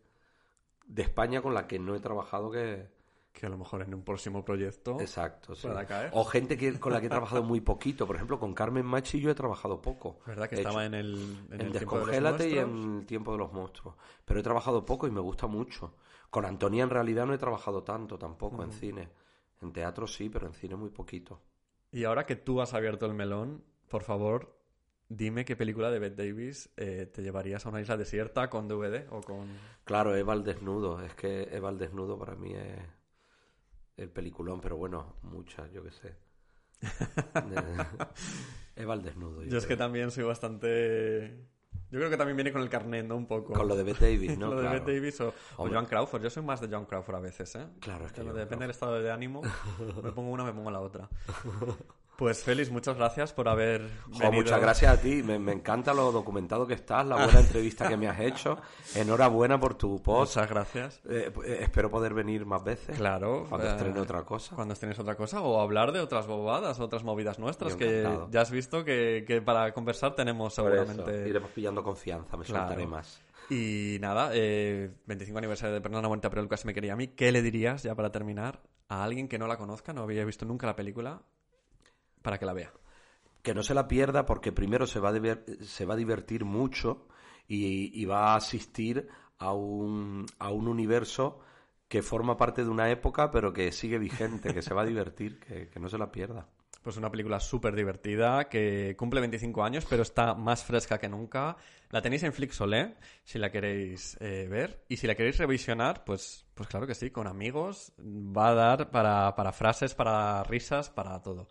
[0.88, 2.88] de España con la que no he trabajado que,
[3.40, 5.68] que a lo mejor en un próximo proyecto Exacto, sí.
[5.68, 6.10] pueda caer.
[6.14, 8.08] O gente que, con la que he trabajado muy poquito.
[8.08, 10.20] Por ejemplo, con Carmen Machi yo he trabajado poco.
[10.26, 11.14] ¿Verdad que He estaba hecho- en el,
[11.52, 13.96] en en el de Descongélate y en el tiempo de los monstruos.
[14.26, 15.94] Pero he trabajado poco y me gusta mucho.
[16.32, 19.10] Con Antonia en realidad no he trabajado tanto tampoco en cine.
[19.62, 21.40] En teatro sí, pero en cine muy poquito.
[21.92, 24.58] Y ahora que tú has abierto el melón, por favor,
[25.10, 29.06] dime qué película de Bette Davis eh, te llevarías a una isla desierta con DVD
[29.12, 29.48] o con...
[29.86, 31.02] Claro, Eva al desnudo.
[31.02, 32.78] Es que Eva al desnudo para mí es
[33.98, 36.16] el peliculón, pero bueno, muchas, yo qué sé.
[38.76, 39.44] Eva al desnudo.
[39.44, 41.48] yo Yo es que también soy bastante...
[41.90, 43.16] Yo creo que también viene con el carnet, ¿no?
[43.16, 43.54] Un poco.
[43.54, 44.50] Con lo de Bette Davis, ¿no?
[44.54, 44.68] Lo de.
[44.68, 45.70] Bette Davis o, o.
[45.70, 46.22] Joan Crawford.
[46.22, 47.66] Yo soy más de Joan Crawford a veces, ¿eh?
[47.80, 48.70] Claro, es que Depende del Crawford.
[48.72, 49.42] estado de ánimo.
[50.04, 51.10] Me pongo una, me pongo la otra.
[52.18, 54.32] Pues Félix, muchas gracias por haber venido.
[54.32, 55.22] muchas gracias a ti.
[55.22, 58.58] Me, me encanta lo documentado que estás, la buena entrevista que me has hecho.
[58.96, 60.36] Enhorabuena por tu post.
[60.36, 61.02] Muchas gracias.
[61.08, 62.98] Eh, eh, espero poder venir más veces.
[62.98, 63.46] Claro.
[63.48, 64.56] Cuando eh, estrene otra cosa.
[64.56, 68.50] Cuando estrenes otra cosa o hablar de otras bobadas, otras movidas nuestras que ya has
[68.50, 71.30] visto que, que para conversar tenemos seguramente.
[71.30, 72.64] iremos pillando confianza, me Claro.
[72.68, 73.22] soltaré más.
[73.52, 77.10] Y nada, eh, 25 aniversario de Perdona la Muerte, pero Lucas me quería a mí.
[77.10, 80.46] ¿Qué le dirías, ya para terminar, a alguien que no la conozca, no había visto
[80.46, 81.22] nunca la película,
[82.22, 82.74] para que la vea?
[83.42, 86.46] Que no se la pierda porque primero se va a, diver- se va a divertir
[86.46, 87.08] mucho
[87.48, 89.08] y, va a asistir
[89.38, 91.40] a un, a un universo
[91.88, 95.40] que forma parte de una época pero que sigue vigente, que se va a divertir,
[95.40, 96.48] que, no se la pierda.
[96.84, 101.58] Pues una película súper divertida que cumple 25 años, pero está más fresca que nunca.
[101.90, 102.96] La tenéis en Flixolé,
[103.26, 104.86] si la queréis eh, ver.
[104.88, 107.92] Y si la queréis revisionar, pues, pues claro que sí, con amigos.
[108.00, 111.50] Va a dar para, para frases, para risas, para todo.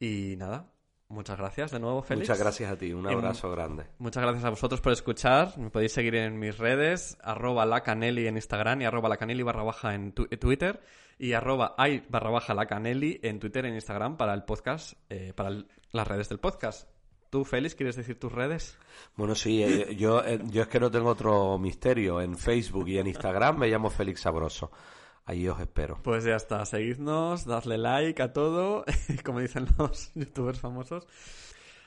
[0.00, 0.72] Y nada,
[1.08, 2.28] muchas gracias de nuevo, Félix.
[2.28, 3.86] Muchas gracias a ti, un Em, abrazo grande.
[3.98, 5.56] Muchas gracias a vosotros por escuchar.
[5.58, 9.94] Me podéis seguir en mis redes, arroba lacanelli en Instagram y arroba lacanelli barra baja
[9.94, 10.80] en tu- Twitter
[11.18, 15.32] y arroba ay barra baja lacanelli en Twitter e en Instagram para el podcast, eh,
[15.34, 16.88] para el- las redes del podcast.
[17.30, 18.78] ¿Tú, Félix, quieres decir tus redes?
[19.16, 22.20] Bueno, sí, eh, yo, eh, yo es que no tengo otro misterio.
[22.20, 24.70] En Facebook y en Instagram me llamo Félix Sabroso.
[25.26, 25.98] Ahí os espero.
[26.02, 28.84] Pues ya está, seguidnos, dadle like a todo,
[29.24, 31.06] como dicen los youtubers famosos.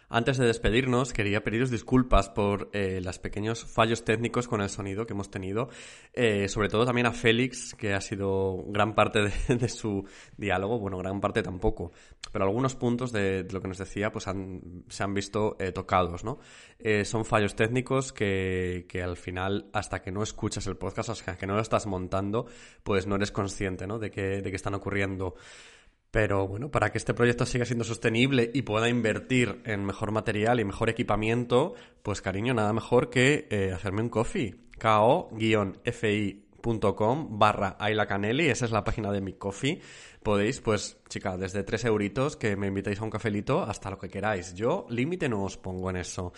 [0.10, 5.06] Antes de despedirnos, quería pediros disculpas por eh, los pequeños fallos técnicos con el sonido
[5.06, 5.68] que hemos tenido.
[6.14, 9.20] Eh, sobre todo también a Félix, que ha sido gran parte
[9.50, 10.08] de, su
[10.38, 10.80] diálogo.
[10.80, 11.92] Bueno, gran parte tampoco.
[12.32, 15.74] Pero algunos puntos de, de lo que nos decía pues han- se han visto eh,
[15.74, 16.40] tocados, ¿no?
[16.80, 21.36] Eh, son fallos técnicos que, que al final, hasta que no escuchas el podcast, hasta
[21.38, 22.46] que no lo estás montando,
[22.84, 24.00] pues no eres consciente, ¿no?
[24.00, 25.36] De que, de que están ocurriendo.
[26.18, 30.60] Pero bueno, para que este proyecto siga siendo sostenible y pueda invertir en mejor material
[30.60, 34.56] y mejor equipamiento, pues cariño, nada mejor que eh, hacerme un coffee.
[34.82, 35.78] ko-fi.com
[37.38, 39.80] barra Ayla Canelli, esa es la página de mi coffee.
[40.28, 44.10] Podéis, pues, chica, desde 3 euritos que me invitéis a un cafelito hasta lo que
[44.10, 44.54] queráis.
[44.54, 46.34] Yo límite no os pongo en eso.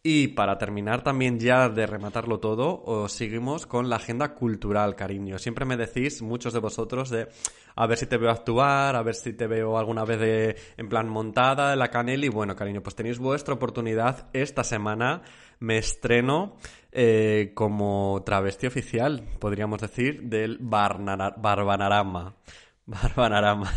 [0.00, 5.40] Y para terminar también ya de rematarlo todo, os seguimos con la agenda cultural, cariño.
[5.40, 7.30] Siempre me decís, muchos de vosotros, de
[7.74, 10.88] a ver si te veo actuar, a ver si te veo alguna vez de, en
[10.88, 12.28] plan montada, en la Canelli.
[12.28, 14.28] Bueno, cariño, pues tenéis vuestra oportunidad.
[14.32, 15.22] Esta semana
[15.58, 16.58] me estreno
[16.92, 22.36] eh, como travesti oficial, podríamos decir, del Barbanarama.
[22.86, 23.72] Barbanarama.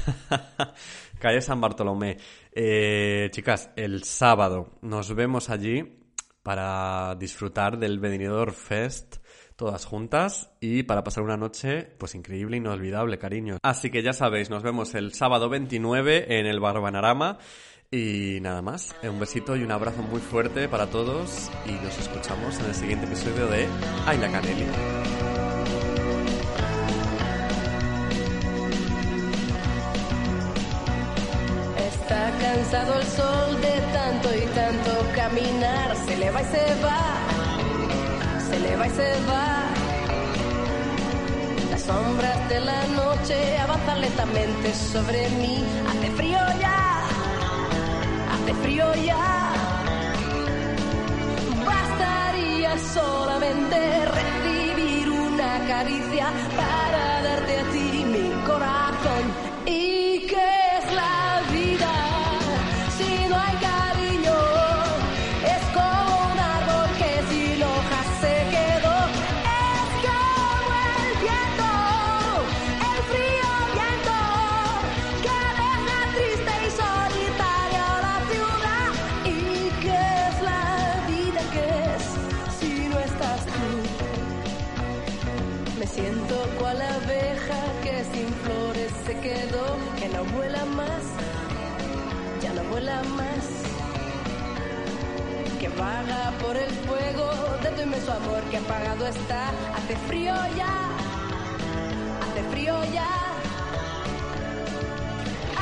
[1.19, 2.17] Calle San Bartolomé.
[2.51, 6.01] Eh, chicas, el sábado nos vemos allí
[6.43, 9.17] para disfrutar del Benidorm Fest
[9.55, 13.57] todas juntas y para pasar una noche pues increíble, inolvidable, cariño.
[13.63, 17.37] Así que ya sabéis, nos vemos el sábado 29 en el Barbanarama
[17.89, 18.95] y nada más.
[19.03, 23.05] Un besito y un abrazo muy fuerte para todos y nos escuchamos en el siguiente
[23.05, 23.67] episodio de
[24.05, 24.65] Ay la Caneli.
[36.15, 37.01] Se le va y se va,
[38.49, 39.63] se le va y se va.
[41.71, 45.61] Las sombras de la noche avanzan lentamente sobre mí.
[45.89, 47.01] Hace frío ya,
[48.33, 49.51] hace frío ya.
[51.65, 59.34] Bastaría solamente recibir una caricia para darte a ti mi corazón.
[95.59, 97.27] Que vaga por el fuego
[97.63, 99.49] de tu inmenso amor que apagado está.
[99.75, 100.73] Hace frío ya,
[102.25, 103.11] hace frío ya.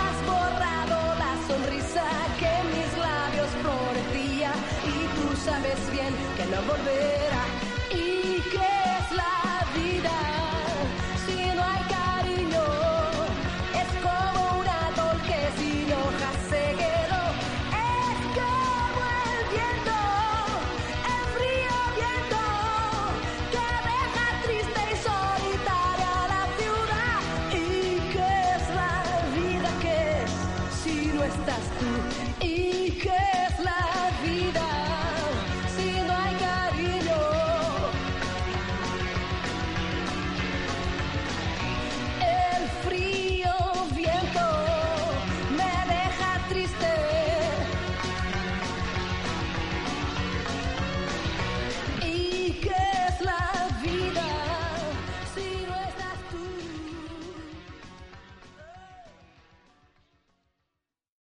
[0.01, 2.05] Has borrado la sonrisa
[2.39, 4.51] que mis labios florecía
[4.91, 7.23] y tú sabes bien que no volverá